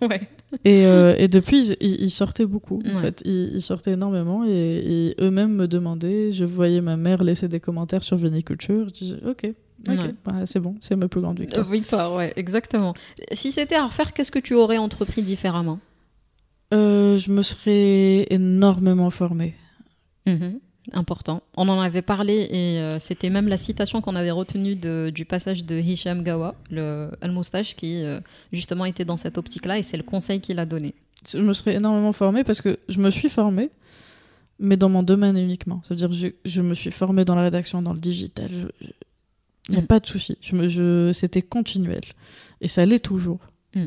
Ouais. 0.03 0.21
Et, 0.65 0.87
euh, 0.87 1.15
et 1.17 1.29
depuis, 1.29 1.69
ils, 1.81 2.11
sortaient 2.11 2.45
beaucoup. 2.45 2.83
En 2.95 2.99
fait, 2.99 3.23
ils, 3.25 3.55
ils 3.55 3.63
sortaient 3.63 3.93
énormément 3.93 4.45
et, 4.45 4.51
et 4.51 5.15
eux-mêmes 5.21 5.55
me 5.55 5.67
demandaient. 5.67 6.33
Je 6.33 6.45
voyais 6.45 6.81
ma 6.81 6.97
mère 6.97 7.25
laisser 7.25 7.49
des 7.49 7.61
commentaires 7.61 8.03
sur 8.03 8.17
viniculture. 8.17 8.89
Je 8.89 8.93
disais 8.93 9.17
ok, 9.27 9.55
bah, 9.87 10.47
c'est 10.47 10.61
bon, 10.61 10.77
c'est 10.81 10.97
ma 10.97 11.09
plus 11.09 11.21
grande 11.21 11.39
victoire. 11.39 11.67
Euh, 11.67 11.71
Victoire, 11.71 12.15
ouais, 12.15 12.33
exactement. 12.37 12.95
Si 13.33 13.53
c'était 13.53 13.75
à 13.75 13.83
refaire, 13.83 14.13
qu'est-ce 14.13 14.33
que 14.33 14.39
tu 14.39 14.55
aurais 14.55 14.79
entrepris 14.79 15.23
différemment? 15.23 15.79
Euh, 16.75 17.19
je 17.19 17.31
me 17.31 17.43
serais 17.43 18.27
énormément 18.31 19.11
formée. 19.11 19.55
Mhm. 20.27 20.59
Important. 20.93 21.43
On 21.57 21.69
en 21.69 21.81
avait 21.81 22.03
parlé 22.03 22.47
et 22.51 22.79
euh, 22.79 22.99
c'était 22.99 23.31
même 23.31 23.49
la 23.49 23.57
citation 23.57 24.03
qu'on 24.03 24.17
avait 24.17 24.31
retenue 24.31 24.77
de- 24.77 25.11
du 25.15 25.25
passage 25.25 25.65
de 25.65 25.77
Hicham 25.79 26.23
Gawa, 26.23 26.55
le 26.71 27.11
Al-Moustache, 27.23 27.75
qui 27.75 28.03
euh, 28.05 28.21
justement 28.53 28.85
était 28.85 29.07
dans 29.07 29.17
cette 29.17 29.39
optique-là 29.39 29.79
et 29.79 29.83
c'est 29.83 29.97
le 29.97 30.03
conseil 30.03 30.41
qu'il 30.41 30.59
a 30.59 30.67
donné. 30.67 30.95
Je 31.27 31.39
me 31.39 31.55
serais 31.55 31.77
énormément 31.77 32.13
formée 32.13 32.45
parce 32.45 32.61
que 32.61 32.79
je 32.91 32.99
me 32.99 33.11
suis 33.11 33.31
formée, 33.31 33.71
mais 34.59 34.77
dans 34.77 34.91
mon 34.91 35.03
domaine 35.03 35.39
uniquement. 35.39 35.81
C'est-à-dire 35.85 36.13
je, 36.13 36.29
je 36.45 36.61
me 36.61 36.75
suis 36.75 36.91
formée 36.91 37.25
dans 37.25 37.35
la 37.35 37.45
rédaction, 37.45 37.81
dans 37.81 37.95
le 37.95 38.01
digital. 38.01 38.51
Il 38.83 39.73
n'y 39.73 39.79
a 39.79 39.81
Mm. 39.81 39.87
pas 39.87 40.01
de 40.01 40.07
souci. 40.07 40.37
Je 40.43 40.55
me- 40.55 40.69
je- 40.69 41.13
C'était 41.15 41.41
continuel. 41.41 42.03
Et 42.61 42.69
ça 42.69 42.85
l'est 42.85 43.03
toujours. 43.03 43.41
Mm. 43.75 43.87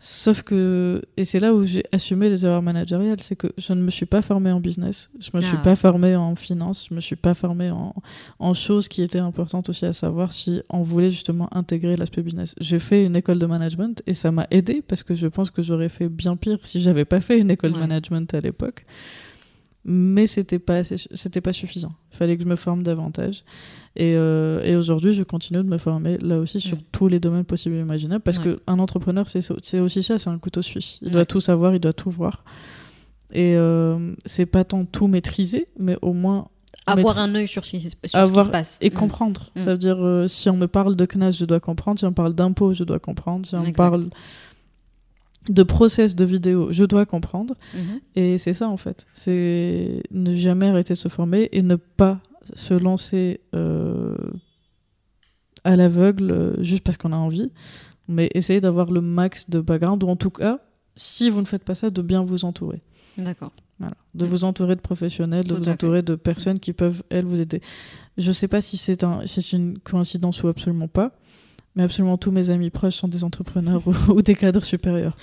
Sauf 0.00 0.42
que, 0.42 1.02
et 1.16 1.24
c'est 1.24 1.40
là 1.40 1.52
où 1.54 1.64
j'ai 1.64 1.82
assumé 1.90 2.28
les 2.28 2.46
erreurs 2.46 2.62
managériales, 2.62 3.20
c'est 3.20 3.34
que 3.34 3.48
je 3.58 3.72
ne 3.72 3.82
me 3.82 3.90
suis 3.90 4.06
pas 4.06 4.22
formée 4.22 4.52
en 4.52 4.60
business, 4.60 5.10
je 5.18 5.30
me 5.34 5.40
suis 5.40 5.56
Ah. 5.58 5.64
pas 5.64 5.74
formée 5.74 6.14
en 6.14 6.36
finance, 6.36 6.86
je 6.88 6.94
me 6.94 7.00
suis 7.00 7.16
pas 7.16 7.34
formée 7.34 7.70
en, 7.72 7.92
en 8.38 8.54
choses 8.54 8.86
qui 8.86 9.02
étaient 9.02 9.18
importantes 9.18 9.68
aussi 9.70 9.86
à 9.86 9.92
savoir 9.92 10.32
si 10.32 10.62
on 10.70 10.82
voulait 10.82 11.10
justement 11.10 11.48
intégrer 11.52 11.96
l'aspect 11.96 12.22
business. 12.22 12.54
J'ai 12.60 12.78
fait 12.78 13.04
une 13.06 13.16
école 13.16 13.40
de 13.40 13.46
management 13.46 14.00
et 14.06 14.14
ça 14.14 14.30
m'a 14.30 14.46
aidé 14.52 14.82
parce 14.86 15.02
que 15.02 15.16
je 15.16 15.26
pense 15.26 15.50
que 15.50 15.62
j'aurais 15.62 15.88
fait 15.88 16.08
bien 16.08 16.36
pire 16.36 16.58
si 16.62 16.80
j'avais 16.80 17.04
pas 17.04 17.20
fait 17.20 17.40
une 17.40 17.50
école 17.50 17.72
de 17.72 17.78
management 17.80 18.32
à 18.34 18.40
l'époque. 18.40 18.84
Mais 19.90 20.26
c'était 20.26 20.58
pas 20.58 20.84
c'était 20.84 21.40
pas 21.40 21.54
suffisant. 21.54 21.92
Il 22.12 22.16
fallait 22.18 22.36
que 22.36 22.42
je 22.42 22.48
me 22.48 22.56
forme 22.56 22.82
davantage. 22.82 23.42
Et, 23.96 24.14
euh, 24.16 24.62
et 24.62 24.76
aujourd'hui, 24.76 25.14
je 25.14 25.22
continue 25.22 25.60
de 25.60 25.68
me 25.68 25.78
former 25.78 26.18
là 26.18 26.38
aussi 26.40 26.60
sur 26.60 26.76
Mm. 26.76 26.80
tous 26.92 27.08
les 27.08 27.20
domaines 27.20 27.44
possibles 27.44 27.74
et 27.76 27.80
imaginables 27.80 28.22
parce 28.22 28.36
Ouais. 28.38 28.56
qu'un 28.66 28.78
entrepreneur, 28.78 29.24
c'est 29.30 29.80
aussi 29.80 30.02
ça, 30.02 30.18
c'est 30.18 30.28
un 30.28 30.36
couteau 30.38 30.60
suisse. 30.60 30.98
Il 31.00 31.06
Ouais. 31.08 31.12
doit 31.14 31.24
tout 31.24 31.40
savoir, 31.40 31.74
il 31.74 31.80
doit 31.80 31.94
tout 31.94 32.10
voir. 32.10 32.44
Et 33.32 33.56
euh, 33.56 34.12
c'est 34.26 34.44
pas 34.46 34.64
tant 34.64 34.84
tout 34.84 35.06
maîtriser, 35.06 35.66
mais 35.78 35.96
au 36.02 36.12
moins 36.12 36.48
Avoir 36.86 37.18
un 37.18 37.34
œil 37.34 37.48
sur, 37.48 37.64
ce 37.64 37.70
qui, 37.72 37.80
sur 37.80 37.90
ce 38.28 38.32
qui 38.32 38.42
se 38.42 38.48
passe. 38.50 38.78
et 38.82 38.90
Mm. 38.90 38.94
comprendre. 38.94 39.50
Mm. 39.56 39.60
Ça 39.60 39.70
veut 39.72 39.78
dire, 39.78 39.96
euh, 40.04 40.28
si 40.28 40.50
on 40.50 40.56
me 40.56 40.66
parle 40.68 40.96
de 40.96 41.06
CNAS, 41.06 41.32
je 41.32 41.44
dois 41.46 41.60
comprendre. 41.60 41.98
Si 41.98 42.04
on 42.04 42.12
parle 42.12 42.34
d'impôts, 42.34 42.74
je 42.74 42.84
dois 42.84 42.98
comprendre. 42.98 43.46
Si 43.46 43.54
on 43.54 43.60
Exact. 43.60 43.76
parle 43.76 44.04
de 45.48 45.62
process 45.62 46.14
de 46.14 46.24
vidéo, 46.24 46.68
je 46.70 46.84
dois 46.84 47.06
comprendre. 47.06 47.54
Mhm. 47.74 48.00
Et 48.16 48.38
c'est 48.38 48.52
ça, 48.52 48.68
en 48.68 48.76
fait. 48.76 49.06
C'est 49.14 50.02
ne 50.10 50.34
jamais 50.34 50.68
arrêter 50.68 50.94
de 50.94 50.98
se 50.98 51.08
former 51.08 51.48
et 51.52 51.62
ne 51.62 51.76
pas 51.76 52.20
se 52.54 52.74
lancer 52.74 53.40
euh, 53.54 54.16
à 55.64 55.76
l'aveugle 55.76 56.30
euh, 56.30 56.62
juste 56.62 56.82
parce 56.82 56.96
qu'on 56.96 57.12
a 57.12 57.16
envie, 57.16 57.50
mais 58.08 58.30
essayer 58.34 58.60
d'avoir 58.60 58.90
le 58.90 59.00
max 59.00 59.50
de 59.50 59.60
background, 59.60 60.02
ou 60.02 60.08
en 60.08 60.16
tout 60.16 60.30
cas, 60.30 60.60
si 60.96 61.30
vous 61.30 61.40
ne 61.40 61.46
faites 61.46 61.64
pas 61.64 61.74
ça, 61.74 61.90
de 61.90 62.02
bien 62.02 62.24
vous 62.24 62.44
entourer. 62.44 62.82
D'accord. 63.16 63.52
Voilà. 63.78 63.96
De 64.14 64.26
vous 64.26 64.44
entourer 64.44 64.74
de 64.74 64.80
professionnels, 64.80 65.46
de 65.46 65.54
Tout 65.54 65.62
vous 65.62 65.68
entourer 65.68 66.02
de 66.02 66.14
personnes 66.16 66.58
qui 66.58 66.72
peuvent, 66.72 67.02
elles, 67.10 67.24
vous 67.24 67.40
aider. 67.40 67.60
Je 68.16 68.28
ne 68.28 68.32
sais 68.32 68.48
pas 68.48 68.60
si 68.60 68.76
c'est 68.76 69.04
un, 69.04 69.24
si 69.26 69.40
c'est 69.40 69.56
une 69.56 69.78
coïncidence 69.78 70.42
ou 70.42 70.48
absolument 70.48 70.88
pas, 70.88 71.12
mais 71.78 71.84
absolument 71.84 72.18
tous 72.18 72.30
mes 72.32 72.50
amis 72.50 72.68
proches 72.68 72.96
sont 72.96 73.08
des 73.08 73.24
entrepreneurs 73.24 73.82
ou, 73.88 73.94
ou 74.12 74.20
des 74.20 74.34
cadres 74.34 74.62
supérieurs. 74.64 75.16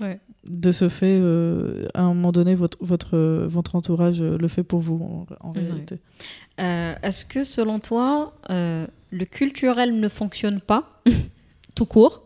Ouais. 0.00 0.20
De 0.44 0.70
ce 0.72 0.88
fait, 0.88 1.18
euh, 1.20 1.88
à 1.94 2.02
un 2.02 2.08
moment 2.14 2.30
donné, 2.32 2.54
votre, 2.54 2.76
votre, 2.80 3.16
votre 3.46 3.74
entourage 3.76 4.20
euh, 4.20 4.36
le 4.38 4.48
fait 4.48 4.62
pour 4.62 4.80
vous, 4.80 5.26
en, 5.40 5.48
en 5.48 5.52
Ouais. 5.52 5.60
réalité. 5.62 5.98
Euh, 6.60 6.94
Est-ce 7.02 7.24
que 7.24 7.42
selon 7.44 7.78
toi, 7.78 8.34
euh, 8.50 8.86
le 9.10 9.24
culturel 9.24 9.98
ne 9.98 10.08
fonctionne 10.08 10.60
pas 10.60 11.00
tout 11.74 11.86
court? 11.86 12.22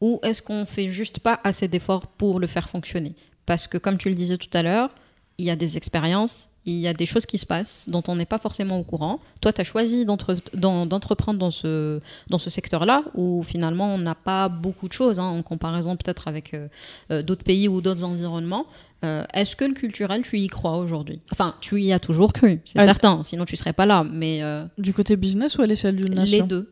Ou 0.00 0.20
est-ce 0.22 0.40
qu'on 0.42 0.64
fait 0.66 0.88
juste 0.88 1.18
pas 1.18 1.40
assez 1.44 1.66
d'efforts 1.68 2.06
pour 2.06 2.38
le 2.40 2.46
faire 2.46 2.68
fonctionner? 2.68 3.14
Parce 3.46 3.66
que 3.66 3.76
comme 3.76 3.98
tu 3.98 4.08
le 4.08 4.14
disais 4.14 4.36
tout 4.38 4.50
à 4.56 4.62
l'heure, 4.62 4.90
il 5.38 5.44
y 5.46 5.50
a 5.50 5.56
des 5.56 5.76
expériences, 5.76 6.48
il 6.68 6.78
y 6.78 6.86
a 6.86 6.92
des 6.92 7.06
choses 7.06 7.24
qui 7.24 7.38
se 7.38 7.46
passent 7.46 7.88
dont 7.88 8.02
on 8.08 8.16
n'est 8.16 8.26
pas 8.26 8.38
forcément 8.38 8.78
au 8.78 8.84
courant. 8.84 9.20
Toi, 9.40 9.54
tu 9.54 9.60
as 9.60 9.64
choisi 9.64 10.04
d'entreprendre 10.04 11.38
dans 11.38 11.50
ce, 11.50 12.00
dans 12.28 12.36
ce 12.36 12.50
secteur-là, 12.50 13.04
où 13.14 13.42
finalement, 13.42 13.94
on 13.94 13.98
n'a 13.98 14.14
pas 14.14 14.50
beaucoup 14.50 14.86
de 14.86 14.92
choses, 14.92 15.18
hein, 15.18 15.24
en 15.24 15.42
comparaison 15.42 15.96
peut-être 15.96 16.28
avec 16.28 16.52
euh, 16.52 16.68
euh, 17.10 17.22
d'autres 17.22 17.42
pays 17.42 17.68
ou 17.68 17.80
d'autres 17.80 18.04
environnements. 18.04 18.66
Euh, 19.02 19.24
est-ce 19.32 19.56
que 19.56 19.64
le 19.64 19.72
culturel, 19.72 20.22
tu 20.22 20.38
y 20.38 20.48
crois 20.48 20.76
aujourd'hui? 20.76 21.20
Enfin, 21.32 21.54
tu 21.60 21.80
y 21.80 21.92
as 21.92 22.00
toujours 22.00 22.34
cru, 22.34 22.60
c'est 22.66 22.82
certain, 22.82 23.22
sinon 23.24 23.46
tu 23.46 23.56
serais 23.56 23.72
pas 23.72 23.86
là. 23.86 24.04
Mais 24.04 24.42
Du 24.76 24.92
côté 24.92 25.16
business 25.16 25.56
ou 25.56 25.62
à 25.62 25.66
l'échelle 25.66 25.96
d'une 25.96 26.14
nation? 26.14 26.44
Les 26.44 26.48
deux. 26.48 26.70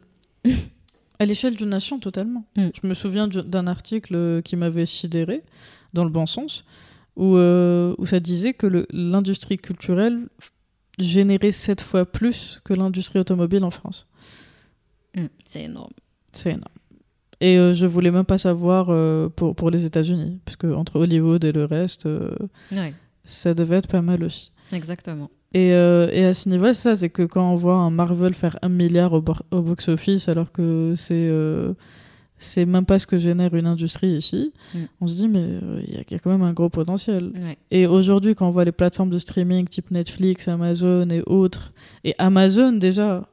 à 1.18 1.24
l'échelle 1.24 1.56
d'une 1.56 1.70
nation, 1.70 1.98
totalement. 2.00 2.44
Mm. 2.56 2.68
Je 2.82 2.86
me 2.86 2.92
souviens 2.92 3.28
d'un 3.28 3.66
article 3.66 4.42
qui 4.42 4.56
m'avait 4.56 4.86
sidéré, 4.86 5.42
dans 5.94 6.04
le 6.04 6.10
bon 6.10 6.26
sens, 6.26 6.64
où, 7.16 7.36
euh, 7.36 7.94
où 7.98 8.06
ça 8.06 8.20
disait 8.20 8.52
que 8.54 8.86
l'industrie 8.90 9.56
culturelle 9.56 10.28
générait 10.98 11.52
sept 11.52 11.80
fois 11.80 12.04
plus 12.04 12.60
que 12.64 12.74
l'industrie 12.74 13.18
automobile 13.18 13.64
en 13.64 13.70
France. 13.70 14.06
Hmm, 15.14 15.26
c'est 15.44 15.64
énorme. 15.64 15.92
C'est 16.32 16.50
énorme. 16.50 16.64
Et 17.40 17.58
euh, 17.58 17.74
je 17.74 17.84
voulais 17.86 18.10
même 18.10 18.24
pas 18.24 18.38
savoir 18.38 18.88
euh, 18.88 19.28
pour, 19.28 19.54
pour 19.54 19.70
les 19.70 19.84
États-Unis, 19.84 20.40
parce 20.44 20.56
que 20.56 20.68
entre 20.68 21.00
Hollywood 21.00 21.44
et 21.44 21.52
le 21.52 21.64
reste, 21.64 22.08
ça 23.24 23.54
devait 23.54 23.76
être 23.76 23.88
pas 23.88 24.02
mal 24.02 24.24
aussi. 24.24 24.52
Exactement. 24.72 25.30
Et, 25.52 25.68
et 25.68 26.24
à 26.24 26.34
ce 26.34 26.48
niveau, 26.48 26.72
ça, 26.72 26.96
c'est 26.96 27.08
que 27.08 27.22
quand 27.22 27.50
on 27.50 27.56
voit 27.56 27.76
un 27.76 27.90
Marvel 27.90 28.34
faire 28.34 28.58
un 28.62 28.68
milliard 28.68 29.12
au, 29.14 29.24
au 29.50 29.62
box-office, 29.62 30.28
alors 30.28 30.52
que 30.52 30.94
c'est 30.96 31.30
c'est 32.38 32.66
même 32.66 32.84
pas 32.84 32.98
ce 32.98 33.06
que 33.06 33.18
génère 33.18 33.54
une 33.54 33.66
industrie 33.66 34.08
ici. 34.08 34.52
Mm. 34.74 34.78
On 35.00 35.06
se 35.06 35.14
dit, 35.14 35.28
mais 35.28 35.42
euh, 35.42 35.82
il 35.86 35.94
y, 35.94 36.14
a 36.14 36.18
quand 36.18 36.30
même 36.30 36.42
un 36.42 36.52
gros 36.52 36.68
potentiel. 36.68 37.32
Et 37.70 37.86
aujourd'hui, 37.86 38.34
quand 38.34 38.48
on 38.48 38.50
voit 38.50 38.64
les 38.64 38.72
plateformes 38.72 39.10
de 39.10 39.18
streaming 39.18 39.66
type 39.68 39.90
Netflix, 39.90 40.48
Amazon 40.48 41.08
et 41.10 41.22
autres, 41.26 41.72
et 42.04 42.14
Amazon 42.18 42.72
déjà 42.72 43.28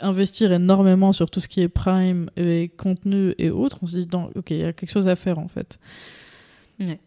investir 0.00 0.52
énormément 0.52 1.12
sur 1.12 1.30
tout 1.30 1.40
ce 1.40 1.48
qui 1.48 1.60
est 1.60 1.68
prime 1.68 2.30
et 2.36 2.70
contenu 2.76 3.34
et 3.38 3.50
autres, 3.50 3.78
on 3.82 3.86
se 3.86 3.98
dit, 3.98 4.08
ok, 4.34 4.50
il 4.50 4.58
y 4.58 4.64
a 4.64 4.72
quelque 4.72 4.90
chose 4.90 5.08
à 5.08 5.16
faire 5.16 5.38
en 5.38 5.48
fait. 5.48 5.78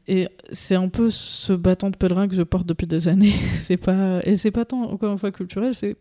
Et 0.07 0.27
c'est 0.51 0.75
un 0.75 0.89
peu 0.89 1.09
ce 1.09 1.53
bâton 1.53 1.91
de 1.91 1.95
pèlerin 1.95 2.27
que 2.27 2.35
je 2.35 2.41
porte 2.41 2.67
depuis 2.67 2.87
des 2.87 3.07
années. 3.07 3.33
c'est 3.59 3.77
pas 3.77 4.19
et 4.25 4.35
c'est 4.35 4.51
pas 4.51 4.65
tant 4.65 4.83
encore 4.83 5.13
une 5.13 5.19
fois 5.19 5.31
culturel, 5.31 5.75
c'est 5.75 5.95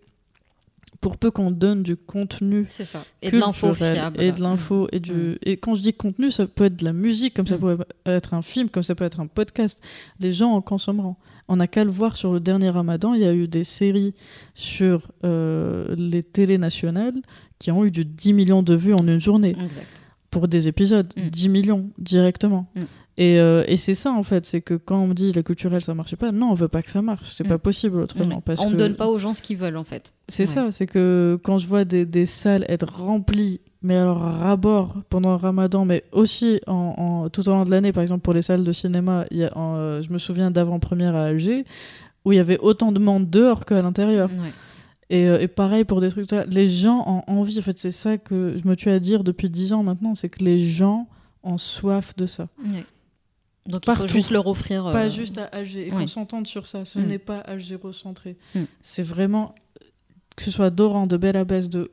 pour 1.01 1.17
peu 1.17 1.31
qu'on 1.31 1.51
donne 1.51 1.83
du 1.83 1.97
contenu 1.97 2.65
c'est 2.69 2.85
ça 2.85 3.03
et 3.23 3.31
de 3.31 3.39
l'info 3.39 3.73
fiable 3.75 4.21
et 4.21 4.33
de 4.33 4.41
l'info 4.43 4.89
et 4.93 5.01
du 5.01 5.13
mm. 5.13 5.37
et 5.43 5.57
quand 5.57 5.75
je 5.75 5.83
dis 5.83 5.95
contenu 5.95 6.31
ça 6.31 6.47
peut 6.47 6.65
être 6.65 6.77
de 6.77 6.85
la 6.85 6.93
musique 6.93 7.35
comme 7.35 7.47
ça 7.47 7.57
mm. 7.57 7.61
peut 7.61 7.79
être 8.07 8.35
un 8.35 8.43
film 8.43 8.69
comme 8.69 8.83
ça 8.83 8.95
peut 8.95 9.05
être 9.05 9.21
un 9.21 9.27
podcast 9.27 9.83
les 10.19 10.33
gens 10.33 10.53
en 10.53 10.61
consommeront 10.61 11.17
on 11.49 11.57
n'a 11.57 11.67
qu'à 11.67 11.85
le 11.85 11.91
voir 11.91 12.17
sur 12.17 12.33
le 12.33 12.41
dernier 12.41 12.71
Ramadan 12.71 13.15
il 13.15 13.23
y 13.23 13.27
a 13.27 13.33
eu 13.33 13.49
des 13.49 13.65
séries 13.65 14.15
sur 14.55 15.11
euh, 15.25 15.95
les 15.97 16.23
télés 16.23 16.59
nationales 16.59 17.21
qui 17.59 17.71
ont 17.71 17.85
eu 17.85 17.91
du 17.91 18.05
10 18.05 18.33
millions 18.35 18.63
de 18.63 18.75
vues 18.75 18.95
en 18.95 19.07
une 19.07 19.21
journée 19.21 19.57
exact. 19.63 19.87
pour 20.31 20.49
des 20.49 20.69
épisodes 20.69 21.13
10 21.17 21.49
mm. 21.49 21.53
millions 21.53 21.91
directement 21.99 22.71
euh, 23.21 23.65
et, 23.67 23.77
c'est 23.77 23.95
ça 23.95 24.13
en 24.13 24.23
fait, 24.23 24.47
c'est 24.47 24.63
que 24.63 24.75
quand 24.75 24.99
on 24.99 25.09
me 25.09 25.15
dit 25.15 25.33
la 25.33 25.43
culturelle 25.43 25.83
ça 25.83 25.95
marche 25.95 26.17
pas, 26.17 26.33
non, 26.33 26.51
on 26.51 26.55
veut 26.55 26.69
pas 26.69 26.83
que 26.83 26.91
ça 26.91 27.03
marche, 27.03 27.31
c'est 27.33 27.47
pas 27.47 27.57
mm. 27.57 27.61
possible 27.61 28.01
autrement. 28.01 28.41
Parce 28.41 28.61
on 28.61 28.71
ne 28.71 28.77
donne 28.77 28.97
pas 28.97 29.09
aux 29.09 29.19
gens 29.19 29.35
ce 29.35 29.43
qu'ils 29.43 29.59
veulent 29.59 29.77
en 29.77 29.85
fait. 29.85 30.13
C'est 30.29 30.47
ça, 30.47 30.71
c'est 30.71 30.87
que 30.87 31.39
quand 31.43 31.59
je 31.59 31.67
vois 31.67 31.85
des, 31.85 32.07
des, 32.07 32.25
salles 32.25 32.65
être 32.69 32.89
remplies, 33.03 33.61
mais 33.83 33.97
alors 33.97 34.25
à 34.25 34.57
bord 34.57 34.95
pendant 35.11 35.31
le 35.31 35.37
ramadan, 35.37 35.85
mais 35.85 36.05
aussi 36.13 36.61
en, 36.67 37.29
tout 37.29 37.47
au 37.49 37.53
long 37.53 37.65
de 37.65 37.71
l'année, 37.71 37.93
par 37.93 38.03
exemple 38.03 38.23
pour 38.23 38.33
les 38.33 38.43
salles 38.43 38.65
de 38.65 38.73
cinéma, 38.73 39.27
y 39.31 39.45
a, 39.45 39.53
euh, 39.55 40.03
je 40.03 40.11
me 40.13 40.19
souviens 40.19 40.51
d'avant-première 40.51 41.15
à 41.15 41.25
Alger, 41.25 41.67
où 42.25 42.33
il 42.33 42.37
y 42.37 42.41
avait 42.41 42.59
autant 42.59 42.93
de 42.93 43.01
monde 43.01 43.29
dehors 43.29 43.67
qu'à 43.67 43.83
l'intérieur. 43.83 44.31
Et, 45.11 45.29
euh, 45.29 45.41
et, 45.41 45.49
pareil 45.49 45.85
pour 45.85 46.01
des 46.01 46.09
trucs, 46.09 46.31
les 46.49 46.69
gens 46.69 47.03
ont 47.07 47.23
envie, 47.27 47.59
en 47.59 47.63
fait 47.63 47.79
c'est 47.79 47.91
ça 47.91 48.17
que 48.17 48.57
je 48.57 48.67
me 48.69 48.77
tue 48.77 48.91
à 48.91 49.01
dire 49.01 49.25
depuis 49.25 49.51
10 49.51 49.73
ans 49.75 49.83
maintenant, 49.83 50.15
c'est 50.15 50.29
que 50.29 50.43
les 50.43 50.61
gens 50.61 51.09
ont 51.43 51.59
soif 51.59 52.15
de 52.17 52.27
ça. 52.27 52.49
Donc 53.71 53.87
il 53.87 53.95
faut 53.95 54.07
juste 54.07 54.31
leur 54.31 54.47
offrir. 54.47 54.85
Pas 54.85 55.07
euh, 55.07 55.11
juste 55.11 55.39
à 55.39 55.45
Alger. 55.45 55.89
Et 55.89 55.91
qu'on 55.91 56.07
s'entende 56.07 56.47
sur 56.47 56.67
ça. 56.67 56.85
Ce 56.85 56.99
mm. 56.99 57.07
n'est 57.07 57.19
pas 57.19 57.39
algérocentré. 57.39 58.37
Mm. 58.55 58.63
C'est 58.83 59.03
vraiment. 59.03 59.55
Que 60.37 60.43
ce 60.45 60.51
soit 60.51 60.71
Doran, 60.71 61.07
de 61.07 61.17
Belabès, 61.17 61.69
de 61.69 61.91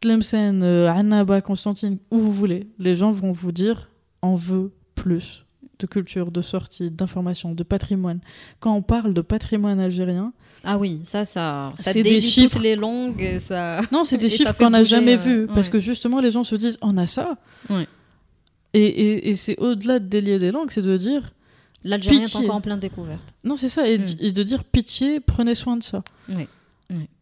Tlemcen, 0.00 0.62
euh, 0.62 0.90
Annaba, 0.90 1.40
Constantine, 1.40 1.98
où 2.10 2.18
vous 2.18 2.32
voulez. 2.32 2.68
Les 2.78 2.96
gens 2.96 3.10
vont 3.10 3.32
vous 3.32 3.52
dire 3.52 3.90
on 4.22 4.34
veut 4.34 4.72
plus 4.94 5.44
de 5.78 5.86
culture, 5.86 6.30
de 6.30 6.42
sortie, 6.42 6.90
d'information, 6.90 7.52
de 7.52 7.62
patrimoine. 7.62 8.20
Quand 8.60 8.74
on 8.74 8.82
parle 8.82 9.14
de 9.14 9.20
patrimoine 9.20 9.80
algérien. 9.80 10.32
Ah 10.62 10.78
oui, 10.78 11.00
ça, 11.04 11.24
ça, 11.24 11.72
ça 11.76 11.92
des 11.92 12.20
chiffres. 12.20 12.54
toutes 12.54 12.62
les 12.62 12.76
langues. 12.76 13.38
Ça... 13.38 13.82
Non, 13.92 14.04
c'est 14.04 14.18
des 14.26 14.30
chiffres 14.30 14.56
qu'on 14.56 14.70
n'a 14.70 14.84
jamais 14.84 15.16
vus. 15.16 15.46
Parce 15.52 15.68
que 15.68 15.80
justement, 15.80 16.20
les 16.20 16.30
gens 16.30 16.44
se 16.44 16.54
disent 16.54 16.78
on 16.80 16.96
a 16.96 17.06
ça. 17.06 17.36
Ouais. 17.68 17.86
Et, 18.74 19.28
et, 19.28 19.34
c'est 19.36 19.56
au-delà 19.58 20.00
de 20.00 20.06
délier 20.06 20.38
des 20.38 20.50
langues, 20.50 20.70
c'est 20.70 20.82
de 20.82 20.96
dire. 20.96 21.32
L'Algérien 21.84 22.22
est 22.22 22.36
encore 22.36 22.56
en 22.56 22.60
pleine 22.60 22.80
découverte. 22.80 23.22
Non, 23.44 23.56
c'est 23.56 23.68
ça, 23.68 23.88
et, 23.88 23.98
hmm. 23.98 24.32
de 24.32 24.42
dire 24.42 24.64
pitié, 24.64 25.20
prenez 25.20 25.54
soin 25.54 25.76
de 25.76 25.82
ça. 25.82 26.02
Oui. 26.28 26.48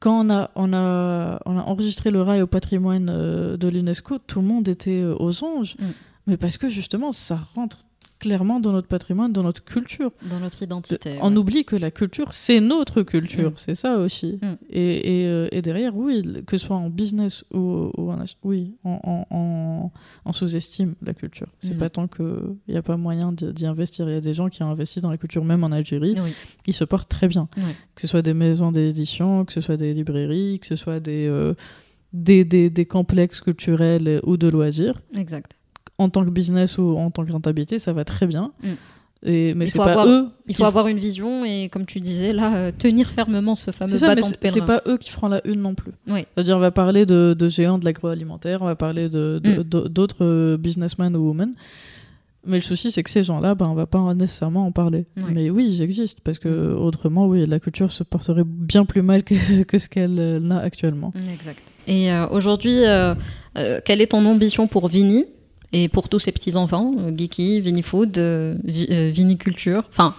Quand 0.00 0.26
on 0.26 0.30
a, 0.30 0.50
on, 0.56 0.72
a, 0.72 1.40
on 1.46 1.58
a 1.58 1.62
enregistré 1.62 2.10
le 2.10 2.20
rail 2.20 2.42
au 2.42 2.46
patrimoine 2.46 3.08
euh, 3.08 3.56
de 3.56 3.68
l'UNESCO, 3.68 4.18
tout 4.18 4.40
le 4.40 4.46
monde 4.46 4.68
était 4.68 5.02
euh, 5.02 5.14
aux 5.18 5.44
anges. 5.44 5.76
Hmm. 5.78 5.92
Mais 6.26 6.36
parce 6.36 6.56
que 6.56 6.68
justement, 6.68 7.12
ça 7.12 7.38
rentre 7.54 7.78
clairement 8.22 8.60
dans 8.60 8.70
notre 8.70 8.86
patrimoine, 8.86 9.32
dans 9.32 9.42
notre 9.42 9.64
culture. 9.64 10.12
Dans 10.30 10.38
notre 10.38 10.62
identité. 10.62 11.18
On 11.22 11.34
oublie 11.34 11.64
que 11.64 11.74
la 11.74 11.90
culture, 11.90 12.32
c'est 12.32 12.60
notre 12.60 13.02
culture, 13.02 13.50
mm. 13.50 13.54
c'est 13.56 13.74
ça 13.74 13.98
aussi. 13.98 14.38
Mm. 14.40 14.46
Et, 14.70 15.22
et, 15.22 15.26
euh, 15.26 15.48
et, 15.50 15.60
derrière, 15.60 15.96
oui, 15.96 16.22
que 16.46 16.56
ce 16.56 16.66
soit 16.68 16.76
en 16.76 16.88
business 16.88 17.44
ou, 17.52 17.90
en, 17.98 18.24
oui, 18.44 18.76
on, 18.84 19.90
sous-estime 20.32 20.94
la 21.04 21.14
culture. 21.14 21.48
C'est 21.60 21.74
mm. 21.74 21.78
pas 21.78 21.90
tant 21.90 22.06
qu'il 22.06 22.56
n'y 22.68 22.76
a 22.76 22.82
pas 22.82 22.96
moyen 22.96 23.32
d'y 23.32 23.66
investir. 23.66 24.08
Il 24.08 24.14
y 24.14 24.16
a 24.16 24.20
des 24.20 24.34
gens 24.34 24.48
qui 24.48 24.62
ont 24.62 24.70
investi 24.70 25.00
dans 25.00 25.10
la 25.10 25.18
culture, 25.18 25.44
même 25.44 25.64
en 25.64 25.72
Algérie. 25.72 26.14
Ils 26.68 26.74
se 26.74 26.84
portent 26.84 27.08
très 27.08 27.26
bien. 27.26 27.48
Que 27.96 28.00
ce 28.00 28.06
soit 28.06 28.22
des 28.22 28.34
maisons 28.34 28.70
d'édition, 28.70 29.44
que 29.44 29.52
ce 29.52 29.60
soit 29.60 29.76
des 29.76 29.92
librairies, 29.94 30.60
que 30.60 30.66
ce 30.68 30.76
soit 30.76 31.00
des, 31.00 31.26
euh, 31.26 31.54
des, 32.12 32.44
des, 32.44 32.70
des 32.70 32.86
complexes 32.86 33.40
culturels 33.40 34.20
ou 34.22 34.36
de 34.36 34.46
loisirs. 34.46 35.00
Exact 35.18 35.56
en 35.98 36.08
tant 36.08 36.24
que 36.24 36.30
business 36.30 36.78
ou 36.78 36.96
en 36.96 37.10
tant 37.10 37.24
que 37.24 37.32
rentabilité, 37.32 37.78
ça 37.78 37.92
va 37.92 38.04
très 38.04 38.26
bien. 38.26 38.52
Mm. 38.62 38.72
Et, 39.24 39.54
mais 39.54 39.66
c'est 39.66 39.78
pas 39.78 40.06
eux. 40.06 40.28
Il 40.48 40.56
faut 40.56 40.64
avoir 40.64 40.88
une 40.88 40.98
vision 40.98 41.44
et, 41.44 41.68
comme 41.68 41.86
tu 41.86 42.00
disais, 42.00 42.32
là, 42.32 42.56
euh, 42.56 42.72
tenir 42.76 43.08
fermement 43.08 43.54
ce 43.54 43.70
fameux 43.70 43.96
ça, 43.96 44.14
bâton 44.14 44.28
de 44.28 44.34
pèlerin. 44.34 44.60
C'est 44.60 44.66
pas 44.66 44.82
eux 44.86 44.98
qui 44.98 45.10
feront 45.10 45.28
la 45.28 45.46
une 45.46 45.60
non 45.60 45.74
plus. 45.74 45.92
Oui. 46.08 46.26
C'est-à-dire, 46.34 46.56
on 46.56 46.60
va 46.60 46.72
parler 46.72 47.06
de, 47.06 47.36
géants 47.48 47.78
de 47.78 47.84
l'agroalimentaire, 47.84 48.62
on 48.62 48.66
va 48.66 48.74
parler 48.74 49.08
de, 49.08 49.40
mm. 49.44 49.88
d'autres 49.88 50.24
euh, 50.24 50.56
businessmen 50.56 51.14
ou 51.16 51.28
women. 51.28 51.54
Mais 52.44 52.56
le 52.56 52.62
souci, 52.62 52.90
c'est 52.90 53.04
que 53.04 53.10
ces 53.10 53.22
gens-là, 53.22 53.54
ben, 53.54 53.66
on 53.66 53.74
va 53.74 53.86
pas 53.86 54.12
nécessairement 54.14 54.66
en 54.66 54.72
parler. 54.72 55.06
Mais 55.14 55.50
oui, 55.50 55.68
ils 55.70 55.82
existent, 55.82 56.20
parce 56.24 56.40
que 56.40 56.48
mm. 56.48 56.76
autrement, 56.78 57.28
oui, 57.28 57.46
la 57.46 57.60
culture 57.60 57.92
se 57.92 58.02
porterait 58.02 58.44
bien 58.44 58.84
plus 58.84 59.02
mal 59.02 59.22
que, 59.22 59.62
que 59.62 59.78
ce 59.78 59.88
qu'elle 59.88 60.18
euh, 60.18 60.50
a 60.50 60.58
actuellement. 60.58 61.12
Exact. 61.32 61.62
Et 61.86 62.12
aujourd'hui, 62.30 62.82
quelle 63.84 64.00
est 64.00 64.12
ton 64.12 64.24
ambition 64.24 64.68
pour 64.68 64.88
Vini? 64.88 65.26
Et 65.72 65.88
pour 65.88 66.08
tous 66.08 66.18
ces 66.18 66.32
petits-enfants, 66.32 66.92
euh, 66.98 67.16
Geeky, 67.16 67.60
Vinifood, 67.60 68.18
euh, 68.18 68.56
euh, 68.90 69.10
Viniculture, 69.10 69.84
enfin... 69.88 70.14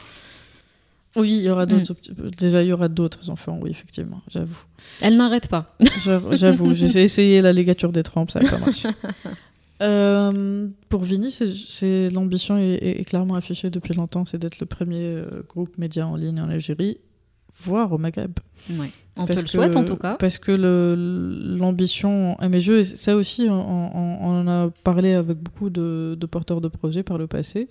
Oui, 1.15 1.37
il 1.37 1.43
y 1.43 1.49
aura 1.51 1.67
d'autres. 1.67 1.93
Mm. 1.93 2.31
Déjà, 2.31 2.63
il 2.63 2.69
y 2.69 2.73
aura 2.73 2.87
d'autres 2.87 3.29
enfants, 3.29 3.59
oui, 3.61 3.69
effectivement, 3.69 4.21
j'avoue. 4.31 4.57
Elle 4.99 5.15
n'arrête 5.15 5.47
pas. 5.47 5.75
J'avoue, 6.31 6.73
j'ai 6.73 7.03
essayé 7.03 7.39
la 7.39 7.53
ligature 7.53 7.91
des 7.91 8.01
trempes, 8.01 8.31
ça 8.31 8.39
n'a 8.39 8.49
pas 8.49 8.57
marché. 8.57 8.89
pour 10.89 11.03
Vini, 11.03 11.29
c'est 11.29 12.09
l'ambition 12.09 12.57
est, 12.57 13.07
clairement 13.07 13.35
affichée 13.35 13.69
depuis 13.69 13.93
longtemps, 13.93 14.25
c'est 14.25 14.39
d'être 14.39 14.59
le 14.59 14.65
premier 14.65 15.21
groupe 15.47 15.77
média 15.77 16.07
en 16.07 16.15
ligne 16.15 16.41
en 16.41 16.49
Algérie, 16.49 16.97
voire 17.63 17.91
au 17.91 17.97
Maghreb. 17.97 18.33
Ouais. 18.69 18.91
On 19.15 19.25
te 19.25 19.39
le 19.39 19.45
souhaite 19.45 19.75
en 19.75 19.85
tout 19.85 19.95
cas. 19.95 20.15
Parce 20.15 20.37
que 20.37 20.51
l'ambition 20.51 22.35
à 22.39 22.49
mes 22.49 22.61
jeux, 22.61 22.83
ça 22.83 23.15
aussi, 23.15 23.47
on, 23.49 24.25
en 24.25 24.47
a 24.47 24.69
parlé 24.83 25.13
avec 25.13 25.37
beaucoup 25.37 25.69
de, 25.69 26.17
porteurs 26.29 26.61
de 26.61 26.67
projets 26.67 27.03
par 27.03 27.17
le 27.17 27.27
passé, 27.27 27.69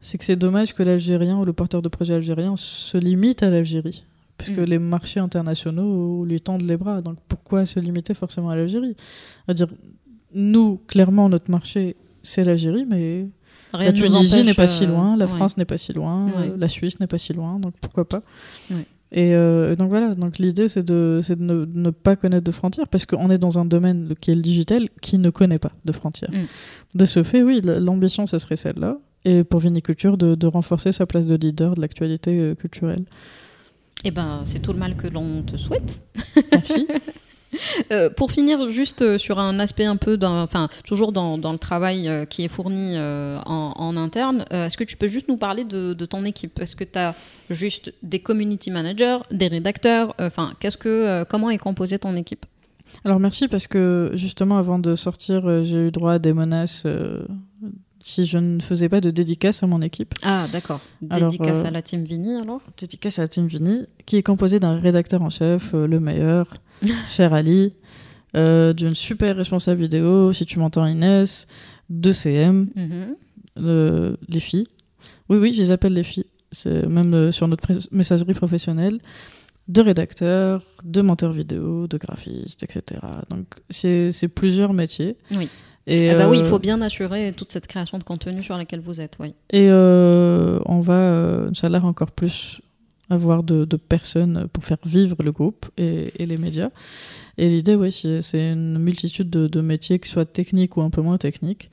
c'est 0.00 0.18
que 0.18 0.24
c'est 0.24 0.36
dommage 0.36 0.74
que 0.74 0.82
l'Algérien 0.82 1.38
ou 1.38 1.44
le 1.44 1.52
porteur 1.52 1.82
de 1.82 1.88
projet 1.88 2.14
algérien 2.14 2.56
se 2.56 2.96
limite 2.96 3.42
à 3.42 3.50
l'Algérie. 3.50 4.04
Parce 4.36 4.50
que 4.50 4.60
mm. 4.60 4.64
les 4.64 4.78
marchés 4.78 5.20
internationaux 5.20 6.24
lui 6.24 6.40
tendent 6.40 6.62
les 6.62 6.76
bras. 6.76 7.00
Donc 7.00 7.18
pourquoi 7.28 7.64
se 7.66 7.80
limiter 7.80 8.14
forcément 8.14 8.50
à 8.50 8.56
l'Algérie? 8.56 8.96
Dire 9.48 9.68
nous, 10.34 10.80
clairement, 10.88 11.28
notre 11.28 11.50
marché, 11.50 11.96
c'est 12.22 12.44
l'Algérie, 12.44 12.84
mais 12.88 13.28
la 13.72 13.92
Tunisie 13.92 14.42
n'est 14.42 14.54
pas 14.54 14.66
si 14.66 14.86
loin, 14.86 15.16
la 15.16 15.24
euh, 15.24 15.28
France 15.28 15.56
n'est 15.56 15.64
pas 15.64 15.78
si 15.78 15.92
loin, 15.92 16.26
la 16.56 16.68
Suisse 16.68 17.00
n'est 17.00 17.06
pas 17.06 17.18
si 17.18 17.32
loin, 17.32 17.58
donc 17.58 17.74
pourquoi 17.80 18.08
pas? 18.08 18.22
Et 19.16 19.32
euh, 19.36 19.76
donc 19.76 19.90
voilà, 19.90 20.16
donc 20.16 20.38
l'idée 20.38 20.66
c'est 20.66 20.82
de, 20.82 21.20
de 21.28 21.68
ne, 21.72 21.90
pas 21.90 22.16
connaître 22.16 22.42
de 22.42 22.50
frontières 22.50 22.88
parce 22.88 23.06
qu'on 23.06 23.30
est 23.30 23.38
dans 23.38 23.60
un 23.60 23.64
domaine 23.64 24.16
qui 24.20 24.32
est 24.32 24.34
le 24.34 24.42
digital 24.42 24.88
qui 25.00 25.18
ne 25.18 25.30
connaît 25.30 25.60
pas 25.60 25.70
de 25.84 25.92
frontières. 25.92 26.32
Mm. 26.32 26.98
De 26.98 27.04
ce 27.04 27.22
fait, 27.22 27.44
oui, 27.44 27.60
l'ambition 27.62 28.26
ce 28.26 28.38
serait 28.38 28.56
celle-là. 28.56 28.98
Et 29.24 29.44
pour 29.44 29.60
Viniculture, 29.60 30.18
de, 30.18 30.34
de, 30.34 30.46
renforcer 30.48 30.90
sa 30.90 31.06
place 31.06 31.26
de 31.26 31.36
leader 31.36 31.76
de 31.76 31.80
l'actualité 31.80 32.38
euh, 32.40 32.54
culturelle. 32.56 33.04
Eh 34.02 34.10
ben, 34.10 34.40
c'est 34.44 34.58
tout 34.58 34.72
le 34.72 34.80
mal 34.80 34.96
que 34.96 35.06
l'on 35.06 35.42
te 35.42 35.56
souhaite. 35.56 36.02
Merci. 36.50 36.88
Euh, 37.92 38.08
pour 38.08 38.32
finir, 38.32 38.70
juste 38.70 39.02
euh, 39.02 39.18
sur 39.18 39.38
un 39.38 39.58
aspect 39.58 39.84
un 39.84 39.96
peu, 39.96 40.18
enfin, 40.22 40.68
toujours 40.84 41.12
dans, 41.12 41.36
dans 41.38 41.52
le 41.52 41.58
travail 41.58 42.08
euh, 42.08 42.24
qui 42.24 42.44
est 42.44 42.48
fourni 42.48 42.94
euh, 42.96 43.38
en, 43.44 43.72
en 43.76 43.96
interne, 43.96 44.44
euh, 44.52 44.66
est-ce 44.66 44.76
que 44.76 44.84
tu 44.84 44.96
peux 44.96 45.08
juste 45.08 45.28
nous 45.28 45.36
parler 45.36 45.64
de, 45.64 45.92
de 45.92 46.06
ton 46.06 46.24
équipe? 46.24 46.58
Est-ce 46.60 46.76
que 46.76 46.84
tu 46.84 46.98
as 46.98 47.14
juste 47.50 47.92
des 48.02 48.20
community 48.20 48.70
managers, 48.70 49.18
des 49.30 49.48
rédacteurs? 49.48 50.14
Enfin, 50.18 50.54
qu'est-ce 50.60 50.78
que, 50.78 51.24
comment 51.24 51.50
est 51.50 51.58
composée 51.58 51.98
ton 51.98 52.16
équipe? 52.16 52.46
Alors 53.04 53.20
merci 53.20 53.48
parce 53.48 53.66
que 53.66 54.12
justement 54.14 54.56
avant 54.56 54.78
de 54.78 54.94
sortir, 54.96 55.64
j'ai 55.64 55.88
eu 55.88 55.90
droit 55.90 56.12
à 56.14 56.18
des 56.18 56.32
menaces 56.32 56.84
si 58.04 58.26
je 58.26 58.36
ne 58.36 58.60
faisais 58.60 58.90
pas 58.90 59.00
de 59.00 59.10
dédicace 59.10 59.62
à 59.62 59.66
mon 59.66 59.80
équipe. 59.80 60.12
Ah, 60.22 60.46
d'accord. 60.52 60.80
Alors, 61.08 61.30
Dédicace 61.30 61.64
euh, 61.64 61.68
à 61.68 61.70
la 61.70 61.80
team 61.80 62.04
Vini 62.04 62.36
alors? 62.36 62.60
Dédicace 62.78 63.18
à 63.18 63.22
la 63.22 63.28
team 63.28 63.46
Vini, 63.46 63.86
qui 64.04 64.18
est 64.18 64.22
composée 64.22 64.60
d'un 64.60 64.78
rédacteur 64.78 65.22
en 65.22 65.30
chef, 65.30 65.72
euh, 65.74 65.86
le 65.86 66.00
meilleur, 66.00 66.52
cher 67.08 67.32
Ali, 67.32 67.74
euh, 68.36 68.72
d'une 68.72 68.94
super 68.94 69.36
responsable 69.36 69.80
vidéo, 69.80 70.32
si 70.32 70.46
tu 70.46 70.58
m'entends 70.58 70.86
Inès, 70.86 71.46
de 71.90 72.12
CM, 72.12 72.68
euh, 73.58 74.16
les 74.28 74.40
filles. 74.40 74.68
Oui, 75.28 75.38
oui, 75.38 75.52
je 75.52 75.62
les 75.62 75.70
appelle 75.70 75.94
les 75.94 76.02
filles. 76.02 76.26
C'est 76.52 76.86
même 76.86 77.14
euh, 77.14 77.32
sur 77.32 77.48
notre 77.48 77.66
messagerie 77.90 78.34
professionnelle. 78.34 79.00
De 79.66 79.80
rédacteurs, 79.80 80.62
de 80.84 81.00
monteurs 81.00 81.32
vidéo, 81.32 81.86
de 81.86 81.96
graphistes, 81.96 82.62
etc. 82.62 83.00
Donc, 83.30 83.46
c'est 83.70 84.28
plusieurs 84.28 84.74
métiers. 84.74 85.16
Oui. 85.30 85.48
Et, 85.86 86.10
Ah 86.10 86.16
bah 86.16 86.28
oui, 86.28 86.38
il 86.38 86.44
euh, 86.44 86.48
faut 86.48 86.58
bien 86.58 86.80
assurer 86.80 87.32
toute 87.36 87.52
cette 87.52 87.66
création 87.66 87.98
de 87.98 88.04
contenu 88.04 88.42
sur 88.42 88.56
laquelle 88.56 88.80
vous 88.80 89.00
êtes, 89.00 89.16
oui. 89.20 89.34
Et 89.50 89.68
euh, 89.70 90.58
on 90.64 90.80
va, 90.80 90.94
euh, 90.94 91.50
Inch'Allah, 91.50 91.84
encore 91.84 92.10
plus 92.10 92.60
avoir 93.10 93.42
de, 93.42 93.64
de 93.64 93.76
personnes 93.76 94.48
pour 94.52 94.64
faire 94.64 94.78
vivre 94.84 95.22
le 95.22 95.32
groupe 95.32 95.66
et, 95.76 96.12
et 96.22 96.26
les 96.26 96.38
médias. 96.38 96.70
Et 97.36 97.48
l'idée, 97.48 97.74
oui, 97.74 97.92
c'est 97.92 98.52
une 98.52 98.78
multitude 98.78 99.28
de, 99.28 99.46
de 99.46 99.60
métiers, 99.60 99.98
que 99.98 100.06
ce 100.06 100.12
soit 100.14 100.24
techniques 100.24 100.76
ou 100.76 100.82
un 100.82 100.90
peu 100.90 101.02
moins 101.02 101.18
techniques. 101.18 101.70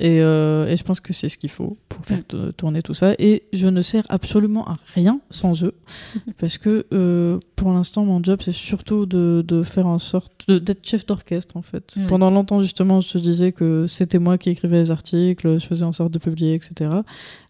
Et, 0.00 0.20
euh, 0.22 0.66
et 0.68 0.76
je 0.76 0.84
pense 0.84 1.00
que 1.00 1.12
c'est 1.12 1.28
ce 1.28 1.36
qu'il 1.36 1.50
faut 1.50 1.76
pour 1.88 2.04
faire 2.06 2.18
Mm. 2.18 2.22
to- 2.28 2.52
tourner 2.52 2.82
tout 2.82 2.94
ça. 2.94 3.14
Et 3.18 3.42
je 3.52 3.66
ne 3.66 3.82
sers 3.82 4.04
absolument 4.08 4.66
à 4.68 4.76
rien 4.94 5.20
sans 5.30 5.64
eux. 5.64 5.74
parce 6.40 6.56
que 6.58 6.86
euh, 6.92 7.38
pour 7.56 7.72
l'instant, 7.72 8.04
mon 8.04 8.22
job, 8.22 8.40
c'est 8.44 8.52
surtout 8.52 9.06
de, 9.06 9.44
de 9.46 9.64
faire 9.64 9.86
en 9.88 9.98
sorte 9.98 10.30
d'être 10.48 10.86
chef 10.86 11.04
d'orchestre, 11.04 11.56
en 11.56 11.62
fait. 11.62 11.94
Mm. 11.96 12.06
Pendant 12.06 12.30
longtemps, 12.30 12.60
justement, 12.60 13.00
je 13.00 13.10
te 13.12 13.18
disais 13.18 13.50
que 13.52 13.86
c'était 13.88 14.20
moi 14.20 14.38
qui 14.38 14.50
écrivais 14.50 14.78
les 14.80 14.90
articles, 14.92 15.58
je 15.58 15.66
faisais 15.66 15.84
en 15.84 15.92
sorte 15.92 16.12
de 16.12 16.18
publier, 16.20 16.54
etc. 16.54 16.90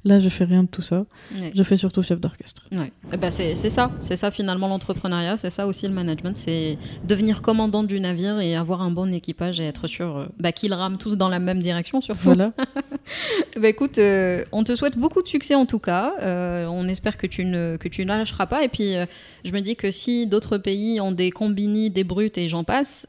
Là, 0.05 0.21
je 0.21 0.29
fais 0.31 0.45
rien 0.45 0.63
de 0.63 0.69
tout 0.69 0.81
ça. 0.81 1.05
Ouais. 1.39 1.53
Je 1.55 1.63
fais 1.63 1.77
surtout 1.77 2.03
chef 2.03 2.19
d'orchestre. 2.21 2.63
Ouais. 2.73 2.91
C'est 3.31 3.55
c'est 3.57 3.69
ça, 3.71 3.91
c'est 4.01 4.17
ça 4.17 4.31
finalement 4.31 4.69
l'entrepreneuriat, 4.69 5.37
c'est 5.37 5.51
ça 5.51 5.67
aussi 5.67 5.87
le 5.87 5.93
management, 5.93 6.37
c'est 6.39 6.79
devenir 7.07 7.43
commandant 7.43 7.83
du 7.83 8.01
navire 8.01 8.41
et 8.41 8.57
avoir 8.57 8.81
un 8.81 8.91
bon 8.91 9.13
équipage 9.13 9.61
et 9.61 9.65
être 9.65 9.87
sûr 9.87 10.17
euh, 10.17 10.27
bah, 10.41 10.53
qu'ils 10.53 10.73
rament 10.73 10.97
tous 10.97 11.17
dans 11.17 11.29
la 11.29 11.41
même 11.41 11.59
direction 11.59 12.01
surtout. 12.01 12.23
Voilà. 12.23 12.38
Bah, 12.39 13.69
écoute, 13.69 13.99
euh, 13.99 14.45
on 14.53 14.65
te 14.65 14.75
souhaite 14.75 14.97
beaucoup 14.97 15.23
de 15.23 15.29
succès 15.29 15.55
en 15.55 15.67
tout 15.67 15.79
cas. 15.79 16.15
Euh, 16.21 16.67
on 16.67 16.89
espère 16.89 17.17
que 17.17 17.27
tu 17.27 17.45
ne 17.45 17.77
que 17.77 17.89
tu 17.89 18.03
ne 18.05 18.09
lâcheras 18.09 18.47
pas. 18.47 18.65
Et 18.65 18.69
puis, 18.69 18.97
euh, 18.97 19.07
je 19.45 19.53
me 19.53 19.61
dis 19.61 19.77
que 19.77 19.91
si 19.91 20.27
d'autres 20.27 20.59
pays 20.59 21.01
ont 21.01 21.13
des 21.13 21.31
combini, 21.31 21.91
des 21.91 22.05
brutes 22.05 22.39
et 22.39 22.49
j'en 22.49 22.65
passe, 22.65 23.07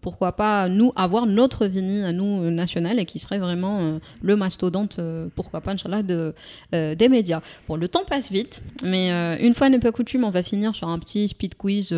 pourquoi 0.00 0.32
pas 0.36 0.68
nous 0.68 0.92
avoir 0.96 1.26
notre 1.26 1.66
vini 1.66 2.02
à 2.02 2.12
nous 2.12 2.50
national 2.50 2.98
et 2.98 3.04
qui 3.04 3.18
serait 3.18 3.38
vraiment 3.38 3.98
le 4.22 4.36
mastodonte, 4.36 5.00
pourquoi 5.34 5.60
pas, 5.60 5.72
Inch'Allah, 5.72 6.02
de, 6.02 6.34
des 6.72 7.08
médias. 7.08 7.40
Bon, 7.68 7.76
le 7.76 7.88
temps 7.88 8.04
passe 8.06 8.30
vite, 8.30 8.62
mais 8.84 9.10
une 9.40 9.54
fois 9.54 9.68
n'est 9.68 9.78
pas 9.78 9.92
coutume, 9.92 10.24
on 10.24 10.30
va 10.30 10.42
finir 10.42 10.74
sur 10.74 10.88
un 10.88 10.98
petit 10.98 11.28
speed 11.28 11.54
quiz 11.56 11.94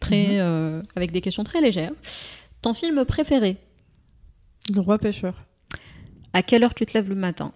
très 0.00 0.18
Mhm. 0.28 0.38
euh, 0.38 0.82
avec 0.96 1.12
des 1.12 1.20
questions 1.20 1.44
très 1.44 1.60
légères. 1.60 1.92
Ton 2.62 2.74
film 2.74 3.04
préféré? 3.04 3.56
Le 4.74 4.80
roi 4.80 4.98
pêcheur. 4.98 5.34
À 6.32 6.42
quelle 6.42 6.62
heure 6.64 6.74
tu 6.74 6.84
te 6.86 6.94
lèves 6.94 7.08
le 7.08 7.14
matin 7.14 7.52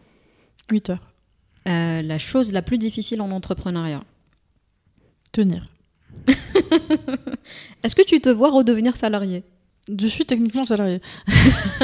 8 0.71 0.91
heures. 0.91 1.13
Euh, 1.69 2.03
la 2.03 2.19
chose 2.19 2.53
la 2.53 2.63
plus 2.63 2.79
difficile 2.79 3.21
en 3.21 3.31
entrepreneuriat. 3.31 4.03
Tenir. 5.33 5.69
Est-ce 7.83 7.95
que 7.95 8.03
tu 8.03 8.21
te 8.21 8.29
vois 8.29 8.51
redevenir 8.51 8.97
salarié? 8.97 9.45
Je 9.99 10.07
suis 10.07 10.25
techniquement 10.27 10.65
salarié. 10.65 11.01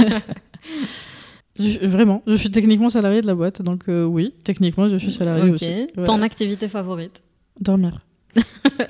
Je- 1.58 1.84
vraiment, 1.86 2.22
je 2.26 2.34
suis 2.36 2.50
techniquement 2.52 2.88
salarié 2.88 3.20
de 3.20 3.26
la 3.26 3.34
boîte, 3.34 3.62
donc 3.62 3.88
euh, 3.88 4.04
oui, 4.04 4.32
techniquement, 4.44 4.88
je 4.88 4.96
suis 4.96 5.10
salarié 5.10 5.50
aussi. 5.50 5.88
Ton 6.06 6.22
activité 6.22 6.68
favorite? 6.68 7.20
Dormir. 7.60 7.98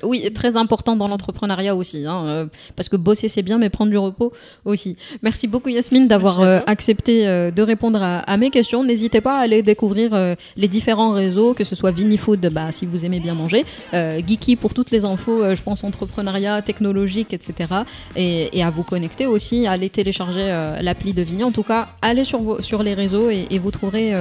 Oui, 0.03 0.31
très 0.35 0.57
important 0.57 0.97
dans 0.97 1.09
l'entrepreneuriat 1.09 1.75
aussi, 1.75 2.05
hein, 2.05 2.25
euh, 2.27 2.47
parce 2.77 2.89
que 2.89 2.97
bosser 2.97 3.29
c'est 3.29 3.43
bien, 3.43 3.59
mais 3.59 3.71
prendre 3.71 3.91
du 3.91 3.97
repos 3.99 4.33
aussi. 4.65 4.97
Merci 5.23 5.47
beaucoup 5.47 5.69
Yasmine 5.69 6.09
d'avoir 6.09 6.41
euh, 6.41 6.61
accepté 6.67 7.27
euh, 7.27 7.51
de 7.51 7.63
répondre 7.63 8.03
à, 8.03 8.19
à 8.19 8.37
mes 8.37 8.51
questions. 8.51 8.85
N'hésitez 8.85 9.21
pas 9.21 9.39
à 9.39 9.41
aller 9.43 9.63
découvrir 9.63 10.11
les 10.57 10.69
différents 10.69 11.13
réseaux, 11.13 11.55
que 11.55 11.65
ce 11.65 11.75
soit 11.75 11.91
Vinifood, 11.91 12.41
bah, 12.53 12.71
si 12.73 12.87
vous 12.87 13.05
aimez 13.05 13.21
bien 13.21 13.35
manger, 13.35 13.65
Geeky 13.93 14.57
pour 14.57 14.75
toutes 14.75 14.91
les 14.91 15.05
infos, 15.05 15.55
je 15.55 15.63
pense 15.63 15.85
entrepreneuriat, 15.85 16.61
technologique, 16.63 17.33
etc. 17.33 17.55
Et, 18.17 18.57
et 18.59 18.63
à 18.63 18.71
vous 18.71 18.83
connecter 18.83 19.27
aussi, 19.27 19.67
à 19.67 19.73
aller 19.73 19.91
télécharger 19.91 20.47
l'appli 20.83 21.13
de 21.13 21.23
Vini. 21.23 21.45
En 21.45 21.53
tout 21.53 21.63
cas, 21.63 21.89
allez 22.03 22.25
sur, 22.25 22.41
vos- 22.41 22.63
sur 22.63 22.83
les 22.83 22.95
réseaux 22.95 23.31
et, 23.31 23.47
et 23.51 23.59
vous 23.59 23.71
trouverez 23.71 24.13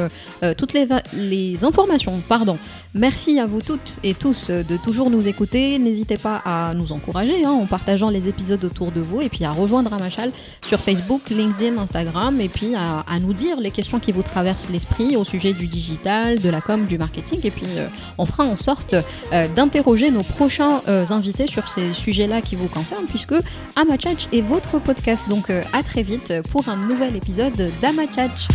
toutes 0.57 0.73
les, 0.73 0.87
les 1.13 1.63
informations. 1.63 2.19
Pardon. 2.27 2.57
Merci 2.93 3.39
à 3.39 3.45
vous 3.45 3.61
toutes 3.61 3.99
et 4.03 4.13
tous 4.13 4.49
de 4.49 4.77
toujours 4.83 5.06
nous 5.09 5.27
écouter. 5.27 5.79
N'hésitez 5.79 6.17
pas 6.17 6.41
à 6.45 6.73
nous 6.73 6.91
encourager 6.91 7.45
hein, 7.45 7.51
en 7.51 7.65
partageant 7.65 8.09
les 8.09 8.27
épisodes 8.27 8.63
autour 8.63 8.91
de 8.91 9.01
vous 9.01 9.21
et 9.21 9.29
puis 9.29 9.45
à 9.45 9.51
rejoindre 9.51 9.93
Amachal 9.93 10.31
sur 10.65 10.79
Facebook, 10.79 11.29
LinkedIn, 11.29 11.77
Instagram 11.77 12.39
et 12.41 12.49
puis 12.49 12.75
à, 12.75 13.03
nous 13.19 13.33
dire 13.33 13.59
les 13.59 13.71
questions 13.71 13.99
qui 13.99 14.11
vous 14.11 14.23
traversent 14.23 14.69
l'esprit 14.69 15.15
au 15.15 15.23
sujet 15.23 15.53
du 15.53 15.67
digital, 15.67 16.39
de 16.39 16.49
la 16.49 16.61
com, 16.61 16.85
du 16.85 16.97
marketing 16.97 17.39
et 17.43 17.51
puis 17.51 17.65
euh, 17.77 17.87
on 18.17 18.25
fera 18.25 18.43
en 18.43 18.55
sorte 18.55 18.95
euh, 19.33 19.47
d'interroger 19.55 20.11
nos 20.11 20.23
prochains 20.23 20.81
euh, 20.87 21.05
invités 21.09 21.47
sur 21.47 21.67
ces 21.69 21.93
sujets-là 21.93 22.41
qui 22.41 22.55
vous 22.55 22.67
concernent 22.67 23.05
puisque 23.05 23.35
Amachach 23.75 24.27
est 24.31 24.41
votre 24.41 24.79
podcast. 24.79 25.27
Donc 25.29 25.49
à 25.49 25.83
très 25.83 26.03
vite 26.03 26.33
pour 26.51 26.67
un 26.69 26.75
nouvel 26.75 27.15
épisode 27.15 27.71
d'Amachach. 27.81 28.47